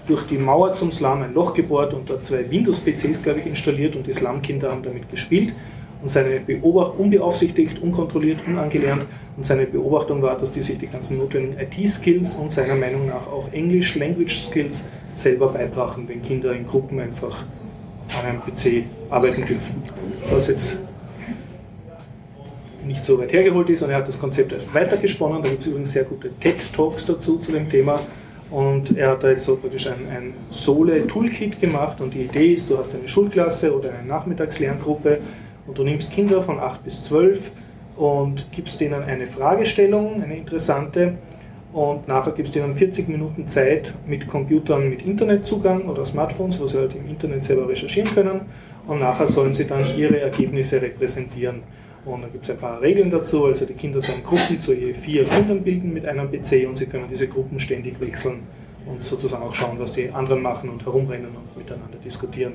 durch 0.07 0.23
die 0.23 0.39
Mauer 0.39 0.73
zum 0.73 0.89
Slum 0.89 1.21
ein 1.21 1.35
Loch 1.35 1.53
gebohrt 1.53 1.93
und 1.93 2.09
dort 2.09 2.25
zwei 2.25 2.49
Windows-PCs, 2.49 3.21
glaube 3.21 3.39
ich, 3.39 3.45
installiert 3.45 3.95
und 3.95 4.07
die 4.07 4.13
Slum-Kinder 4.13 4.71
haben 4.71 4.81
damit 4.81 5.09
gespielt. 5.09 5.53
Und 6.01 6.09
seine 6.09 6.39
Beobachtung, 6.39 7.05
unbeaufsichtigt, 7.05 7.81
unkontrolliert, 7.81 8.39
unangelernt, 8.47 9.05
und 9.37 9.45
seine 9.45 9.67
Beobachtung 9.67 10.21
war, 10.21 10.37
dass 10.37 10.51
die 10.51 10.61
sich 10.61 10.77
die 10.77 10.87
ganzen 10.87 11.19
notwendigen 11.19 11.57
IT-Skills 11.59 12.35
und 12.35 12.51
seiner 12.51 12.75
Meinung 12.75 13.07
nach 13.07 13.27
auch 13.27 13.51
English-Language-Skills 13.53 14.87
selber 15.15 15.49
beibrachen, 15.49 16.07
wenn 16.07 16.21
Kinder 16.21 16.53
in 16.53 16.65
Gruppen 16.65 16.99
einfach 16.99 17.45
an 18.19 18.25
einem 18.25 18.41
PC 18.41 18.85
arbeiten 19.09 19.45
dürfen. 19.45 19.83
Was 20.29 20.47
jetzt 20.47 20.79
nicht 22.85 23.03
so 23.03 23.19
weit 23.19 23.33
hergeholt 23.33 23.69
ist 23.69 23.81
und 23.81 23.89
er 23.89 23.97
hat 23.97 24.07
das 24.07 24.19
Konzept 24.19 24.53
weitergesponnen. 24.73 25.41
Da 25.41 25.49
gibt 25.49 25.61
es 25.61 25.67
übrigens 25.67 25.91
sehr 25.91 26.03
gute 26.03 26.29
TED-Talks 26.39 27.05
dazu 27.05 27.37
zu 27.37 27.51
dem 27.51 27.69
Thema. 27.69 27.99
Und 28.51 28.95
er 28.95 29.11
hat 29.11 29.23
da 29.23 29.29
jetzt 29.29 29.43
so 29.43 29.55
praktisch 29.55 29.87
ein, 29.87 30.07
ein 30.09 30.33
Sole-Toolkit 30.51 31.59
gemacht 31.59 31.99
und 31.99 32.13
die 32.13 32.21
Idee 32.21 32.53
ist, 32.53 32.69
du 32.69 32.77
hast 32.77 32.93
eine 32.93 33.07
Schulklasse 33.07 33.75
oder 33.75 33.89
eine 33.89 34.07
Nachmittagslerngruppe 34.07 35.19
und 35.65 35.77
du 35.77 35.83
nimmst 35.83 36.11
Kinder 36.11 36.41
von 36.43 36.59
8 36.59 36.83
bis 36.83 37.03
12 37.03 37.51
und 37.95 38.47
gibst 38.51 38.79
denen 38.79 39.01
eine 39.03 39.25
Fragestellung, 39.25 40.21
eine 40.21 40.37
interessante 40.37 41.15
und 41.75 42.07
nachher 42.07 42.31
gibst 42.31 42.55
du 42.55 42.59
ihnen 42.59 42.73
40 42.73 43.09
Minuten 43.09 43.49
Zeit 43.49 43.93
mit 44.07 44.29
Computern 44.29 44.89
mit 44.89 45.01
Internetzugang 45.01 45.89
oder 45.89 46.05
Smartphones, 46.05 46.57
wo 46.61 46.67
sie 46.67 46.77
halt 46.77 46.95
im 46.95 47.09
Internet 47.09 47.43
selber 47.43 47.67
recherchieren 47.67 48.09
können 48.15 48.41
und 48.87 49.01
nachher 49.01 49.27
sollen 49.27 49.53
sie 49.53 49.67
dann 49.67 49.83
ihre 49.97 50.21
Ergebnisse 50.21 50.81
repräsentieren. 50.81 51.63
Und 52.05 52.23
da 52.23 52.29
gibt 52.29 52.45
es 52.45 52.51
ein 52.51 52.57
paar 52.57 52.81
Regeln 52.81 53.09
dazu, 53.09 53.43
also 53.43 53.65
die 53.65 53.73
Kinder 53.73 53.99
sollen 53.99 54.23
Gruppen 54.23 54.61
zu 54.61 54.73
je 54.73 54.93
vier 54.93 55.25
Kindern 55.25 55.63
bilden 55.63 55.91
mit 55.91 56.05
einem 56.05 56.31
PC 56.31 56.65
und 56.65 56.77
sie 56.77 56.85
können 56.85 57.07
diese 57.09 57.27
Gruppen 57.27 57.59
ständig 57.59 57.99
wechseln 57.99 58.43
und 58.85 59.03
sozusagen 59.03 59.43
auch 59.43 59.53
schauen, 59.53 59.77
was 59.77 59.91
die 59.91 60.09
anderen 60.11 60.41
machen 60.41 60.69
und 60.69 60.85
herumrennen 60.85 61.31
und 61.35 61.57
miteinander 61.57 61.97
diskutieren. 61.97 62.53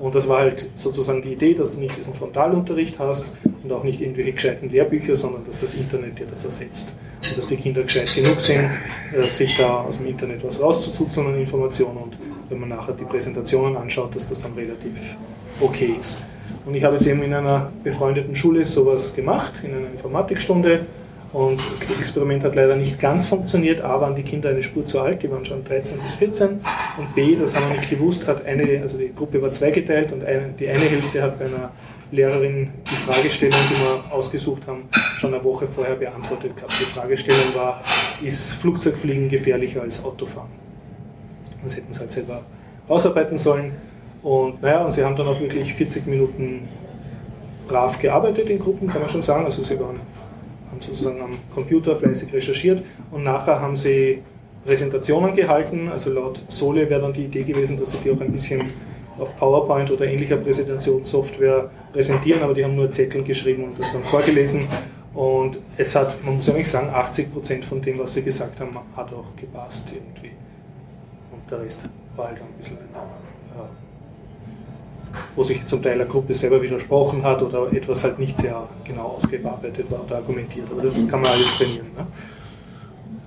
Und 0.00 0.14
das 0.14 0.28
war 0.28 0.40
halt 0.40 0.68
sozusagen 0.76 1.22
die 1.22 1.34
Idee, 1.34 1.54
dass 1.54 1.72
du 1.72 1.78
nicht 1.78 1.96
diesen 1.96 2.14
Frontalunterricht 2.14 2.98
hast 2.98 3.32
und 3.62 3.70
auch 3.70 3.84
nicht 3.84 4.00
irgendwelche 4.00 4.32
gescheiten 4.32 4.70
Lehrbücher, 4.70 5.14
sondern 5.14 5.44
dass 5.44 5.60
das 5.60 5.74
Internet 5.74 6.18
dir 6.18 6.26
das 6.26 6.44
ersetzt. 6.44 6.94
wissen, 7.30 7.36
dass 7.36 7.46
die 7.46 7.56
Kinder 7.56 7.82
gescheit 7.82 8.12
genug 8.14 8.40
sind, 8.40 8.70
äh, 9.16 9.22
sich 9.22 9.56
da 9.56 9.80
aus 9.80 9.98
dem 9.98 10.06
Internet 10.06 10.44
was 10.44 10.60
rauszuzuzeln 10.60 11.26
an 11.26 11.38
Informationen 11.38 11.98
und 11.98 12.18
wenn 12.48 12.58
man 12.58 12.68
nachher 12.68 12.94
die 12.94 13.04
Präsentationen 13.04 13.76
anschaut, 13.76 14.14
dass 14.16 14.28
das 14.28 14.38
dann 14.38 14.54
relativ 14.54 15.16
okay 15.60 15.94
ist. 15.98 16.22
Und 16.66 16.74
ich 16.74 16.84
habe 16.84 16.96
jetzt 16.96 17.06
eben 17.06 17.22
in 17.22 17.32
einer 17.32 17.72
befreundeten 17.82 18.34
Schule 18.34 18.66
sowas 18.66 19.14
gemacht, 19.14 19.62
in 19.64 19.74
einer 19.74 19.90
Informatikstunde. 19.90 20.86
Und 21.32 21.60
das 21.70 21.88
Experiment 21.90 22.42
hat 22.42 22.56
leider 22.56 22.74
nicht 22.74 22.98
ganz 22.98 23.26
funktioniert. 23.26 23.80
A 23.82 24.00
waren 24.00 24.16
die 24.16 24.24
Kinder 24.24 24.48
eine 24.48 24.62
Spur 24.62 24.84
zu 24.84 25.00
alt, 25.00 25.22
die 25.22 25.30
waren 25.30 25.44
schon 25.44 25.62
13 25.62 26.00
bis 26.00 26.16
14. 26.16 26.60
Und 26.98 27.14
B, 27.14 27.36
das 27.36 27.54
haben 27.54 27.68
wir 27.68 27.76
nicht 27.76 27.88
gewusst, 27.88 28.26
hat 28.26 28.44
eine, 28.44 28.82
also 28.82 28.98
die 28.98 29.14
Gruppe 29.14 29.40
war 29.40 29.52
zweigeteilt 29.52 30.12
und 30.12 30.24
eine, 30.24 30.48
die 30.58 30.68
eine 30.68 30.84
Hälfte 30.84 31.22
hat 31.22 31.38
bei 31.38 31.46
einer 31.46 31.70
Lehrerin 32.10 32.70
die 32.90 32.96
Fragestellung, 32.96 33.60
die 33.70 33.74
wir 33.76 34.12
ausgesucht 34.12 34.66
haben, 34.66 34.88
schon 35.16 35.32
eine 35.32 35.44
Woche 35.44 35.68
vorher 35.68 35.94
beantwortet 35.94 36.56
gehabt. 36.56 36.72
Die 36.80 36.84
Fragestellung 36.84 37.54
war, 37.54 37.80
ist 38.22 38.54
Flugzeugfliegen 38.54 39.28
gefährlicher 39.28 39.82
als 39.82 40.04
Autofahren? 40.04 40.50
Das 41.62 41.76
hätten 41.76 41.92
sie 41.92 42.00
halt 42.00 42.10
selber 42.10 42.42
ausarbeiten 42.88 43.38
sollen. 43.38 43.72
Und 44.22 44.60
naja, 44.62 44.84
und 44.84 44.92
sie 44.92 45.04
haben 45.04 45.14
dann 45.14 45.28
auch 45.28 45.40
wirklich 45.40 45.74
40 45.74 46.06
Minuten 46.06 46.68
brav 47.68 47.98
gearbeitet 48.00 48.50
in 48.50 48.58
Gruppen, 48.58 48.88
kann 48.88 49.00
man 49.00 49.08
schon 49.08 49.22
sagen. 49.22 49.44
Also 49.44 49.62
sie 49.62 49.78
waren, 49.78 50.00
haben 50.70 50.80
sozusagen 50.80 51.20
am 51.20 51.38
Computer 51.52 51.96
fleißig 51.96 52.32
recherchiert 52.32 52.82
und 53.10 53.24
nachher 53.24 53.60
haben 53.60 53.76
sie 53.76 54.22
Präsentationen 54.64 55.34
gehalten. 55.34 55.88
Also 55.88 56.12
laut 56.12 56.42
Sole 56.48 56.88
wäre 56.88 57.00
dann 57.00 57.12
die 57.12 57.24
Idee 57.24 57.42
gewesen, 57.42 57.78
dass 57.78 57.90
sie 57.92 57.98
die 57.98 58.10
auch 58.10 58.20
ein 58.20 58.32
bisschen 58.32 58.70
auf 59.18 59.36
PowerPoint 59.36 59.90
oder 59.90 60.06
ähnlicher 60.06 60.36
Präsentationssoftware 60.36 61.70
präsentieren, 61.92 62.42
aber 62.42 62.54
die 62.54 62.64
haben 62.64 62.74
nur 62.74 62.90
Zettel 62.90 63.22
geschrieben 63.22 63.64
und 63.64 63.78
das 63.78 63.90
dann 63.92 64.02
vorgelesen. 64.02 64.66
Und 65.12 65.58
es 65.76 65.94
hat, 65.94 66.24
man 66.24 66.36
muss 66.36 66.48
eigentlich 66.48 66.70
sagen, 66.70 66.88
80 66.88 67.32
Prozent 67.32 67.64
von 67.64 67.82
dem, 67.82 67.98
was 67.98 68.14
sie 68.14 68.22
gesagt 68.22 68.60
haben, 68.60 68.76
hat 68.96 69.12
auch 69.12 69.34
gepasst 69.36 69.92
irgendwie. 69.92 70.30
Und 71.32 71.50
der 71.50 71.60
Rest 71.60 71.88
war 72.16 72.28
halt 72.28 72.40
ein 72.40 72.46
bisschen 72.58 72.78
wo 75.36 75.42
sich 75.42 75.64
zum 75.66 75.82
Teil 75.82 75.94
eine 75.94 76.06
Gruppe 76.06 76.34
selber 76.34 76.62
widersprochen 76.62 77.22
hat 77.22 77.42
oder 77.42 77.72
etwas 77.72 78.04
halt 78.04 78.18
nicht 78.18 78.38
sehr 78.38 78.68
genau 78.84 79.16
ausgearbeitet 79.16 79.90
war 79.90 80.04
oder 80.04 80.16
argumentiert. 80.16 80.66
Aber 80.70 80.82
das 80.82 81.06
kann 81.08 81.20
man 81.20 81.32
alles 81.32 81.52
trainieren. 81.56 81.86
Ne? 81.96 82.06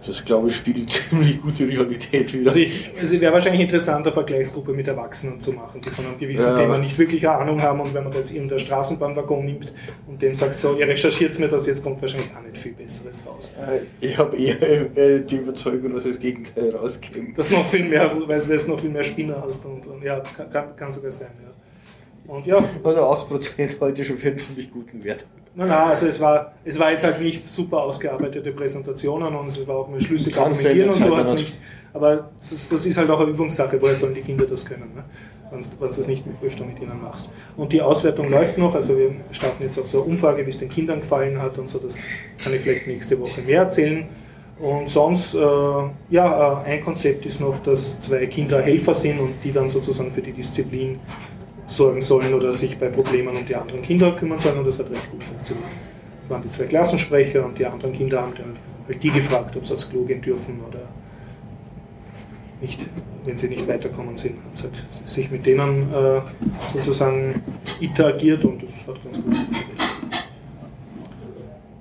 Das 0.05 0.23
glaube 0.23 0.49
ich 0.49 0.55
spiegelt 0.55 0.91
ziemlich 1.09 1.41
gute 1.41 1.67
Realität 1.67 2.34
wieder. 2.34 2.47
Also, 2.47 2.59
ich, 2.59 2.91
also 2.99 3.19
wäre 3.21 3.34
wahrscheinlich 3.34 3.61
interessant, 3.61 4.05
eine 4.05 4.13
Vergleichsgruppe 4.13 4.73
mit 4.73 4.88
Erwachsenen 4.88 5.39
zu 5.39 5.53
machen, 5.53 5.81
die 5.81 5.89
von 5.91 6.05
einem 6.05 6.17
gewissen 6.17 6.49
ja. 6.49 6.57
Thema 6.57 6.77
nicht 6.77 6.97
wirklich 6.97 7.27
eine 7.27 7.38
Ahnung 7.38 7.61
haben 7.61 7.79
und 7.79 7.93
wenn 7.93 8.03
man 8.03 8.13
jetzt 8.13 8.31
irgendeinen 8.31 8.59
Straßenbahnwaggon 8.59 9.45
nimmt 9.45 9.73
und 10.07 10.21
dem 10.21 10.34
sagt, 10.34 10.59
so, 10.59 10.75
ihr 10.75 10.88
recherchiert 10.88 11.38
mir 11.39 11.47
das, 11.47 11.67
jetzt 11.67 11.84
kommt 11.84 12.01
wahrscheinlich 12.01 12.29
auch 12.36 12.41
nicht 12.41 12.57
viel 12.57 12.73
Besseres 12.73 13.25
raus. 13.25 13.53
Äh, 13.57 14.05
ich 14.05 14.17
habe 14.17 14.36
eher 14.36 14.61
äh, 14.97 15.21
die 15.21 15.38
Überzeugung, 15.38 15.93
dass 15.93 16.03
das 16.03 16.19
Gegenteil 16.19 16.75
rauskommt. 16.75 17.38
Das 17.38 17.51
noch 17.51 17.65
viel 17.65 17.86
mehr, 17.86 18.11
weil 18.27 18.39
es 18.39 18.67
noch 18.67 18.79
viel 18.79 18.89
mehr 18.89 19.03
Spinner 19.03 19.43
hast 19.47 19.65
und, 19.65 19.88
und 19.88 20.03
ja, 20.03 20.21
kann, 20.51 20.75
kann 20.75 20.91
sogar 20.91 21.11
sein, 21.11 21.29
ja. 21.43 21.53
Und 22.28 22.47
ja. 22.47 22.63
Also 22.84 23.01
8% 23.01 23.80
heute 23.80 24.05
schon 24.05 24.17
für 24.17 24.30
einen 24.30 24.39
ziemlich 24.39 24.71
guten 24.71 25.03
Wert. 25.03 25.26
Nein, 25.55 25.67
nein, 25.67 25.89
also 25.89 26.07
es 26.07 26.19
war, 26.19 26.53
es 26.63 26.80
war 26.80 26.91
jetzt 26.91 27.03
halt 27.03 27.21
nicht 27.21 27.43
super 27.43 27.84
ausgearbeitete 27.84 28.51
Präsentationen 28.51 29.36
und 29.36 29.47
es 29.47 29.67
war 29.67 29.76
auch 29.76 29.88
mal 29.88 30.01
schlüssig 30.01 30.36
argumentieren 30.36 30.89
und 30.89 30.95
so 30.95 31.15
hat 31.15 31.28
es 31.28 31.34
nicht. 31.36 31.59
Aber 31.93 32.32
das, 32.49 32.67
das, 32.67 32.86
ist 32.88 32.97
halt 32.97 33.07
auch 33.11 33.19
eine 33.19 33.30
Übungssache, 33.30 33.80
woher 33.80 33.95
sollen 33.95 34.15
die 34.15 34.21
Kinder 34.21 34.45
das 34.45 34.65
können, 34.65 34.95
ne? 34.95 35.03
wenn 35.51 35.61
du 35.61 35.86
das 35.86 36.07
nicht 36.07 36.24
öfter 36.43 36.65
mit 36.65 36.82
ihnen 36.82 36.99
machst. 36.99 37.32
Und 37.55 37.71
die 37.71 37.84
Auswertung 37.84 38.32
läuft 38.32 38.57
noch, 38.57 38.74
also 38.74 38.97
wir 38.97 39.13
starten 39.30 39.61
jetzt 39.61 39.78
auch 39.78 39.86
so 39.86 40.01
eine 40.01 40.11
Umfrage, 40.11 40.43
wie 40.43 40.49
es 40.49 40.57
den 40.57 40.69
Kindern 40.69 41.01
gefallen 41.01 41.39
hat 41.39 41.59
und 41.59 41.69
so, 41.69 41.78
das 41.78 41.99
kann 42.43 42.51
ich 42.51 42.61
vielleicht 42.61 42.88
nächste 42.88 43.19
Woche 43.19 43.41
mehr 43.41 43.61
erzählen. 43.61 44.07
Und 44.59 44.89
sonst, 44.89 45.36
äh, 45.36 45.38
ja, 46.09 46.63
äh, 46.63 46.65
ein 46.65 46.82
Konzept 46.82 47.28
ist 47.28 47.41
noch, 47.41 47.61
dass 47.61 47.99
zwei 47.99 48.26
Kinder 48.26 48.61
Helfer 48.61 48.95
sind 48.95 49.19
und 49.19 49.34
die 49.43 49.51
dann 49.51 49.69
sozusagen 49.69 50.11
für 50.11 50.21
die 50.21 50.32
Disziplin 50.32 50.99
sorgen 51.66 52.01
sollen 52.01 52.34
oder 52.34 52.53
sich 52.53 52.78
bei 52.78 52.88
Problemen 52.88 53.36
um 53.36 53.45
die 53.45 53.55
anderen 53.55 53.82
Kinder 53.82 54.11
kümmern 54.16 54.39
sollen 54.39 54.59
und 54.59 54.68
das 54.68 54.80
hat 54.80 54.89
recht 54.89 55.09
gut 55.11 55.24
funktioniert. 55.24 55.70
Das 56.22 56.30
waren 56.30 56.41
die 56.41 56.49
zwei 56.49 56.66
Klassensprecher 56.66 57.45
und 57.45 57.57
die 57.57 57.66
anderen 57.66 57.93
Kinder 57.93 58.22
haben 58.22 58.34
dann 58.36 58.53
halt 58.88 59.03
die 59.03 59.09
gefragt, 59.09 59.55
ob 59.55 59.66
sie 59.66 59.74
aufs 59.74 59.89
Klo 59.89 60.03
gehen 60.03 60.22
dürfen 60.22 60.59
oder 60.68 60.80
nicht, 62.61 62.80
wenn 63.26 63.38
sie 63.38 63.49
nicht 63.49 63.68
weiterkommen 63.68 64.16
sind. 64.18 64.36
Haben 64.38 64.64
halt 64.64 65.09
sich 65.09 65.30
mit 65.30 65.45
denen 65.45 65.93
äh, 65.93 66.22
sozusagen 66.74 67.41
interagiert 67.80 68.43
und 68.45 68.64
das 68.64 68.86
hat 68.88 69.03
ganz 69.03 69.22
gut 69.22 69.36
funktioniert. 69.36 69.80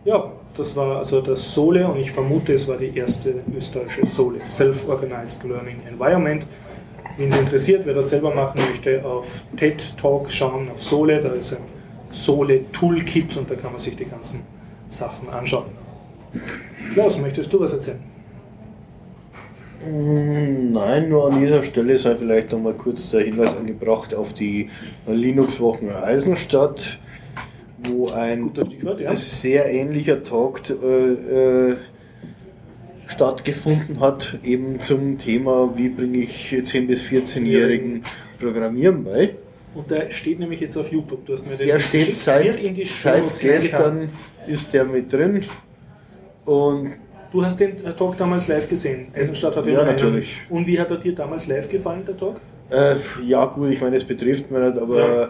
Ja, 0.04 0.32
das 0.56 0.74
war 0.74 0.98
also 0.98 1.20
das 1.20 1.54
SOLE 1.54 1.86
und 1.86 1.98
ich 1.98 2.10
vermute, 2.10 2.52
es 2.52 2.66
war 2.66 2.76
die 2.76 2.96
erste 2.96 3.34
österreichische 3.56 4.04
SOLE, 4.04 4.44
Self-Organized 4.44 5.44
Learning 5.44 5.76
Environment. 5.88 6.46
Wen 7.16 7.28
es 7.28 7.36
interessiert, 7.36 7.84
wer 7.84 7.94
das 7.94 8.10
selber 8.10 8.34
machen 8.34 8.60
möchte, 8.62 9.04
auf 9.04 9.42
TED 9.56 9.96
Talk 9.98 10.30
schauen, 10.30 10.70
auf 10.70 10.82
Sole, 10.82 11.20
da 11.20 11.30
ist 11.30 11.52
ein 11.52 11.62
Sole 12.10 12.70
Toolkit 12.72 13.36
und 13.36 13.50
da 13.50 13.54
kann 13.54 13.72
man 13.72 13.80
sich 13.80 13.96
die 13.96 14.06
ganzen 14.06 14.40
Sachen 14.88 15.28
anschauen. 15.28 15.66
Klaus, 16.94 17.18
möchtest 17.18 17.52
du 17.52 17.60
was 17.60 17.72
erzählen? 17.72 18.00
Mm, 19.84 20.72
nein, 20.72 21.08
nur 21.08 21.26
an 21.30 21.40
dieser 21.40 21.62
Stelle 21.64 21.98
sei 21.98 22.14
vielleicht 22.14 22.52
noch 22.52 22.60
mal 22.60 22.74
kurz 22.74 23.10
der 23.10 23.22
Hinweis 23.22 23.56
angebracht 23.56 24.14
auf 24.14 24.32
die 24.32 24.70
Linux-Wochen 25.06 25.90
Eisenstadt, 25.90 26.98
wo 27.84 28.08
ein 28.08 28.52
ja. 28.98 29.16
sehr 29.16 29.72
ähnlicher 29.72 30.22
Talk 30.22 30.62
äh, 30.70 31.70
äh, 31.70 31.76
stattgefunden 33.12 34.00
hat, 34.00 34.38
eben 34.42 34.80
zum 34.80 35.18
Thema, 35.18 35.72
wie 35.76 35.88
bringe 35.88 36.18
ich 36.18 36.52
10- 36.52 36.86
bis 36.86 37.02
14-Jährigen 37.02 38.04
Programmieren 38.40 39.04
bei. 39.04 39.34
Und 39.74 39.90
der 39.90 40.10
steht 40.10 40.38
nämlich 40.38 40.60
jetzt 40.60 40.76
auf 40.76 40.90
YouTube. 40.90 41.24
Du 41.24 41.32
hast 41.32 41.46
mir 41.46 41.56
den 41.56 41.66
der 41.66 41.80
steht 41.80 42.12
seit, 42.12 42.54
seit 42.86 43.40
gestern 43.40 44.10
ist 44.46 44.74
der 44.74 44.84
mit 44.84 45.12
drin. 45.12 45.44
Und 46.44 46.92
du 47.32 47.44
hast 47.44 47.60
den 47.60 47.84
äh, 47.84 47.94
Talk 47.94 48.18
damals 48.18 48.48
live 48.48 48.68
gesehen. 48.68 49.06
Eisenstadt 49.14 49.56
hat 49.56 49.64
den 49.64 49.74
Ja, 49.74 49.84
natürlich. 49.84 50.36
Und 50.50 50.66
wie 50.66 50.78
hat 50.78 50.90
er 50.90 50.98
dir 50.98 51.14
damals 51.14 51.46
live 51.46 51.68
gefallen, 51.68 52.04
der 52.04 52.16
Talk? 52.16 52.40
Äh, 52.70 52.96
ja, 53.24 53.46
gut, 53.46 53.70
ich 53.70 53.80
meine, 53.80 53.96
es 53.96 54.04
betrifft 54.04 54.50
mich 54.50 54.60
nicht, 54.60 54.78
aber 54.78 54.98
ja. 54.98 55.28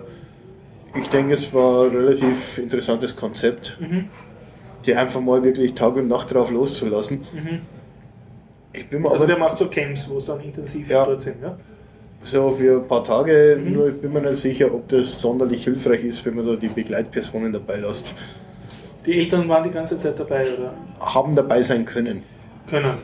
ich 1.00 1.08
denke, 1.08 1.34
es 1.34 1.52
war 1.52 1.86
ein 1.86 1.96
relativ 1.96 2.58
interessantes 2.58 3.14
Konzept. 3.14 3.76
Mhm 3.80 4.08
die 4.84 4.94
einfach 4.94 5.20
mal 5.20 5.42
wirklich 5.42 5.74
Tag 5.74 5.96
und 5.96 6.08
Nacht 6.08 6.32
drauf 6.32 6.50
loszulassen. 6.50 7.20
Mhm. 7.32 7.60
Ich 8.72 8.88
bin 8.88 9.06
also 9.06 9.26
der 9.26 9.38
macht 9.38 9.56
so 9.58 9.68
Camps, 9.68 10.08
wo 10.08 10.16
es 10.16 10.24
dann 10.24 10.40
intensiv 10.40 10.88
ja, 10.88 11.04
dort 11.04 11.22
sind, 11.22 11.42
ja? 11.42 11.56
So 12.20 12.50
für 12.50 12.80
ein 12.80 12.88
paar 12.88 13.04
Tage, 13.04 13.58
mhm. 13.60 13.72
nur 13.72 13.88
ich 13.88 14.00
bin 14.00 14.12
mir 14.12 14.22
nicht 14.22 14.36
sicher, 14.36 14.72
ob 14.72 14.88
das 14.88 15.20
sonderlich 15.20 15.64
hilfreich 15.64 16.04
ist, 16.04 16.24
wenn 16.24 16.36
man 16.36 16.46
da 16.46 16.54
die 16.54 16.68
Begleitpersonen 16.68 17.52
dabei 17.52 17.76
lässt. 17.76 18.14
Die 19.04 19.18
Eltern 19.18 19.48
waren 19.48 19.64
die 19.64 19.70
ganze 19.70 19.98
Zeit 19.98 20.18
dabei, 20.18 20.54
oder? 20.54 20.74
Haben 21.00 21.34
dabei 21.34 21.60
sein 21.62 21.84
können. 21.84 22.22
Können. 22.68 22.94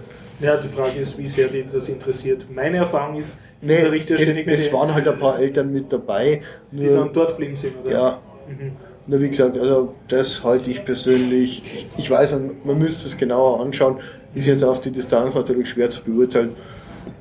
Ja, 0.40 0.56
die 0.56 0.68
Frage 0.68 1.00
ist, 1.00 1.18
wie 1.18 1.26
sehr 1.26 1.48
die 1.48 1.64
das 1.70 1.88
interessiert. 1.88 2.46
Meine 2.48 2.76
Erfahrung 2.76 3.16
ist, 3.16 3.40
nee, 3.60 3.74
es, 3.74 4.20
es 4.46 4.72
waren 4.72 4.94
halt 4.94 5.08
ein 5.08 5.18
paar 5.18 5.40
Eltern 5.40 5.72
mit 5.72 5.92
dabei. 5.92 6.42
Die 6.70 6.88
dann 6.88 7.12
dort 7.12 7.30
geblieben 7.30 7.56
sind, 7.56 7.74
oder? 7.82 7.90
Ja. 7.90 8.20
Mhm. 8.46 8.72
Nur 9.09 9.20
wie 9.22 9.28
gesagt, 9.28 9.56
also 9.59 9.94
das 10.09 10.44
halte 10.44 10.70
ich 10.70 10.84
persönlich, 10.84 11.86
ich 11.96 12.11
weiß, 12.11 12.38
man 12.62 12.78
müsste 12.78 13.09
es 13.09 13.16
genauer 13.16 13.61
anschauen, 13.61 13.96
ist 14.34 14.46
jetzt 14.46 14.62
auf 14.62 14.82
die 14.82 14.90
Distanz 14.90 15.34
natürlich 15.34 15.70
schwer 15.70 15.88
zu 15.88 16.04
beurteilen, 16.04 16.50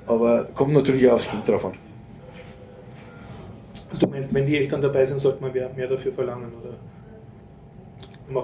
aber 0.06 0.50
kommt 0.54 0.74
natürlich 0.74 1.08
auch 1.08 1.14
aufs 1.14 1.30
Kind 1.30 1.48
drauf 1.48 1.64
an. 1.64 1.74
Also 3.90 4.06
du 4.06 4.12
meinst, 4.12 4.34
wenn 4.34 4.46
die 4.46 4.58
Eltern 4.58 4.82
dabei 4.82 5.06
sind, 5.06 5.22
sollte 5.22 5.42
man 5.42 5.54
mehr, 5.54 5.70
mehr 5.74 5.88
dafür 5.88 6.12
verlangen, 6.12 6.52
oder? 6.62 6.74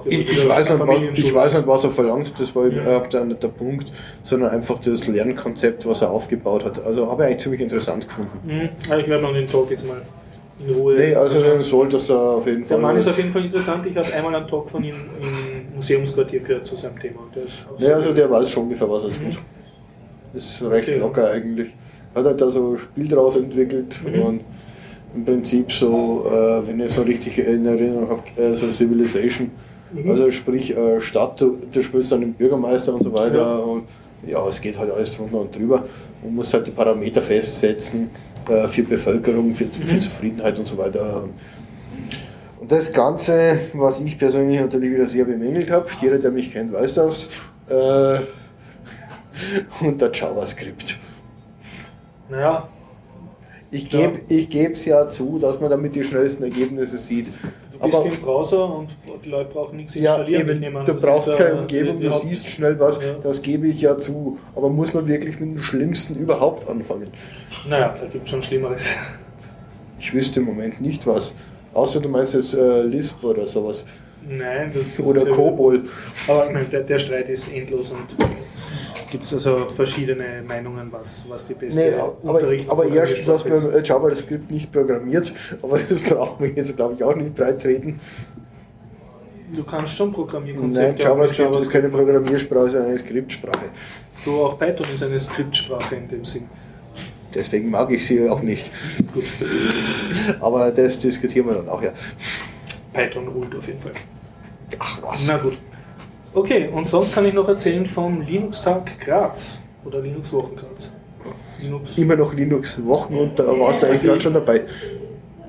Ich, 0.06 0.32
ich, 0.32 0.48
weiß 0.48 0.70
nicht, 0.70 0.80
was, 0.80 1.20
ich 1.20 1.36
weiß 1.36 1.54
nicht, 1.56 1.68
was 1.68 1.84
er 1.84 1.90
verlangt, 1.90 2.34
das 2.40 2.56
war 2.56 2.68
ja. 2.68 2.82
überhaupt 2.82 3.14
nicht 3.14 3.44
der 3.44 3.50
Punkt, 3.50 3.92
sondern 4.22 4.52
einfach 4.52 4.80
das 4.80 5.06
Lernkonzept, 5.08 5.86
was 5.86 6.02
er 6.02 6.12
aufgebaut 6.12 6.64
hat. 6.64 6.82
Also 6.86 7.12
habe 7.12 7.24
ich 7.24 7.28
eigentlich 7.28 7.42
ziemlich 7.42 7.60
interessant 7.60 8.08
gefunden. 8.08 8.40
Mhm. 8.46 8.70
ich 8.80 9.08
werde 9.10 9.22
noch 9.22 9.34
den 9.34 9.46
Talk 9.46 9.70
jetzt 9.72 9.86
mal 9.86 10.02
in 10.60 10.76
Ruhe. 10.76 10.96
Nee, 10.96 11.16
also 11.16 11.62
soll 11.62 11.90
das 11.90 12.10
auf 12.10 12.46
jeden 12.46 12.64
Fall. 12.66 12.78
Der 12.78 12.86
Mann 12.86 12.98
ist 12.98 13.08
auf 13.08 13.18
jeden 13.18 13.32
Fall 13.32 13.46
interessant. 13.46 13.86
Ich 13.86 13.98
habe 13.98 14.12
einmal 14.14 14.36
einen 14.36 14.48
Talk 14.48 14.70
von 14.70 14.84
ihm 14.84 14.96
im 15.20 15.76
Museumsquartier 15.76 16.40
gehört 16.40 16.66
zu 16.66 16.76
seinem 16.76 17.00
Thema. 17.00 17.22
Der 17.36 17.44
ist 17.44 17.66
ja, 17.80 17.96
also 17.96 18.14
der 18.14 18.30
weiß 18.30 18.50
schon 18.50 18.64
ungefähr, 18.64 18.90
was 18.90 19.04
er 19.04 19.10
tut. 19.10 19.20
Mhm. 19.20 20.38
Ist 20.38 20.62
recht 20.64 20.90
okay. 20.90 20.98
locker 20.98 21.32
eigentlich. 21.32 21.70
Hat 22.16 22.26
halt 22.26 22.42
da 22.42 22.50
so 22.50 22.74
ein 22.74 22.78
Spiel 22.78 23.08
draus 23.08 23.36
entwickelt 23.36 24.00
mhm. 24.06 24.22
und 24.22 24.42
im 25.16 25.26
Prinzip 25.26 25.72
so, 25.72 26.26
äh, 26.28 26.68
wenn 26.68 26.80
ich 26.80 26.92
so 26.92 27.04
richtig 27.04 27.38
in 27.38 27.66
Erinnerung 27.66 28.10
habe, 28.10 28.42
äh, 28.42 28.56
so 28.56 28.70
Civilization. 28.70 29.52
Mhm. 29.92 30.10
Also 30.10 30.32
sprich 30.32 30.76
äh, 30.76 31.00
Stadt, 31.02 31.40
du, 31.40 31.58
du 31.72 31.82
spielst 31.82 32.12
dann 32.12 32.22
den 32.22 32.34
Bürgermeister 32.34 32.94
und 32.94 33.04
so 33.04 33.14
weiter 33.14 33.38
ja. 33.38 33.56
und 33.56 33.84
ja, 34.26 34.48
es 34.48 34.60
geht 34.62 34.78
halt 34.78 34.92
alles 34.92 35.16
drunter 35.16 35.42
und 35.42 35.56
drüber. 35.56 35.86
Man 36.24 36.36
muss 36.36 36.54
halt 36.54 36.68
die 36.68 36.72
Parameter 36.72 37.22
festsetzen 37.22 38.10
äh, 38.50 38.68
für 38.68 38.84
Bevölkerung, 38.84 39.54
für, 39.54 39.66
für 39.66 39.94
mhm. 39.94 40.00
Zufriedenheit 40.00 40.58
und 40.58 40.66
so 40.66 40.78
weiter. 40.78 41.24
Und 42.60 42.72
das 42.72 42.94
Ganze, 42.94 43.60
was 43.74 44.00
ich 44.00 44.18
persönlich 44.18 44.60
natürlich 44.60 44.92
wieder 44.92 45.08
sehr 45.08 45.26
bemängelt 45.26 45.70
habe, 45.70 45.88
jeder, 46.02 46.18
der 46.18 46.32
mich 46.32 46.54
kennt, 46.54 46.72
weiß 46.72 46.94
das, 46.94 47.28
äh, 47.68 48.20
unter 49.86 50.12
JavaScript. 50.12 50.98
Naja, 52.30 52.68
Ich 53.70 53.90
gebe 53.90 54.22
ich 54.28 54.54
es 54.56 54.86
ja 54.86 55.08
zu, 55.08 55.40
dass 55.40 55.60
man 55.60 55.70
damit 55.70 55.96
die 55.96 56.04
schnellsten 56.04 56.44
Ergebnisse 56.44 56.98
sieht. 56.98 57.32
Du 57.84 57.88
bist 57.90 57.98
Aber 57.98 58.06
im 58.16 58.22
Browser 58.22 58.76
und 58.76 58.96
die 59.24 59.30
Leute 59.30 59.52
brauchen 59.54 59.78
nichts 59.78 59.96
ja, 59.96 60.16
installieren. 60.16 60.42
eben, 60.42 60.54
ich 60.56 60.60
nehme 60.60 60.80
an. 60.80 60.86
du 60.86 60.94
brauchst 60.96 61.38
keine 61.38 61.56
Umgebung, 61.62 62.00
du 62.02 62.12
siehst 62.20 62.48
schnell 62.48 62.80
was, 62.80 62.98
Ja. 63.02 63.14
das 63.22 63.42
gebe 63.42 63.68
ich 63.68 63.82
ja 63.82 63.98
zu. 63.98 64.38
Aber 64.56 64.70
muss 64.70 64.94
man 64.94 65.08
wirklich 65.08 65.40
mit 65.40 65.52
dem 65.52 65.60
Schlimmsten 65.60 66.16
überhaupt 66.16 66.68
anfangen? 66.70 67.08
Naja, 67.70 67.96
da 68.00 68.06
gibt 68.08 68.26
es 68.26 68.32
schon 68.32 68.42
Schlimmeres. 68.44 68.90
Ich 70.00 70.14
wüsste 70.14 70.40
im 70.40 70.46
Moment 70.46 70.82
nicht 70.82 71.06
was. 71.08 71.36
Außer 71.74 72.00
du 72.02 72.10
meinst 72.10 72.34
jetzt 72.34 72.54
äh, 72.54 72.82
Lisp 72.84 73.24
oder 73.24 73.48
sowas. 73.48 73.86
Nein, 74.28 74.72
das, 74.74 74.96
das 74.96 75.06
Oder 75.06 75.22
ist 75.22 75.28
ja- 75.28 75.36
Kobol. 75.36 75.84
Aber 76.28 76.48
ich 76.48 76.54
meine, 76.54 76.66
der, 76.66 76.82
der 76.82 76.98
Streit 77.00 77.30
ist 77.30 77.52
endlos 77.54 77.92
und 77.92 78.00
gibt 79.14 79.26
es 79.26 79.34
also 79.34 79.70
verschiedene 79.70 80.42
Meinungen, 80.42 80.92
was, 80.92 81.24
was 81.30 81.46
die 81.46 81.54
beste 81.54 81.80
Nee, 81.80 81.94
aber, 81.94 82.42
aber 82.68 82.88
erstens 82.88 83.28
ist. 83.28 83.44
beim 83.44 83.84
JavaScript 83.84 84.50
nicht 84.50 84.72
programmiert, 84.72 85.32
aber 85.62 85.78
das 85.78 86.00
brauchen 86.00 86.44
wir 86.44 86.52
jetzt, 86.52 86.76
glaube 86.76 86.96
ich, 86.96 87.04
auch 87.04 87.16
nicht 87.16 87.36
breit 87.36 87.62
treten. 87.62 88.00
Du 89.54 89.64
kannst 89.64 89.96
schon 89.96 90.08
Nein, 90.08 90.16
Programmierkonzepte 90.16 91.12
auch 91.12 91.18
mit 91.18 91.38
JavaScript 91.38 91.56
ist 91.58 91.70
keine 91.70 91.90
Programmiersprache, 91.90 92.72
sondern 92.72 92.90
eine 92.90 92.98
Skriptsprache. 92.98 93.66
Du, 94.26 94.46
auch 94.46 94.58
Python 94.58 94.88
ist 94.92 95.04
eine 95.04 95.20
Skriptsprache 95.20 95.96
in 95.96 96.08
dem 96.08 96.26
Sinn. 96.26 96.50
Deswegen 97.36 97.70
mag 97.70 97.92
ich 97.92 98.04
sie 98.04 98.28
auch 98.28 98.42
nicht. 98.42 98.72
Gut, 99.14 99.26
Aber 100.40 100.72
das 100.72 100.98
diskutieren 100.98 101.46
wir 101.46 101.54
dann 101.54 101.70
auch, 101.70 101.84
ja. 101.84 101.92
Python 102.92 103.28
ruht 103.28 103.56
auf 103.56 103.68
jeden 103.68 103.80
Fall. 103.80 103.94
Ach 104.80 105.04
was. 105.04 105.28
Na 105.28 105.38
gut. 105.38 105.60
Okay, 106.34 106.68
und 106.72 106.90
sonst 106.90 107.14
kann 107.14 107.26
ich 107.26 107.34
noch 107.34 107.48
erzählen 107.48 107.86
vom 107.86 108.22
Linux-Tag 108.22 109.00
Graz 109.00 109.60
oder 109.86 110.02
Linux-Wochen 110.02 110.56
Graz. 110.56 110.90
Linux, 111.62 111.98
Immer 111.98 112.16
noch 112.16 112.34
Linux-Wochen 112.34 113.16
und 113.16 113.38
da 113.40 113.48
warst 113.60 113.82
du 113.82 113.86
eigentlich 113.88 114.02
gerade 114.02 114.22
schon 114.22 114.34
dabei. 114.34 114.62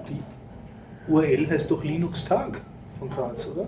die 0.08 1.10
URL 1.12 1.48
heißt 1.48 1.70
doch 1.70 1.82
Linux-Tag 1.82 2.60
von 2.98 3.08
Graz, 3.08 3.48
oder? 3.48 3.66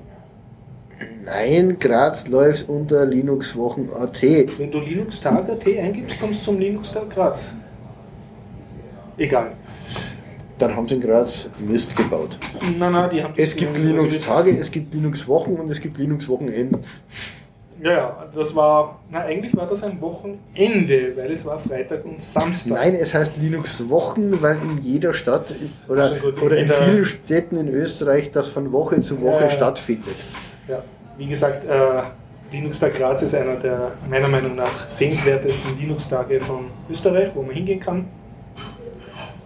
Nein, 1.24 1.78
Graz 1.78 2.28
läuft 2.28 2.68
unter 2.68 3.06
Linux-Wochen.at. 3.06 4.22
Wenn 4.22 4.70
du 4.70 4.78
Linux-Tag.at 4.80 5.66
eingibst, 5.66 6.20
kommst 6.20 6.40
du 6.40 6.44
zum 6.44 6.58
Linux-Tag 6.60 7.10
Graz. 7.10 7.52
Egal. 9.16 9.52
Dann 10.58 10.74
haben 10.74 10.88
sie 10.88 10.94
in 10.94 11.00
Graz 11.02 11.50
Mist 11.58 11.94
gebaut. 11.94 12.38
Nein, 12.78 12.92
nein, 12.92 13.10
die 13.10 13.22
haben 13.22 13.34
Es 13.36 13.54
gibt 13.54 13.76
Linux-Tage, 13.76 14.56
es 14.56 14.70
gibt 14.70 14.94
Linux-Wochen 14.94 15.52
und 15.54 15.70
es 15.70 15.80
gibt 15.80 15.98
Linux-Wochenenden. 15.98 16.78
Ja, 17.82 17.90
ja, 17.92 18.26
das 18.34 18.56
war, 18.56 19.00
na 19.10 19.20
eigentlich 19.20 19.54
war 19.54 19.66
das 19.66 19.82
ein 19.82 20.00
Wochenende, 20.00 21.12
weil 21.14 21.30
es 21.30 21.44
war 21.44 21.58
Freitag 21.58 22.06
und 22.06 22.18
Samstag. 22.18 22.78
Nein, 22.78 22.94
es 22.94 23.12
heißt 23.12 23.36
Linux-Wochen, 23.36 24.40
weil 24.40 24.56
in 24.56 24.78
jeder 24.82 25.12
Stadt 25.12 25.54
oder, 25.86 26.08
Schon 26.08 26.20
gut, 26.20 26.36
in 26.38 26.42
oder 26.42 26.56
in 26.56 26.66
jeder- 26.66 26.82
vielen 26.82 27.04
Städten 27.04 27.56
in 27.58 27.68
Österreich 27.68 28.30
das 28.32 28.48
von 28.48 28.72
Woche 28.72 28.98
zu 29.00 29.20
Woche 29.20 29.44
ja. 29.44 29.50
stattfindet. 29.50 30.16
Ja, 30.68 30.82
wie 31.18 31.26
gesagt, 31.26 31.66
äh, 31.66 32.00
Linux-Tag 32.50 32.94
Graz 32.94 33.20
ist 33.20 33.34
einer 33.34 33.56
der 33.56 33.92
meiner 34.08 34.28
Meinung 34.28 34.54
nach 34.56 34.90
sehenswertesten 34.90 35.78
Linux-Tage 35.78 36.40
von 36.40 36.68
Österreich, 36.90 37.28
wo 37.34 37.42
man 37.42 37.54
hingehen 37.54 37.80
kann. 37.80 38.06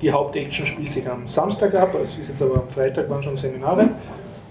Die 0.00 0.10
Hauptaction 0.10 0.64
spielt 0.66 0.90
sich 0.92 1.08
am 1.08 1.26
Samstag 1.26 1.74
ab, 1.74 1.90
also 1.92 2.04
es 2.04 2.18
ist 2.18 2.28
jetzt 2.28 2.42
aber 2.42 2.54
am 2.60 2.68
Freitag 2.68 3.08
waren 3.10 3.22
schon 3.22 3.36
Seminare. 3.36 3.90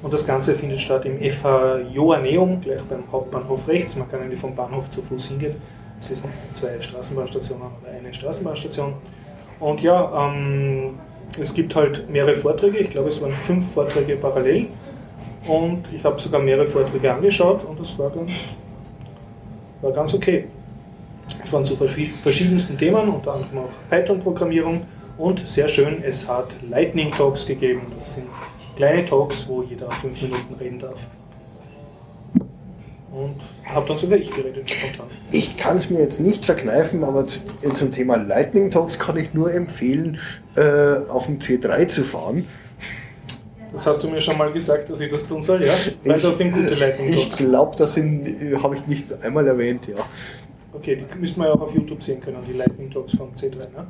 Und 0.02 0.14
das 0.14 0.26
Ganze 0.26 0.56
findet 0.56 0.80
statt 0.80 1.06
im 1.06 1.20
FH 1.20 1.80
Joanneum, 1.92 2.62
gleich 2.62 2.82
beim 2.84 3.04
Hauptbahnhof 3.12 3.68
rechts. 3.68 3.96
Man 3.98 4.10
kann 4.10 4.22
eigentlich 4.22 4.40
vom 4.40 4.56
Bahnhof 4.56 4.90
zu 4.90 5.02
Fuß 5.02 5.28
hingehen. 5.28 5.56
Es 6.00 6.08
sind 6.08 6.24
zwei 6.54 6.80
Straßenbahnstationen 6.80 7.64
oder 7.82 7.92
eine 7.92 8.14
Straßenbahnstation. 8.14 8.94
Und 9.60 9.82
ja, 9.82 10.30
ähm, 10.32 10.92
es 11.38 11.54
gibt 11.54 11.76
halt 11.76 12.10
mehrere 12.10 12.36
Vorträge. 12.36 12.78
Ich 12.78 12.92
glaube, 12.92 13.10
es 13.10 13.22
waren 13.22 13.34
fünf 13.34 13.74
Vorträge 13.74 14.16
parallel. 14.16 14.68
Und 15.50 15.84
ich 15.94 16.02
habe 16.06 16.18
sogar 16.22 16.40
mehrere 16.42 16.66
Vorträge 16.66 17.14
angeschaut 17.14 17.66
und 17.66 17.78
das 17.78 18.00
war 18.00 18.10
ganz, 18.10 18.32
war 19.82 19.92
ganz 19.92 20.14
okay. 20.14 20.46
Es 21.44 21.52
waren 21.52 21.66
zu 21.66 21.76
verschi- 21.76 22.12
verschiedensten 22.24 22.78
Themen, 22.78 23.10
unter 23.10 23.34
anderem 23.34 23.58
auch 23.60 23.90
Python-Programmierung 23.90 24.82
und 25.20 25.46
sehr 25.48 25.68
schön, 25.68 26.02
es 26.04 26.28
hat 26.28 26.48
Lightning 26.68 27.12
Talks 27.12 27.46
gegeben. 27.46 27.82
Das 27.98 28.16
sind 28.16 28.26
kleine 28.76 29.06
Talks, 29.06 29.48
wo 29.48 29.62
jeder 29.62 29.92
fünf 29.92 30.20
Minuten 30.22 30.54
reden 30.60 30.80
darf. 30.80 31.08
Und 33.12 33.36
habe 33.66 33.88
dann 33.88 33.98
sogar 33.98 34.20
ich 34.20 34.32
geredet, 34.32 34.70
spontan. 34.70 35.08
Ich 35.32 35.58
kann 35.58 35.78
es 35.78 35.90
mir 35.90 36.00
jetzt 36.00 36.20
nicht 36.20 36.46
verkneifen, 36.46 37.04
aber 37.04 37.26
äh, 37.62 37.74
zum 37.74 37.90
Thema 37.92 38.16
Lightning 38.18 38.70
Talks 38.70 39.00
kann 39.00 39.18
ich 39.18 39.34
nur 39.34 39.52
empfehlen, 39.52 40.20
äh, 40.56 41.08
auf 41.10 41.26
dem 41.26 41.40
C3 41.40 41.88
zu 41.88 42.04
fahren. 42.04 42.46
Das 43.74 43.86
hast 43.88 44.04
du 44.04 44.10
mir 44.10 44.22
schon 44.22 44.38
mal 44.38 44.52
gesagt, 44.52 44.90
dass 44.90 45.00
ich 45.02 45.10
das 45.12 45.28
tun 45.28 45.42
soll, 45.42 45.64
ja? 45.66 45.74
Weil 46.04 46.18
Ich- 46.18 46.24
das 46.24 46.38
sind 46.38 46.52
gute 46.54 46.76
Lightning 46.76 47.10
Ich 47.10 47.20
Talks. 47.22 47.38
glaube, 47.38 47.76
das 47.78 47.94
sind, 47.96 48.28
äh, 48.28 48.56
habe 48.58 48.76
ich 48.76 48.86
nicht 48.88 49.06
einmal 49.24 49.48
erwähnt, 49.48 49.88
ja. 49.88 49.98
Okay, 50.72 50.96
die 51.12 51.18
müssten 51.20 51.40
wir 51.42 51.48
ja 51.48 51.54
auch 51.54 51.62
auf 51.62 51.74
YouTube 51.74 52.02
sehen 52.04 52.20
können, 52.22 52.38
die 52.48 52.54
Lightning 52.54 52.92
Talks 52.92 53.16
vom 53.18 53.30
C3, 53.36 53.56
ne? 53.58 53.88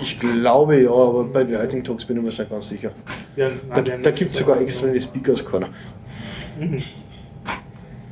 Ich 0.00 0.18
glaube 0.20 0.80
ja, 0.82 0.90
aber 0.90 1.24
bei 1.24 1.44
den 1.44 1.54
Lightning 1.54 1.82
Talks 1.84 2.04
bin 2.04 2.16
ich 2.16 2.22
mir 2.22 2.28
nicht 2.28 2.50
ganz 2.50 2.68
sicher. 2.68 2.90
Ja, 3.36 3.48
Da, 3.74 3.80
nein, 3.82 4.00
da 4.02 4.10
gibt 4.10 4.30
es 4.30 4.36
sogar 4.38 4.60
extra 4.60 4.88
eine 4.88 5.00
Speakers 5.00 5.44
Corner. 5.44 5.68
Mhm. 6.58 6.82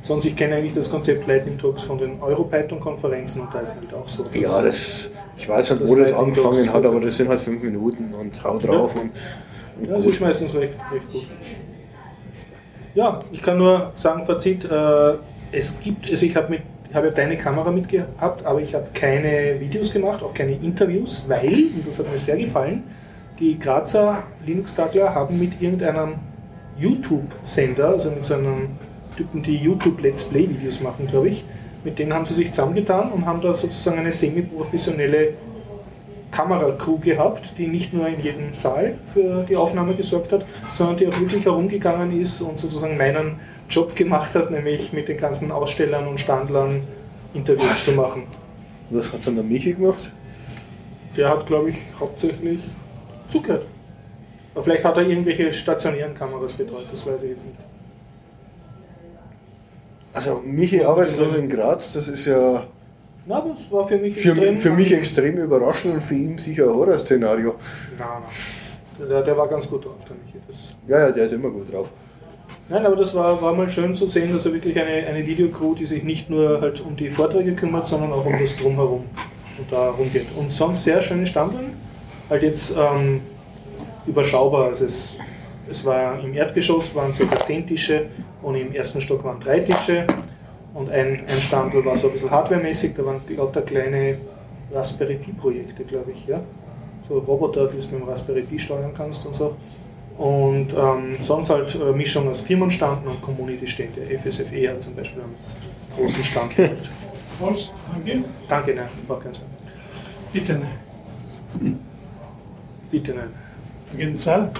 Sonst, 0.01 0.25
ich 0.25 0.35
kenne 0.35 0.55
eigentlich 0.55 0.73
das 0.73 0.89
Konzept 0.89 1.25
Lightning 1.25 1.57
Talks 1.57 1.81
von 1.83 1.97
den 1.97 2.21
EuroPython-Konferenzen 2.21 3.41
und 3.41 3.53
da 3.53 3.61
ist 3.61 3.75
halt 3.75 3.91
auch 3.93 4.07
so. 4.07 4.25
Ja, 4.33 4.61
das, 4.61 5.09
ich 5.37 5.49
weiß 5.49 5.71
halt, 5.71 5.81
Das 5.81 5.89
wo 5.89 5.95
das 5.95 6.11
Lightning 6.11 6.27
angefangen 6.29 6.55
Talks, 6.65 6.73
hat, 6.73 6.85
aber 6.85 6.99
das 6.99 7.17
sind 7.17 7.29
halt 7.29 7.39
fünf 7.39 7.63
Minuten 7.63 8.13
und 8.13 8.43
hau 8.43 8.57
drauf 8.59 8.93
und, 8.95 9.11
und 9.79 9.87
Ja, 9.89 9.95
das 9.95 10.03
gut. 10.03 10.13
ist 10.13 10.21
meistens 10.21 10.53
recht, 10.53 10.75
recht 10.91 11.11
gut. 11.11 11.23
Ja, 12.93 13.19
ich 13.31 13.41
kann 13.41 13.57
nur 13.57 13.91
sagen, 13.95 14.25
Fazit, 14.25 14.63
äh, 14.65 15.13
es 15.51 15.79
gibt, 15.79 16.09
also 16.09 16.25
ich 16.25 16.35
habe 16.35 16.49
mit 16.49 16.61
habe 16.95 17.07
ja 17.07 17.13
deine 17.13 17.37
Kamera 17.37 17.71
mitgehabt, 17.71 18.45
aber 18.45 18.61
ich 18.61 18.73
habe 18.73 18.87
keine 18.93 19.59
Videos 19.59 19.91
gemacht, 19.91 20.23
auch 20.23 20.33
keine 20.33 20.53
Interviews, 20.53 21.25
weil, 21.27 21.65
und 21.75 21.85
das 21.85 21.99
hat 21.99 22.11
mir 22.11 22.17
sehr 22.17 22.37
gefallen, 22.37 22.83
die 23.39 23.59
Grazer 23.59 24.23
Linux-Tagler 24.45 25.13
haben 25.13 25.37
mit 25.39 25.61
irgendeinem 25.61 26.15
YouTube-Sender, 26.77 27.89
also 27.89 28.09
mit 28.09 28.25
so 28.25 28.35
einem 28.35 28.69
Typen, 29.17 29.43
die 29.43 29.57
YouTube-Let's 29.57 30.25
Play-Videos 30.25 30.81
machen, 30.81 31.07
glaube 31.07 31.29
ich, 31.29 31.43
mit 31.83 31.99
denen 31.99 32.13
haben 32.13 32.25
sie 32.25 32.33
sich 32.33 32.51
zusammengetan 32.51 33.11
und 33.11 33.25
haben 33.25 33.41
da 33.41 33.53
sozusagen 33.53 33.99
eine 33.99 34.11
semi-professionelle 34.11 35.33
Kameracrew 36.31 36.97
gehabt, 36.99 37.53
die 37.57 37.67
nicht 37.67 37.93
nur 37.93 38.07
in 38.07 38.21
jedem 38.21 38.53
Saal 38.53 38.95
für 39.05 39.45
die 39.47 39.55
Aufnahme 39.55 39.93
gesorgt 39.93 40.33
hat, 40.33 40.45
sondern 40.63 40.97
die 40.97 41.07
auch 41.07 41.19
wirklich 41.19 41.45
herumgegangen 41.45 42.19
ist 42.19 42.41
und 42.41 42.59
sozusagen 42.59 42.97
meinen 42.97 43.39
Job 43.69 43.95
gemacht 43.95 44.35
hat, 44.35 44.51
nämlich 44.51 44.93
mit 44.93 45.07
den 45.07 45.17
ganzen 45.17 45.51
Ausstellern 45.51 46.07
und 46.07 46.19
Standlern 46.19 46.83
Interviews 47.33 47.71
Was? 47.71 47.85
zu 47.85 47.91
machen. 47.93 48.23
Was 48.89 49.11
hat 49.11 49.25
dann 49.25 49.35
der 49.35 49.43
Michi 49.43 49.73
gemacht? 49.73 50.11
Der 51.17 51.29
hat, 51.29 51.47
glaube 51.47 51.69
ich, 51.69 51.77
hauptsächlich 51.99 52.59
zugehört. 53.27 53.65
Aber 54.53 54.63
vielleicht 54.63 54.85
hat 54.85 54.97
er 54.97 55.03
irgendwelche 55.07 55.51
stationären 55.51 56.13
Kameras 56.13 56.53
betreut, 56.53 56.85
das 56.91 57.05
weiß 57.05 57.23
ich 57.23 57.31
jetzt 57.31 57.45
nicht. 57.45 57.57
Also 60.13 60.41
Michi 60.45 60.81
arbeitslos 60.83 61.35
in 61.35 61.49
Graz, 61.49 61.93
das 61.93 62.07
ist 62.07 62.25
ja 62.25 62.65
Na, 63.25 63.37
aber 63.37 63.53
es 63.53 63.69
war 63.71 63.83
für 63.83 63.97
mich 63.97 64.15
für, 64.15 64.29
extrem. 64.29 64.57
für 64.57 64.71
mich 64.71 64.91
extrem 64.93 65.37
überraschend 65.37 65.95
und 65.95 66.01
für 66.01 66.15
ihn 66.15 66.37
sicher 66.37 66.63
ein 66.65 66.69
Horrorszenario. 66.69 67.55
Nein, 67.97 68.07
nein. 68.99 69.09
Der, 69.09 69.21
der 69.23 69.35
war 69.37 69.47
ganz 69.49 69.69
gut 69.69 69.83
drauf, 69.83 69.97
der 70.07 70.15
Michi. 70.15 70.39
Das 70.47 70.55
Ja, 70.87 71.07
ja, 71.07 71.11
der 71.11 71.25
ist 71.25 71.33
immer 71.33 71.49
gut 71.49 71.71
drauf. 71.73 71.89
Nein, 72.67 72.83
aber 72.83 72.95
das 72.95 73.13
war, 73.13 73.39
war 73.43 73.53
mal 73.53 73.69
schön 73.69 73.93
zu 73.93 74.07
sehen, 74.07 74.33
dass 74.33 74.45
er 74.45 74.53
wirklich 74.53 74.79
eine, 74.79 75.05
eine 75.07 75.25
Videocrew, 75.25 75.75
die 75.75 75.85
sich 75.85 76.03
nicht 76.03 76.31
nur 76.31 76.61
halt 76.61 76.81
um 76.81 76.95
die 76.95 77.11
Vorträge 77.11 77.53
kümmert, 77.53 77.87
sondern 77.87 78.11
auch 78.11 78.25
um 78.25 78.33
das 78.39 78.55
Drumherum 78.57 79.03
und 79.57 79.71
da 79.71 79.91
rumgeht. 79.91 80.27
Und 80.35 80.51
sonst 80.51 80.83
sehr 80.83 80.99
schöne 80.99 81.27
Standeln, 81.27 81.73
halt 82.27 82.41
jetzt 82.41 82.73
ähm, 82.75 83.21
überschaubar. 84.07 84.65
Also 84.65 84.85
es, 84.85 85.17
es 85.69 85.85
war 85.85 86.19
im 86.19 86.33
Erdgeschoss 86.33 86.95
waren 86.95 87.13
ca. 87.13 87.45
10 87.45 87.67
Tische 87.67 88.07
und 88.41 88.55
im 88.55 88.73
ersten 88.73 88.99
Stock 88.99 89.23
waren 89.23 89.39
drei 89.39 89.59
Tische 89.59 90.07
und 90.73 90.89
ein, 90.89 91.23
ein 91.27 91.41
Standel 91.41 91.85
war 91.85 91.95
so 91.95 92.07
ein 92.07 92.13
bisschen 92.13 92.31
hardwaremäßig, 92.31 92.95
da 92.95 93.05
waren 93.05 93.21
lauter 93.29 93.61
kleine 93.61 94.17
Raspberry 94.73 95.15
Pi 95.15 95.33
Projekte, 95.33 95.83
glaube 95.83 96.11
ich, 96.11 96.25
ja. 96.25 96.41
So 97.07 97.19
Roboter, 97.19 97.67
die 97.67 97.77
du 97.77 97.83
mit 97.83 98.01
dem 98.01 98.09
Raspberry 98.09 98.41
Pi 98.41 98.57
steuern 98.57 98.91
kannst 98.95 99.25
und 99.27 99.35
so. 99.35 99.55
Und 100.17 100.73
ähm, 100.73 101.17
sonst 101.19 101.49
halt 101.49 101.75
äh, 101.75 101.91
Mischung 101.91 102.29
aus 102.29 102.41
Firmenstanden 102.41 103.07
und 103.07 103.21
Community-Stände. 103.21 104.01
FSFE 104.17 104.69
hat 104.69 104.81
zum 104.81 104.95
Beispiel 104.95 105.21
einen 105.21 105.35
großen 105.95 106.23
Stand 106.23 106.55
gehabt. 106.55 106.89
Was? 107.39 107.73
Danke. 107.93 108.23
Danke, 108.47 108.75
nein, 108.75 108.87
war 109.07 109.19
keins 109.19 109.39
mehr. 109.39 109.49
Bitte 110.31 110.53
nicht. 110.53 111.77
Bitte 112.91 113.13
nein. 113.13 113.33
Geht 113.97 114.17
Saal? 114.17 114.51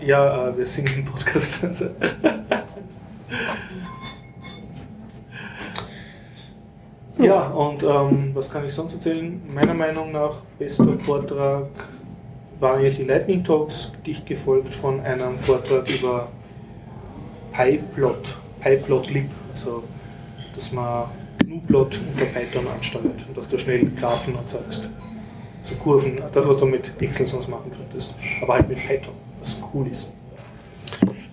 Ja, 0.00 0.48
äh, 0.48 0.56
wir 0.56 0.66
sind 0.66 0.88
im 0.90 1.04
Podcast. 1.04 1.64
Also. 1.64 1.86
Ja, 7.18 7.48
und 7.48 7.82
ähm, 7.82 8.32
was 8.34 8.50
kann 8.50 8.64
ich 8.66 8.74
sonst 8.74 8.92
erzählen? 8.94 9.40
Meiner 9.52 9.72
Meinung 9.72 10.12
nach, 10.12 10.34
bester 10.58 10.92
Vortrag 10.98 11.68
waren 12.60 12.82
ja 12.82 12.90
die 12.90 13.04
Lightning 13.04 13.44
Talks, 13.44 13.92
dicht 14.04 14.26
gefolgt 14.26 14.72
von 14.72 15.00
einem 15.00 15.38
Vortrag 15.38 15.88
über 15.90 16.28
PyPlot, 17.52 18.36
PyPlot-Lib, 18.60 19.28
also 19.52 19.82
dass 20.54 20.72
man 20.72 21.04
GNU-Plot 21.44 22.00
unter 22.12 22.26
Python 22.26 22.66
ansteuert 22.68 23.24
und 23.28 23.36
dass 23.36 23.46
du 23.48 23.58
schnell 23.58 23.90
Graphen 23.98 24.36
erzeugst. 24.36 24.88
So 25.62 25.74
Kurven, 25.76 26.20
das 26.32 26.46
was 26.46 26.56
du 26.56 26.66
mit 26.66 26.92
Excel 27.00 27.26
sonst 27.26 27.48
machen 27.48 27.70
könntest, 27.70 28.14
aber 28.42 28.54
halt 28.54 28.68
mit 28.68 28.78
Python, 28.78 29.14
was 29.40 29.60
cool 29.74 29.86
ist. 29.88 30.12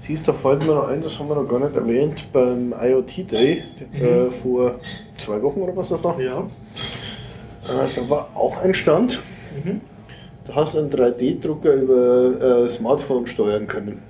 Siehst, 0.01 0.27
da 0.27 0.33
fällt 0.33 0.65
mir 0.65 0.73
noch 0.73 0.87
ein, 0.89 1.01
das 1.01 1.17
haben 1.17 1.29
wir 1.29 1.35
noch 1.35 1.47
gar 1.47 1.59
nicht 1.59 1.75
erwähnt, 1.75 2.25
beim 2.33 2.73
IoT 2.77 3.31
Day 3.31 3.63
äh, 3.93 4.29
vor 4.29 4.75
zwei 5.17 5.41
Wochen 5.41 5.61
oder 5.61 5.75
was 5.75 5.89
das 5.89 6.03
war. 6.03 6.19
Ja. 6.19 6.39
Äh, 6.39 7.87
da 7.95 8.09
war 8.09 8.29
auch 8.35 8.57
ein 8.61 8.73
Stand. 8.73 9.21
Mhm. 9.63 9.79
Hast 10.51 10.77
einen 10.77 10.89
3D-Drucker 10.89 11.73
über 11.75 12.63
äh, 12.65 12.69
Smartphone 12.69 13.25
steuern 13.27 13.65
können. 13.67 14.01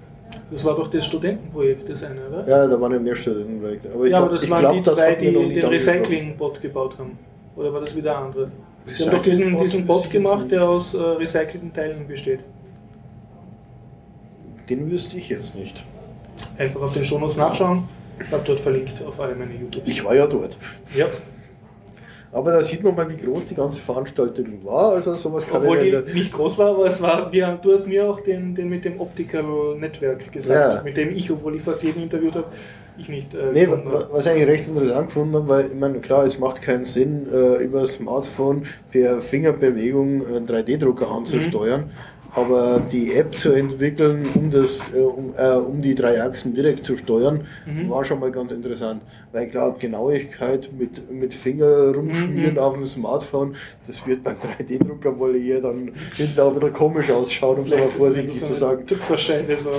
Das 0.50 0.66
war 0.66 0.76
doch 0.76 0.88
das 0.88 1.06
Studentenprojekt, 1.06 1.90
das 1.90 2.04
eine, 2.04 2.28
oder? 2.28 2.48
Ja, 2.48 2.68
da 2.68 2.80
waren 2.80 2.92
ja 2.94 3.00
mehr 3.00 3.16
Studentenprojekte. 3.16 3.90
Aber 3.94 4.04
ja, 4.06 4.18
glaub- 4.18 4.24
aber 4.24 4.34
das 4.34 4.50
waren 4.50 4.60
glaub, 4.62 4.74
die 4.74 4.82
das 4.84 4.96
zwei, 4.96 5.16
die 5.16 5.32
den. 5.32 5.66
Recycling-Bot 5.66 6.62
gebaut 6.62 6.98
haben. 6.98 7.18
Oder 7.56 7.72
war 7.74 7.82
das 7.82 7.96
wieder 7.96 8.18
andere? 8.18 8.52
Sie 8.86 9.04
haben 9.04 9.12
doch 9.12 9.22
diesen, 9.22 9.58
diesen 9.60 9.86
Bot 9.86 10.10
gemacht, 10.10 10.52
der 10.52 10.68
aus 10.68 10.94
äh, 10.94 11.00
recycelten 11.00 11.74
Teilen 11.74 12.08
besteht. 12.08 12.40
Den 14.70 14.90
wüsste 14.92 15.18
ich 15.18 15.30
jetzt 15.30 15.56
nicht. 15.56 15.84
Einfach 16.58 16.82
auf 16.82 16.94
den 16.94 17.06
Shownotes 17.06 17.38
nachschauen. 17.38 17.88
Ich 18.20 18.32
habe 18.32 18.44
dort 18.46 18.60
verlinkt 18.60 19.04
auf 19.06 19.20
alle 19.20 19.36
meine 19.36 19.54
YouTubes. 19.54 19.90
Ich 19.90 20.04
war 20.04 20.16
ja 20.16 20.28
dort. 20.28 20.58
Ja, 20.96 21.08
Aber 22.34 22.52
da 22.52 22.64
sieht 22.64 22.84
man 22.84 22.96
mal, 22.96 23.08
wie 23.10 23.16
groß 23.16 23.46
die 23.46 23.56
ganze 23.56 23.80
Veranstaltung 23.80 24.66
war. 24.66 24.94
Also 24.94 25.14
sowas 25.16 25.46
kann 25.46 25.58
obwohl 25.62 25.78
ich 25.78 25.96
die 26.08 26.14
nicht. 26.14 26.34
groß 26.34 26.58
war, 26.58 26.72
aber 26.72 26.88
es 26.88 27.00
war, 27.02 27.32
wir, 27.32 27.60
du 27.62 27.72
hast 27.72 27.88
mir 27.88 28.10
auch 28.10 28.20
den, 28.22 28.56
den 28.56 28.70
mit 28.70 28.84
dem 28.86 29.00
Optical 29.00 29.76
Network 29.80 30.32
gesagt, 30.32 30.74
Ja. 30.76 30.82
mit 30.84 30.98
dem 30.98 31.12
ich, 31.12 31.30
obwohl 31.32 31.56
ich 31.56 31.62
fast 31.62 31.84
jeden 31.84 32.02
interviewt 32.02 32.36
habe, 32.36 32.48
ich 32.98 33.08
nicht 33.10 33.34
äh, 33.36 33.52
Nee, 33.54 33.68
was 34.12 34.26
ich 34.26 34.32
eigentlich 34.32 34.48
recht 34.48 34.68
interessant 34.68 35.08
gefunden 35.08 35.36
habe, 35.36 35.48
weil 35.48 35.66
ich 35.68 35.74
meine, 35.80 36.00
klar, 36.00 36.26
es 36.26 36.40
macht 36.40 36.62
keinen 36.62 36.86
Sinn, 36.86 37.28
äh, 37.32 37.64
über 37.64 37.82
das 37.82 37.94
Smartphone 37.94 38.66
per 38.92 39.22
Fingerbewegung 39.22 40.26
einen 40.28 40.48
3D-Drucker 40.48 41.10
anzusteuern, 41.10 41.92
aber 42.36 42.80
die 42.92 43.14
App 43.14 43.38
zu 43.38 43.52
entwickeln, 43.52 44.26
um, 44.36 44.50
das, 44.50 44.92
äh, 44.94 45.00
um, 45.00 45.34
äh, 45.38 45.52
um 45.56 45.82
die 45.82 45.94
drei 45.94 46.22
Achsen 46.22 46.54
direkt 46.56 46.84
zu 46.84 46.98
steuern, 46.98 47.46
Mhm. 47.68 47.90
war 47.90 48.04
schon 48.04 48.20
mal 48.20 48.32
ganz 48.32 48.52
interessant. 48.52 49.04
Weil 49.32 49.48
klar, 49.50 49.76
Genauigkeit 49.78 50.70
mit, 50.78 51.12
mit 51.12 51.34
Finger 51.34 51.94
rumschmieren 51.94 52.54
Mhm. 52.54 52.60
auf 52.60 52.74
dem 52.74 52.86
Smartphone, 52.88 53.56
das 53.86 54.06
wird 54.08 54.24
beim 54.24 54.38
3D-Drucker 54.38 55.20
wohl 55.20 55.36
eher 55.36 55.62
dann 55.62 55.92
hinten 56.16 56.40
auch 56.40 56.56
wieder 56.56 56.72
komisch 56.72 57.12
ausschauen, 57.12 57.60
um 57.60 57.66
es 57.66 57.70
mal 57.72 57.88
vorsichtig 57.90 58.40
so 58.40 58.48
zu 58.48 58.54
sagen. 58.56 58.86
Tupferscheibe 58.88 59.56
so. 59.58 59.70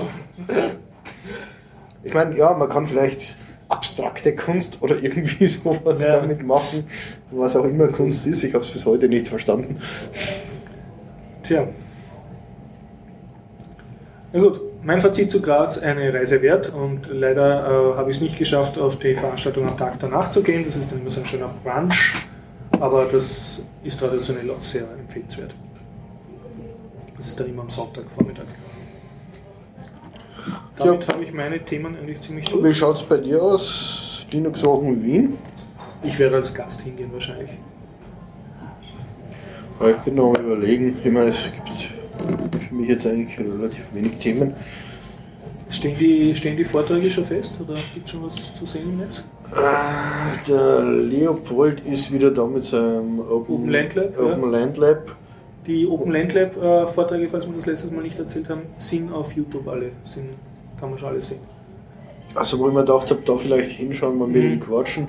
Ich 2.04 2.14
meine, 2.14 2.36
ja, 2.38 2.54
man 2.54 2.68
kann 2.68 2.86
vielleicht 2.86 3.34
abstrakte 3.68 4.36
Kunst 4.36 4.80
oder 4.82 4.96
irgendwie 5.02 5.46
sowas 5.48 6.04
Ja. 6.04 6.20
damit 6.20 6.46
machen, 6.46 6.84
was 7.30 7.56
auch 7.56 7.64
immer 7.64 7.88
Kunst 7.88 8.26
ist. 8.26 8.44
Ich 8.44 8.54
habe 8.54 8.64
es 8.64 8.70
bis 8.70 8.84
heute 8.84 9.08
nicht 9.08 9.26
verstanden. 9.26 9.78
Tja. 11.42 11.66
Na 14.34 14.40
gut, 14.40 14.60
mein 14.82 15.00
Fazit 15.00 15.30
zu 15.30 15.40
Graz, 15.40 15.78
eine 15.78 16.12
Reise 16.12 16.42
wert 16.42 16.72
und 16.74 17.06
leider 17.08 17.92
äh, 17.92 17.96
habe 17.96 18.10
ich 18.10 18.16
es 18.16 18.20
nicht 18.20 18.36
geschafft, 18.36 18.76
auf 18.76 18.98
die 18.98 19.14
Veranstaltung 19.14 19.68
am 19.68 19.78
Tag 19.78 20.00
danach 20.00 20.28
zu 20.28 20.42
gehen. 20.42 20.64
Das 20.64 20.74
ist 20.74 20.90
dann 20.90 21.00
immer 21.00 21.10
so 21.10 21.20
ein 21.20 21.26
schöner 21.26 21.54
Brunch, 21.62 22.14
aber 22.80 23.04
das 23.04 23.62
ist 23.84 24.00
traditionell 24.00 24.50
auch 24.50 24.64
sehr 24.64 24.82
empfehlenswert. 24.98 25.54
Das 27.16 27.28
ist 27.28 27.38
dann 27.38 27.46
immer 27.48 27.62
am 27.62 27.68
Sonntagvormittag. 27.68 28.46
Damit 30.78 31.06
habe 31.06 31.22
ich 31.22 31.32
meine 31.32 31.64
Themen 31.64 31.96
eigentlich 31.96 32.20
ziemlich 32.20 32.48
Wie 32.48 32.60
durch. 32.60 32.76
schaut 32.76 32.96
es 32.96 33.02
bei 33.04 33.18
dir 33.18 33.40
aus? 33.40 34.26
Linux 34.32 34.64
Wochen 34.64 35.00
Wien? 35.00 35.38
Ich 36.02 36.18
werde 36.18 36.34
als 36.38 36.52
Gast 36.52 36.80
hingehen 36.80 37.12
wahrscheinlich. 37.12 37.50
Ja, 39.80 39.90
Ich 39.90 39.96
bin 39.98 40.16
noch 40.16 40.34
am 40.34 40.44
überlegen. 40.44 40.98
Ich 41.04 41.12
meine, 41.12 41.30
es 41.30 41.44
gibt 41.44 41.93
für 42.58 42.74
mich 42.74 42.88
jetzt 42.88 43.06
eigentlich 43.06 43.38
relativ 43.38 43.94
wenig 43.94 44.12
Themen. 44.18 44.54
Stehen 45.68 45.96
die, 45.98 46.34
stehen 46.36 46.56
die 46.56 46.64
Vorträge 46.64 47.10
schon 47.10 47.24
fest 47.24 47.58
oder 47.60 47.74
gibt 47.94 48.06
es 48.06 48.12
schon 48.12 48.22
was 48.24 48.54
zu 48.54 48.64
sehen 48.66 48.84
im 48.90 48.98
Netz? 48.98 49.24
Ah, 49.52 50.32
Der 50.46 50.82
Leopold 50.84 51.80
ist 51.86 52.12
wieder 52.12 52.30
da 52.30 52.46
mit 52.46 52.64
seinem 52.64 53.18
Open, 53.20 53.54
Open 53.54 53.70
Land 53.70 53.94
Lab, 53.94 54.12
ja. 54.16 54.24
Open 54.24 54.50
Land 54.50 54.76
Lab. 54.76 55.16
Die 55.66 55.86
Open 55.86 56.12
Land 56.12 56.34
Lab 56.34 56.56
äh, 56.62 56.86
Vorträge, 56.86 57.28
falls 57.28 57.46
wir 57.46 57.54
das 57.54 57.66
letztes 57.66 57.90
Mal 57.90 58.02
nicht 58.02 58.18
erzählt 58.18 58.48
haben, 58.50 58.62
sind 58.78 59.12
auf 59.12 59.32
YouTube 59.32 59.66
alle. 59.66 59.92
Sind, 60.04 60.26
kann 60.78 60.90
man 60.90 60.98
schon 60.98 61.08
alle 61.08 61.22
sehen. 61.22 61.40
Also 62.34 62.58
wo 62.58 62.68
ich 62.68 62.74
mir 62.74 62.80
gedacht 62.80 63.10
habe, 63.10 63.20
da 63.24 63.36
vielleicht 63.36 63.72
hinschauen, 63.72 64.18
mal 64.18 64.28
mit 64.28 64.42
Mhm. 64.42 64.52
ihm 64.52 64.60
quatschen. 64.60 65.08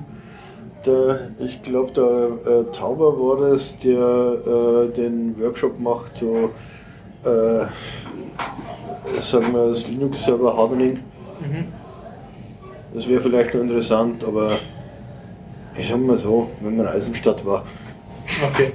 Der, 0.86 1.32
ich 1.39 1.62
glaube, 1.64 1.91
der 1.91 2.51
äh, 2.53 2.64
Tauber 2.72 3.18
war 3.20 3.49
das, 3.49 3.78
der 3.80 3.97
äh, 3.97 4.88
den 4.93 5.36
Workshop 5.41 5.80
macht, 5.80 6.18
so 6.18 6.51
äh, 7.26 7.65
sagen 9.19 9.53
wir 9.53 9.69
das 9.69 9.88
Linux-Server 9.88 10.55
Hardening. 10.55 10.99
Mhm. 11.39 11.67
Das 12.93 13.07
wäre 13.07 13.21
vielleicht 13.21 13.53
noch 13.53 13.61
interessant, 13.61 14.23
aber 14.23 14.57
ich 15.78 15.88
sag 15.88 15.97
mal 15.99 16.17
so, 16.17 16.49
wenn 16.61 16.78
man 16.78 16.86
in 16.88 16.91
Eisenstadt 16.93 17.45
war. 17.45 17.63
Okay. 18.51 18.71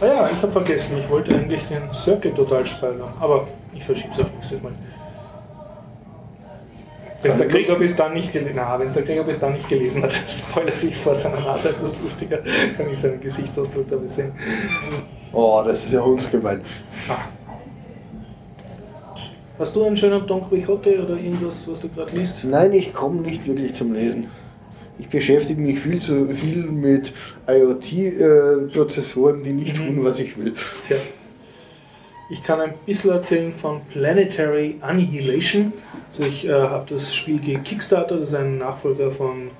Ah 0.00 0.06
ja, 0.06 0.30
ich 0.30 0.42
habe 0.42 0.50
vergessen, 0.50 0.98
ich 0.98 1.08
wollte 1.10 1.34
eigentlich 1.34 1.66
den 1.68 1.92
Circle 1.92 2.32
total 2.32 2.66
spoilern, 2.66 3.12
aber 3.20 3.46
ich 3.74 3.84
verschiebe 3.84 4.12
es 4.12 4.20
auf 4.20 4.32
nächstes 4.32 4.62
Mal. 4.62 4.72
Wenn 7.22 7.38
der 7.38 7.46
Keine 7.46 7.50
Krieger 7.50 7.76
bis 7.76 7.94
dann 7.96 8.14
nicht 8.14 8.32
gelesen 8.32 8.52
na, 8.56 8.78
wenn's 8.78 8.94
der 8.94 9.04
Krieger 9.04 9.22
bis 9.24 9.38
dann 9.38 9.52
nicht 9.52 9.68
gelesen 9.68 10.02
hat, 10.02 10.12
spoiler 10.28 10.74
sich 10.74 10.96
vor 10.96 11.14
seiner 11.14 11.40
Nase, 11.40 11.68
ist 11.82 12.02
lustiger, 12.02 12.38
kann 12.76 12.88
ich 12.90 12.98
seinen 12.98 13.20
Gesichtsausdruck 13.20 13.88
dabei 13.88 14.08
sehen. 14.08 14.32
Oh, 15.32 15.62
das 15.64 15.84
ist 15.84 15.92
ja 15.92 16.00
uns 16.00 16.30
gemein. 16.30 16.60
Ah. 17.08 17.16
Hast 19.58 19.76
du 19.76 19.84
einen 19.84 19.96
schönen 19.96 20.26
Don 20.26 20.48
Quixote 20.48 21.04
oder 21.04 21.16
irgendwas, 21.16 21.68
was 21.68 21.80
du 21.80 21.88
gerade 21.88 22.16
liest? 22.16 22.42
Nein, 22.44 22.72
ich 22.72 22.92
komme 22.92 23.20
nicht 23.20 23.46
wirklich 23.46 23.74
zum 23.74 23.92
Lesen. 23.92 24.26
Ich 24.98 25.08
beschäftige 25.08 25.60
mich 25.60 25.78
viel 25.80 26.00
zu 26.00 26.26
viel 26.34 26.64
mit 26.64 27.12
IoT-Prozessoren, 27.48 29.42
die 29.42 29.52
nicht 29.52 29.78
Mhm. 29.78 29.86
tun, 29.96 30.04
was 30.04 30.18
ich 30.18 30.36
will. 30.36 30.54
Tja. 30.86 30.96
Ich 32.32 32.42
kann 32.42 32.62
ein 32.62 32.72
bisschen 32.86 33.10
erzählen 33.10 33.52
von 33.52 33.82
Planetary 33.92 34.76
Annihilation. 34.80 35.70
Also 36.10 36.26
ich 36.26 36.46
äh, 36.46 36.50
habe 36.50 36.86
das 36.88 37.14
Spiel 37.14 37.38
gekickstartet, 37.38 38.22
das 38.22 38.30
ist 38.30 38.34
ein 38.34 38.56
Nachfolger 38.56 39.10
von, 39.10 39.50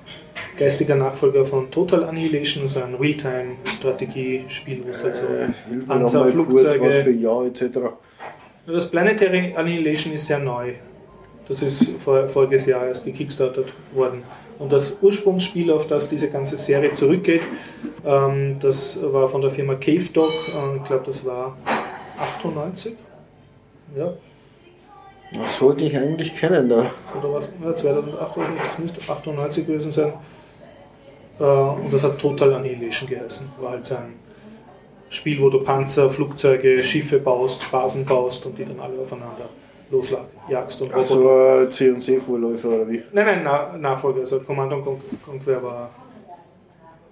geistiger 0.57 0.95
Nachfolger 0.95 1.45
von 1.45 1.69
Total 1.69 2.03
Annihilation, 2.03 2.63
also 2.63 2.81
ein 2.81 2.95
Realtime-Strategiespiel, 2.95 4.81
wo 4.85 4.89
es 4.89 5.03
halt 5.03 5.15
so 5.15 5.23
Äh, 5.25 5.49
hilf 5.69 5.81
mir 5.81 5.85
Panzer, 5.85 6.17
noch 6.25 6.25
mal 6.35 6.45
kurz, 6.45 6.61
Flugzeuge- 6.63 6.81
was 6.81 6.95
für 7.03 7.11
Jahr 7.11 7.45
etc. 7.45 7.61
Das 8.65 8.89
Planetary 8.89 9.53
Annihilation 9.55 10.13
ist 10.13 10.25
sehr 10.25 10.39
neu. 10.39 10.73
Das 11.47 11.61
ist 11.61 11.87
vor, 11.99 12.27
voriges 12.27 12.65
Jahr 12.65 12.87
erst 12.87 13.05
gekickstartet 13.05 13.71
worden. 13.93 14.23
Und 14.57 14.73
das 14.73 14.97
Ursprungsspiel, 14.99 15.69
auf 15.71 15.85
das 15.85 16.07
diese 16.07 16.27
ganze 16.27 16.57
Serie 16.57 16.93
zurückgeht, 16.93 17.41
ähm, 18.03 18.57
das 18.61 18.97
war 18.99 19.27
von 19.27 19.41
der 19.41 19.51
Firma 19.51 19.75
Cave 19.75 20.05
Dog. 20.11 20.31
Und 20.55 20.77
ich 20.77 20.83
glaube, 20.85 21.03
das 21.05 21.23
war 21.23 21.55
98. 22.17 22.95
Ja, 23.95 24.13
Das 25.33 25.57
sollte 25.57 25.83
ich 25.83 25.95
eigentlich 25.97 26.35
kennen 26.35 26.69
da. 26.69 26.91
oder 27.19 27.33
was? 27.33 27.49
Ja, 27.63 27.75
2008 27.75 28.37
oder 28.37 28.47
nicht, 28.49 28.65
das 28.65 28.79
müsste 28.79 29.11
98 29.11 29.65
gewesen 29.67 29.91
sein. 29.91 30.13
Äh, 31.39 31.43
und 31.43 31.91
das 31.93 32.03
hat 32.03 32.19
Total 32.19 32.53
Annihilation 32.53 33.09
geheißen. 33.09 33.47
War 33.59 33.71
halt 33.71 33.85
so 33.85 33.95
ein 33.95 34.13
Spiel, 35.09 35.39
wo 35.41 35.49
du 35.49 35.59
Panzer, 35.63 36.09
Flugzeuge, 36.09 36.79
Schiffe 36.83 37.19
baust, 37.19 37.69
Basen 37.71 38.05
baust 38.05 38.45
und 38.47 38.57
die 38.57 38.65
dann 38.65 38.79
alle 38.79 38.99
aufeinander 38.99 39.49
losjagst 39.91 40.81
und 40.81 40.93
Also 40.93 41.15
Roboter. 41.17 41.63
äh, 41.63 41.69
C&C-Vorläufer 41.69 42.67
oder 42.69 42.89
wie? 42.89 43.03
Nein, 43.11 43.25
nein, 43.25 43.41
Na, 43.43 43.77
Nachfolger, 43.77 44.21
also 44.21 44.39
Command 44.39 44.71
Con 44.83 44.99
Conquer 45.23 45.61
war, 45.61 45.89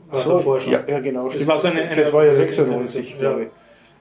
war 0.10 0.20
so, 0.20 0.32
davor 0.32 0.60
schon. 0.60 0.74
ja, 0.74 0.80
ja, 0.88 1.00
genau. 1.00 1.26
Das 1.26 1.34
stimmt. 1.36 1.48
war 1.50 1.60
so 1.60 1.68
eine- 1.68 1.82
eine- 1.84 1.96
das 1.96 2.12
war 2.12 2.26
ja 2.26 2.34
96, 2.34 3.12
ja. 3.12 3.18
glaube 3.20 3.44
ich. 3.44 3.48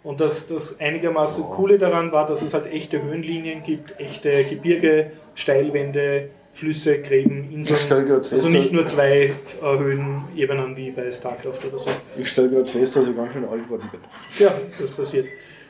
Und 0.03 0.20
das, 0.20 0.46
das 0.46 0.80
einigermaßen 0.80 1.44
Coole 1.44 1.78
daran 1.78 2.11
war, 2.11 2.26
dass 2.26 2.40
es 2.42 2.55
halt 2.55 2.66
echte 2.66 3.03
Höhenlinien 3.03 3.62
gibt, 3.62 3.98
echte 4.01 4.44
Gebirge, 4.44 5.12
Steilwände, 5.34 6.30
Flüsse, 6.53 7.01
Gräben, 7.01 7.53
Inseln. 7.53 8.09
Grad 8.09 8.26
fest, 8.26 8.32
also 8.32 8.48
nicht 8.48 8.72
nur 8.72 8.86
zwei 8.86 9.32
äh, 9.62 9.78
Höhenebenen 9.78 10.76
wie 10.76 10.90
bei 10.90 11.11
StarCraft 11.12 11.61
oder 11.68 11.78
so. 11.78 11.90
Ich 12.18 12.28
stelle 12.28 12.48
gerade 12.48 12.66
fest, 12.66 12.96
dass 12.96 13.09
ich 13.09 13.14
ganz 13.14 13.32
schön 13.32 13.44
alt 13.44 13.64
geworden 13.64 13.88
bin. 13.90 14.01
Ja, 14.38 14.53
das 14.78 14.90
passiert. 14.90 15.26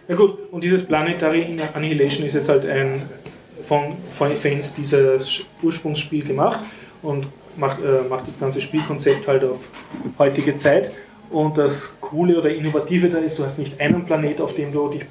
Na 0.09 0.15
gut, 0.15 0.39
und 0.51 0.65
dieses 0.65 0.85
Planetary 0.85 1.59
Annihilation 1.75 2.25
ist 2.25 2.35
jetzt 2.35 2.49
halt 2.49 2.65
ein 2.67 3.03
von, 3.63 3.97
von 4.09 4.31
Fans 4.31 4.75
dieses 4.75 5.45
Ursprungsspiel 5.63 6.25
gemacht. 6.25 6.61
und 7.03 7.27
macht, 7.57 7.81
äh, 7.81 8.09
macht 8.09 8.29
das 8.29 8.39
ganze 8.39 8.61
Spielkonzept 8.61 9.27
halt 9.29 9.45
auf 9.45 9.71
heutige 10.19 10.57
Zeit. 10.57 10.91
Und 11.31 11.59
das 11.59 11.97
Coole 12.01 12.39
oder 12.39 12.51
Innovative 12.51 13.09
da 13.09 13.19
ist, 13.19 13.39
du 13.39 13.45
hast 13.45 13.59
nicht 13.59 13.81
einen 13.81 14.05
Planet, 14.05 14.41
auf 14.41 14.55
dem 14.55 14.73
du 14.73 14.89
dich 14.89 15.07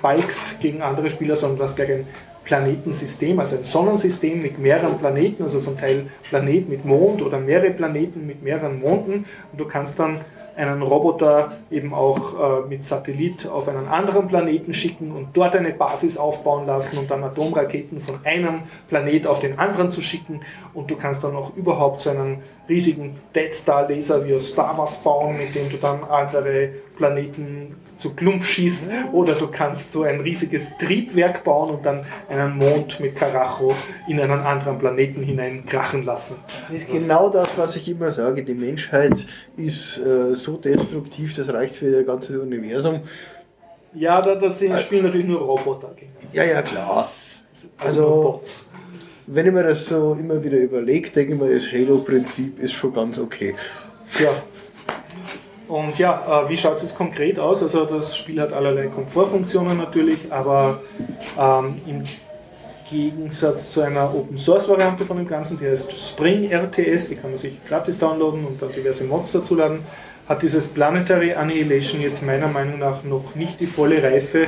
balgst 0.00 0.60
gegen 0.60 0.82
andere 0.82 1.10
Spieler, 1.10 1.36
sondern 1.36 1.58
du 1.58 1.64
hast 1.64 1.76
gleich 1.76 1.92
ein 1.92 2.06
Planetensystem, 2.44 3.38
also 3.40 3.56
ein 3.56 3.64
Sonnensystem 3.64 4.40
mit 4.40 4.58
mehreren 4.58 4.98
Planeten, 4.98 5.42
also 5.42 5.58
zum 5.58 5.76
Teil 5.76 6.06
Planet 6.28 6.68
mit 6.68 6.84
Mond 6.84 7.20
oder 7.20 7.38
mehrere 7.38 7.70
Planeten 7.70 8.26
mit 8.26 8.42
mehreren 8.42 8.80
Monden. 8.80 9.26
Und 9.52 9.60
du 9.60 9.66
kannst 9.66 9.98
dann 9.98 10.20
einen 10.56 10.82
Roboter 10.82 11.52
eben 11.70 11.92
auch 11.92 12.64
äh, 12.64 12.68
mit 12.68 12.84
Satellit 12.84 13.46
auf 13.46 13.68
einen 13.68 13.86
anderen 13.88 14.26
Planeten 14.28 14.72
schicken 14.72 15.12
und 15.12 15.36
dort 15.36 15.54
eine 15.54 15.72
Basis 15.72 16.16
aufbauen 16.16 16.66
lassen 16.66 16.98
und 16.98 17.10
dann 17.10 17.22
Atomraketen 17.22 18.00
von 18.00 18.18
einem 18.24 18.62
Planet 18.88 19.26
auf 19.26 19.40
den 19.40 19.58
anderen 19.58 19.92
zu 19.92 20.00
schicken. 20.00 20.40
Und 20.72 20.90
du 20.90 20.96
kannst 20.96 21.22
dann 21.24 21.36
auch 21.36 21.54
überhaupt 21.56 22.00
so 22.00 22.10
einen 22.10 22.42
riesigen 22.68 23.18
Dead 23.34 23.52
Star 23.52 23.88
Laser 23.88 24.24
wie 24.24 24.34
aus 24.34 24.48
Star 24.48 24.76
Wars 24.76 24.96
bauen, 24.96 25.36
mit 25.36 25.54
dem 25.54 25.70
du 25.70 25.76
dann 25.76 26.02
andere 26.04 26.70
Planeten 26.96 27.76
zu 27.98 28.14
Klump 28.14 28.44
schießt 28.44 28.90
oder 29.12 29.34
du 29.34 29.48
kannst 29.48 29.92
so 29.92 30.02
ein 30.02 30.20
riesiges 30.20 30.76
Triebwerk 30.78 31.44
bauen 31.44 31.70
und 31.70 31.86
dann 31.86 32.04
einen 32.28 32.56
Mond 32.56 33.00
mit 33.00 33.16
Karacho 33.16 33.74
in 34.08 34.20
einen 34.20 34.40
anderen 34.40 34.78
Planeten 34.78 35.22
hinein 35.22 35.64
krachen 35.64 36.04
lassen. 36.04 36.36
Das 36.68 36.82
ist 36.82 36.90
genau 36.92 37.28
das, 37.30 37.48
was 37.56 37.76
ich 37.76 37.88
immer 37.88 38.12
sage. 38.12 38.42
Die 38.44 38.54
Menschheit 38.54 39.14
ist 39.56 39.98
äh, 39.98 40.34
so 40.34 40.56
destruktiv, 40.56 41.34
das 41.36 41.52
reicht 41.52 41.76
für 41.76 41.90
ihr 41.90 42.04
ganzes 42.04 42.36
Universum. 42.36 43.00
Ja, 43.94 44.20
da, 44.20 44.34
da 44.34 44.50
sind, 44.50 44.78
spielen 44.78 45.04
natürlich 45.04 45.26
nur 45.26 45.40
Roboter 45.40 45.92
gegen. 45.96 46.12
Ja, 46.32 46.44
ja, 46.44 46.60
klar. 46.60 47.10
Also, 47.78 48.40
Also, 48.40 48.40
wenn 49.26 49.46
ich 49.46 49.52
mir 49.52 49.62
das 49.62 49.86
so 49.86 50.16
immer 50.20 50.42
wieder 50.44 50.58
überlege, 50.58 51.10
denke 51.10 51.32
ich 51.32 51.40
mir, 51.40 51.52
das 51.52 51.72
Halo-Prinzip 51.72 52.58
ist 52.60 52.74
schon 52.74 52.92
ganz 52.92 53.18
okay. 53.18 53.54
Ja. 54.20 54.30
Und 55.68 55.98
ja, 55.98 56.44
äh, 56.44 56.48
wie 56.48 56.56
schaut 56.56 56.76
es 56.76 56.82
jetzt 56.82 56.96
konkret 56.96 57.38
aus? 57.38 57.62
Also 57.62 57.84
das 57.84 58.16
Spiel 58.16 58.40
hat 58.40 58.52
allerlei 58.52 58.86
Komfortfunktionen 58.86 59.76
natürlich, 59.76 60.30
aber 60.30 60.80
ähm, 61.38 61.80
im 61.86 62.02
Gegensatz 62.88 63.70
zu 63.70 63.80
einer 63.80 64.14
Open 64.14 64.38
Source 64.38 64.68
Variante 64.68 65.04
von 65.04 65.16
dem 65.16 65.26
Ganzen, 65.26 65.58
die 65.58 65.66
heißt 65.66 65.98
Spring 65.98 66.50
RTS, 66.50 67.08
die 67.08 67.16
kann 67.16 67.30
man 67.30 67.38
sich 67.38 67.64
gratis 67.66 67.98
downloaden 67.98 68.44
und 68.44 68.62
dann 68.62 68.72
diverse 68.72 69.04
Mods 69.04 69.32
dazu 69.32 69.56
laden, 69.56 69.80
hat 70.28 70.42
dieses 70.42 70.68
Planetary 70.68 71.34
Annihilation 71.34 72.00
jetzt 72.00 72.22
meiner 72.22 72.48
Meinung 72.48 72.78
nach 72.78 73.02
noch 73.02 73.34
nicht 73.34 73.58
die 73.60 73.66
volle 73.66 74.02
Reife, 74.02 74.46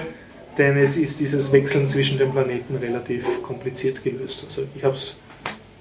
denn 0.57 0.77
es 0.77 0.97
ist 0.97 1.19
dieses 1.19 1.53
Wechseln 1.53 1.89
zwischen 1.89 2.19
den 2.19 2.31
Planeten 2.31 2.77
relativ 2.77 3.43
kompliziert 3.43 4.05
gelöst. 4.05 4.45
Also 4.45 4.63
ich 4.75 4.85
habe 4.85 4.95
es 4.95 5.17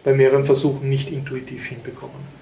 bei 0.04 0.14
mehreren 0.14 0.46
Versuchen 0.46 0.90
nicht 0.90 1.12
intuitiv 1.12 1.66
hinbekommen. 1.66 2.38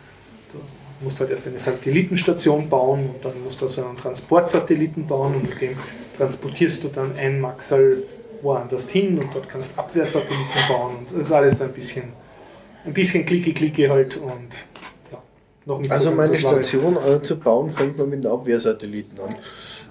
Du 1.06 1.10
musst 1.10 1.20
halt 1.20 1.30
erst 1.30 1.46
eine 1.46 1.60
Satellitenstation 1.60 2.68
bauen 2.68 3.12
und 3.14 3.24
dann 3.24 3.34
musst 3.44 3.62
du 3.62 3.66
also 3.66 3.86
einen 3.86 3.96
Transportsatelliten 3.96 5.06
bauen 5.06 5.36
und 5.36 5.48
mit 5.48 5.62
dem 5.62 5.78
transportierst 6.18 6.84
du 6.84 6.88
dann 6.88 7.16
ein 7.16 7.40
Maxal 7.40 7.98
woanders 8.42 8.90
hin 8.90 9.20
und 9.20 9.28
dort 9.32 9.48
kannst 9.48 9.78
Abwehrsatelliten 9.78 10.62
bauen 10.68 10.96
und 10.98 11.12
das 11.12 11.28
ist 11.28 11.32
alles 11.32 11.60
so 11.60 11.66
ein 11.66 11.74
bisschen, 11.74 12.06
ein 12.86 12.94
bisschen 12.94 13.24
klicke-klicke 13.24 13.88
halt 13.88 14.18
und 14.18 14.66
ja, 15.12 15.22
noch 15.68 15.78
nicht 15.78 15.92
Also 15.92 16.06
so 16.06 16.12
meine 16.16 16.34
so. 16.34 16.48
Station 16.50 16.98
zu 17.22 17.40
bauen, 17.40 17.72
fängt 17.72 18.00
man 18.00 18.10
mit 18.10 18.26
einem 18.26 18.34
Abwehrsatelliten 18.34 19.20
an. 19.20 19.36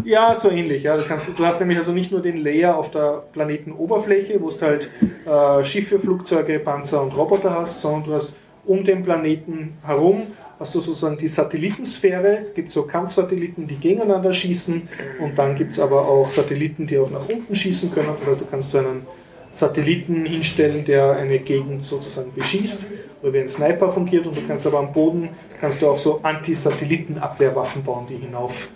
Ja, 0.05 0.35
so 0.35 0.51
ähnlich. 0.51 0.83
Ja. 0.83 0.97
Du, 0.97 1.05
kannst, 1.05 1.39
du 1.39 1.47
hast 1.47 1.61
nämlich 1.61 1.79
also 1.79 1.93
nicht 1.93 2.11
nur 2.11 2.23
den 2.23 2.39
Layer 2.39 2.77
auf 2.77 2.91
der 2.91 3.23
Planetenoberfläche, 3.33 4.43
wo 4.43 4.51
du 4.51 4.61
halt 4.61 4.91
äh, 5.27 5.62
Schiffe, 5.62 6.01
Flugzeuge, 6.01 6.59
Panzer 6.59 7.01
und 7.01 7.17
Roboter 7.17 7.53
hast, 7.53 7.83
sondern 7.83 8.03
du 8.03 8.15
hast 8.15 8.33
um 8.67 8.83
den 8.83 9.05
Planeten 9.05 9.77
herum 9.85 10.27
hast 10.59 10.75
du 10.75 10.81
sozusagen 10.81 11.17
die 11.17 11.29
Satellitensphäre, 11.29 12.47
gibt 12.55 12.71
so 12.71 12.85
Kampfsatelliten, 12.85 13.67
die 13.67 13.77
gegeneinander 13.77 14.33
schießen 14.33 14.89
und 15.21 15.39
dann 15.39 15.55
gibt 15.55 15.73
es 15.73 15.81
aber 15.81 16.09
auch 16.09 16.29
Satelliten, 16.29 16.87
die 16.87 16.99
auch 16.99 17.11
nach 17.11 17.29
unten 17.29 17.55
schießen 17.55 17.93
können. 17.93 18.09
Das 18.21 18.29
heißt, 18.29 18.41
du 18.41 18.47
kannst 18.47 18.71
so 18.71 18.79
einen 18.79 19.07
Satelliten 19.51 20.27
hinstellen, 20.27 20.85
der 20.85 21.13
eine 21.13 21.39
Gegend 21.39 21.85
sozusagen 21.85 22.33
beschießt 22.35 22.89
oder 23.23 23.33
wie 23.33 23.39
ein 23.39 23.49
Sniper 23.49 23.89
fungiert 23.89 24.27
und 24.27 24.37
du 24.37 24.41
kannst 24.47 24.67
aber 24.67 24.79
am 24.79 24.93
Boden 24.93 25.29
kannst 25.61 25.81
du 25.81 25.89
auch 25.89 25.99
so 25.99 26.21
Anti-Satelliten-Abwehrwaffen 26.23 27.85
bauen, 27.85 28.07
die 28.09 28.17
hinauf 28.17 28.71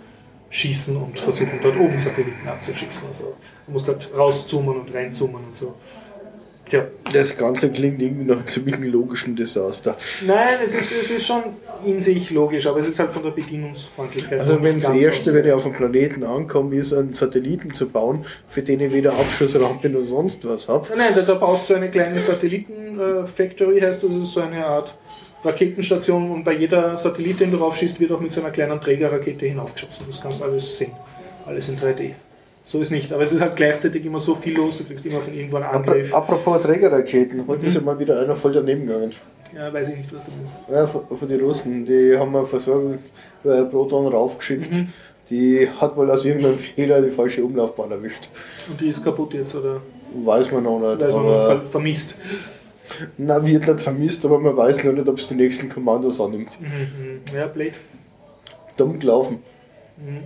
schießen 0.49 0.95
und 0.97 1.19
versuchen 1.19 1.59
dort 1.61 1.77
oben 1.77 1.99
Satelliten 1.99 2.47
abzuschießen. 2.47 3.09
Also 3.09 3.35
du 3.65 3.71
musst 3.71 3.87
halt 3.87 4.09
rauszoomen 4.17 4.79
und 4.79 4.93
reinzoomen 4.93 5.43
und 5.47 5.55
so. 5.55 5.75
Tja. 6.69 6.85
Das 7.11 7.35
Ganze 7.35 7.71
klingt 7.71 7.99
irgendwie 7.99 8.25
nach 8.25 8.37
einem 8.37 8.47
ziemlich 8.47 8.79
logischen 8.79 9.35
Desaster. 9.35 9.97
Nein, 10.25 10.59
es 10.63 10.75
ist, 10.75 10.91
es 10.91 11.09
ist 11.09 11.25
schon 11.25 11.41
in 11.83 11.99
sich 11.99 12.29
logisch, 12.29 12.67
aber 12.67 12.79
es 12.79 12.87
ist 12.87 12.99
halt 12.99 13.11
von 13.11 13.23
der 13.23 13.31
Bedienungsfreundlichkeit. 13.31 14.39
Also 14.39 14.61
wenn 14.61 14.79
das 14.79 14.89
Erste, 14.89 15.33
wenn 15.33 15.47
ich 15.47 15.51
auf 15.51 15.63
dem 15.63 15.73
Planeten 15.73 16.23
ankomme, 16.23 16.75
ist, 16.75 16.93
einen 16.93 17.13
Satelliten 17.13 17.73
zu 17.73 17.89
bauen, 17.89 18.23
für 18.47 18.61
den 18.61 18.81
ich 18.81 18.93
weder 18.93 19.13
Abschussrampe 19.13 19.89
noch 19.89 20.03
sonst 20.03 20.47
was 20.47 20.67
habe. 20.67 20.87
Nein, 20.89 20.97
nein, 20.99 21.13
da, 21.15 21.21
da 21.21 21.33
baust 21.33 21.69
du 21.69 21.73
eine 21.73 21.89
kleine 21.89 22.19
Satelliten-Factory, 22.19 23.81
heißt 23.81 24.03
das, 24.03 24.15
ist 24.15 24.33
so 24.33 24.41
eine 24.41 24.63
Art 24.63 24.95
Raketenstation 25.43 26.29
und 26.29 26.43
bei 26.43 26.53
jeder 26.53 26.97
Satellit, 26.97 27.39
den 27.39 27.51
du 27.51 27.57
raufschießt, 27.57 27.99
wird 27.99 28.11
auch 28.11 28.19
mit 28.19 28.31
so 28.31 28.41
einer 28.41 28.51
kleinen 28.51 28.79
Trägerrakete 28.79 29.47
hinaufgeschossen. 29.47 30.05
Das 30.07 30.21
kannst 30.21 30.41
du 30.41 30.45
alles 30.45 30.77
sehen. 30.77 30.91
Alles 31.45 31.69
in 31.69 31.77
3D. 31.77 32.11
So 32.63 32.79
ist 32.81 32.91
nicht. 32.91 33.11
Aber 33.13 33.23
es 33.23 33.31
ist 33.31 33.41
halt 33.41 33.55
gleichzeitig 33.55 34.05
immer 34.05 34.19
so 34.19 34.35
viel 34.35 34.55
los, 34.55 34.77
du 34.77 34.83
kriegst 34.83 35.05
immer 35.05 35.21
von 35.21 35.33
irgendwo 35.33 35.55
einen 35.57 35.65
Angriff. 35.65 36.13
Apropos 36.13 36.61
Trägerraketen, 36.61 37.45
heute 37.47 37.63
Mhm. 37.63 37.67
ist 37.67 37.75
ja 37.75 37.81
mal 37.81 37.97
wieder 37.99 38.19
einer 38.21 38.35
voll 38.35 38.53
daneben 38.53 38.85
gegangen. 38.85 39.11
Ja, 39.55 39.73
weiß 39.73 39.89
ich 39.89 39.97
nicht, 39.97 40.13
was 40.13 40.23
du 40.23 40.31
meinst. 40.31 40.53
Ja, 40.71 40.85
von, 40.85 41.07
von 41.17 41.27
den 41.27 41.39
Russen, 41.41 41.85
die 41.85 42.15
haben 42.17 42.31
wir 42.31 42.45
Versorgung 42.45 42.99
äh, 43.43 43.63
Proton 43.65 44.07
raufgeschickt. 44.07 44.71
Mhm. 44.71 44.89
Die 45.31 45.67
hat 45.79 45.95
wohl 45.97 46.09
aus 46.11 46.25
irgendeinem 46.25 46.57
Fehler 46.75 47.01
die 47.01 47.09
falsche 47.09 47.43
Umlaufbahn 47.43 47.89
erwischt. 47.91 48.29
Und 48.69 48.79
die 48.79 48.89
ist 48.89 49.03
kaputt 49.03 49.33
jetzt 49.33 49.55
oder 49.55 49.81
Weiß 50.23 50.51
man 50.51 50.63
noch 50.63 50.79
nicht. 50.79 51.01
weiß 51.01 51.13
man 51.13 51.25
noch 51.25 51.45
ver 51.45 51.61
vermisst. 51.61 52.15
na, 53.17 53.43
wird 53.45 53.67
nicht 53.67 53.79
vermisst, 53.81 54.25
aber 54.25 54.39
man 54.39 54.55
weiß 54.57 54.83
noch 54.83 54.93
nicht, 54.93 55.07
ob 55.07 55.17
es 55.17 55.27
die 55.27 55.35
nächsten 55.35 55.69
Kommandos 55.69 56.19
annimmt. 56.19 56.59
Mhm. 56.59 57.21
Ja, 57.35 57.47
Blade. 57.47 57.73
Dumm 58.77 58.99
gelaufen. 58.99 59.39
Mhm. 59.97 60.23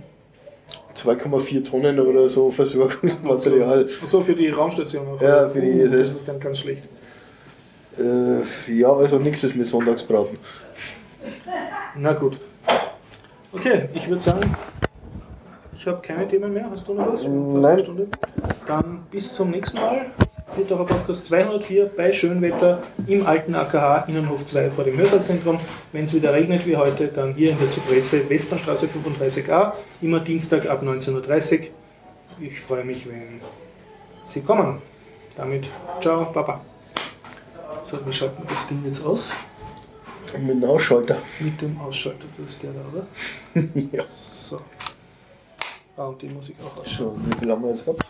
2,4 0.94 1.64
Tonnen 1.64 2.00
oder 2.00 2.28
so 2.28 2.50
Versorgungsmaterial. 2.50 3.88
So 4.04 4.22
für 4.22 4.34
die 4.34 4.48
Raumstation 4.48 5.08
auch. 5.08 5.20
Ja, 5.20 5.48
für 5.48 5.60
die 5.60 5.68
ISS. 5.68 5.90
Das 5.90 6.08
ist 6.08 6.28
dann 6.28 6.40
ganz 6.40 6.58
schlecht. 6.58 6.84
Äh, 7.98 8.72
ja, 8.72 8.92
also 8.92 9.18
nichts 9.18 9.44
ist 9.44 9.54
mit 9.54 9.66
Sonntagsbraten. 9.66 10.38
Na 11.96 12.12
gut. 12.12 12.38
Okay, 13.52 13.88
ich 13.94 14.08
würde 14.08 14.22
sagen, 14.22 14.56
ich 15.76 15.86
habe 15.86 16.00
keine 16.02 16.26
Themen 16.26 16.52
mehr. 16.52 16.68
Hast 16.70 16.88
du 16.88 16.94
noch 16.94 17.12
was? 17.12 17.24
Nein. 17.26 17.64
eine 17.64 17.82
Stunde. 17.82 18.08
Dann 18.66 19.02
bis 19.10 19.32
zum 19.34 19.50
nächsten 19.50 19.78
Mal. 19.78 20.06
Bitterer 20.56 20.84
Podcast 20.84 21.26
204 21.26 21.86
bei 21.96 22.12
Schönwetter 22.12 22.82
im 23.06 23.26
alten 23.26 23.54
AKH 23.54 24.04
Innenhof 24.06 24.46
2 24.46 24.70
vor 24.70 24.84
dem 24.84 24.96
Hörsaalzentrum. 24.96 25.58
Wenn 25.90 26.04
es 26.04 26.14
wieder 26.14 26.32
regnet 26.32 26.64
wie 26.66 26.76
heute, 26.76 27.08
dann 27.08 27.34
hier 27.34 27.50
in 27.50 27.58
der 27.58 27.70
Zypresse 27.70 28.28
Westbahnstraße 28.28 28.86
35a, 28.86 29.72
immer 30.00 30.20
Dienstag 30.20 30.66
ab 30.66 30.82
19.30 30.82 31.58
Uhr. 31.60 31.66
Ich 32.40 32.60
freue 32.60 32.84
mich, 32.84 33.06
wenn 33.08 33.40
Sie 34.28 34.42
kommen. 34.42 34.80
Damit, 35.36 35.64
ciao, 36.00 36.30
Baba. 36.32 36.60
So, 37.84 38.04
wir 38.04 38.12
schalten 38.12 38.44
das 38.48 38.66
Ding 38.68 38.82
jetzt 38.86 39.04
aus. 39.04 39.30
Mit 40.32 40.50
einem 40.50 40.64
Ausschalter. 40.64 41.18
Mit 41.40 41.60
dem 41.60 41.80
Ausschalter, 41.80 42.26
das 42.38 42.54
ist 42.54 42.62
der 42.62 42.70
da, 42.72 42.80
oder? 42.92 43.06
ja. 43.92 44.04
So. 44.48 44.60
Ah, 45.96 46.06
und 46.06 46.22
die 46.22 46.28
muss 46.28 46.48
ich 46.48 46.56
auch 46.60 46.80
ausschalten. 46.80 47.22
So, 47.24 47.30
wie 47.30 47.38
viel 47.38 47.50
haben 47.50 47.62
wir 47.62 47.70
jetzt 47.70 47.84
gehabt? 47.84 48.04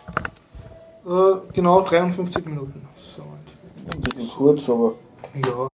Äh, 1.07 1.37
genau 1.53 1.83
53 1.83 2.47
Minuten. 2.47 2.87
So, 2.97 3.23
und- 3.23 4.35
Kurz, 4.37 4.69
aber. 4.69 4.95
ja. 5.35 5.55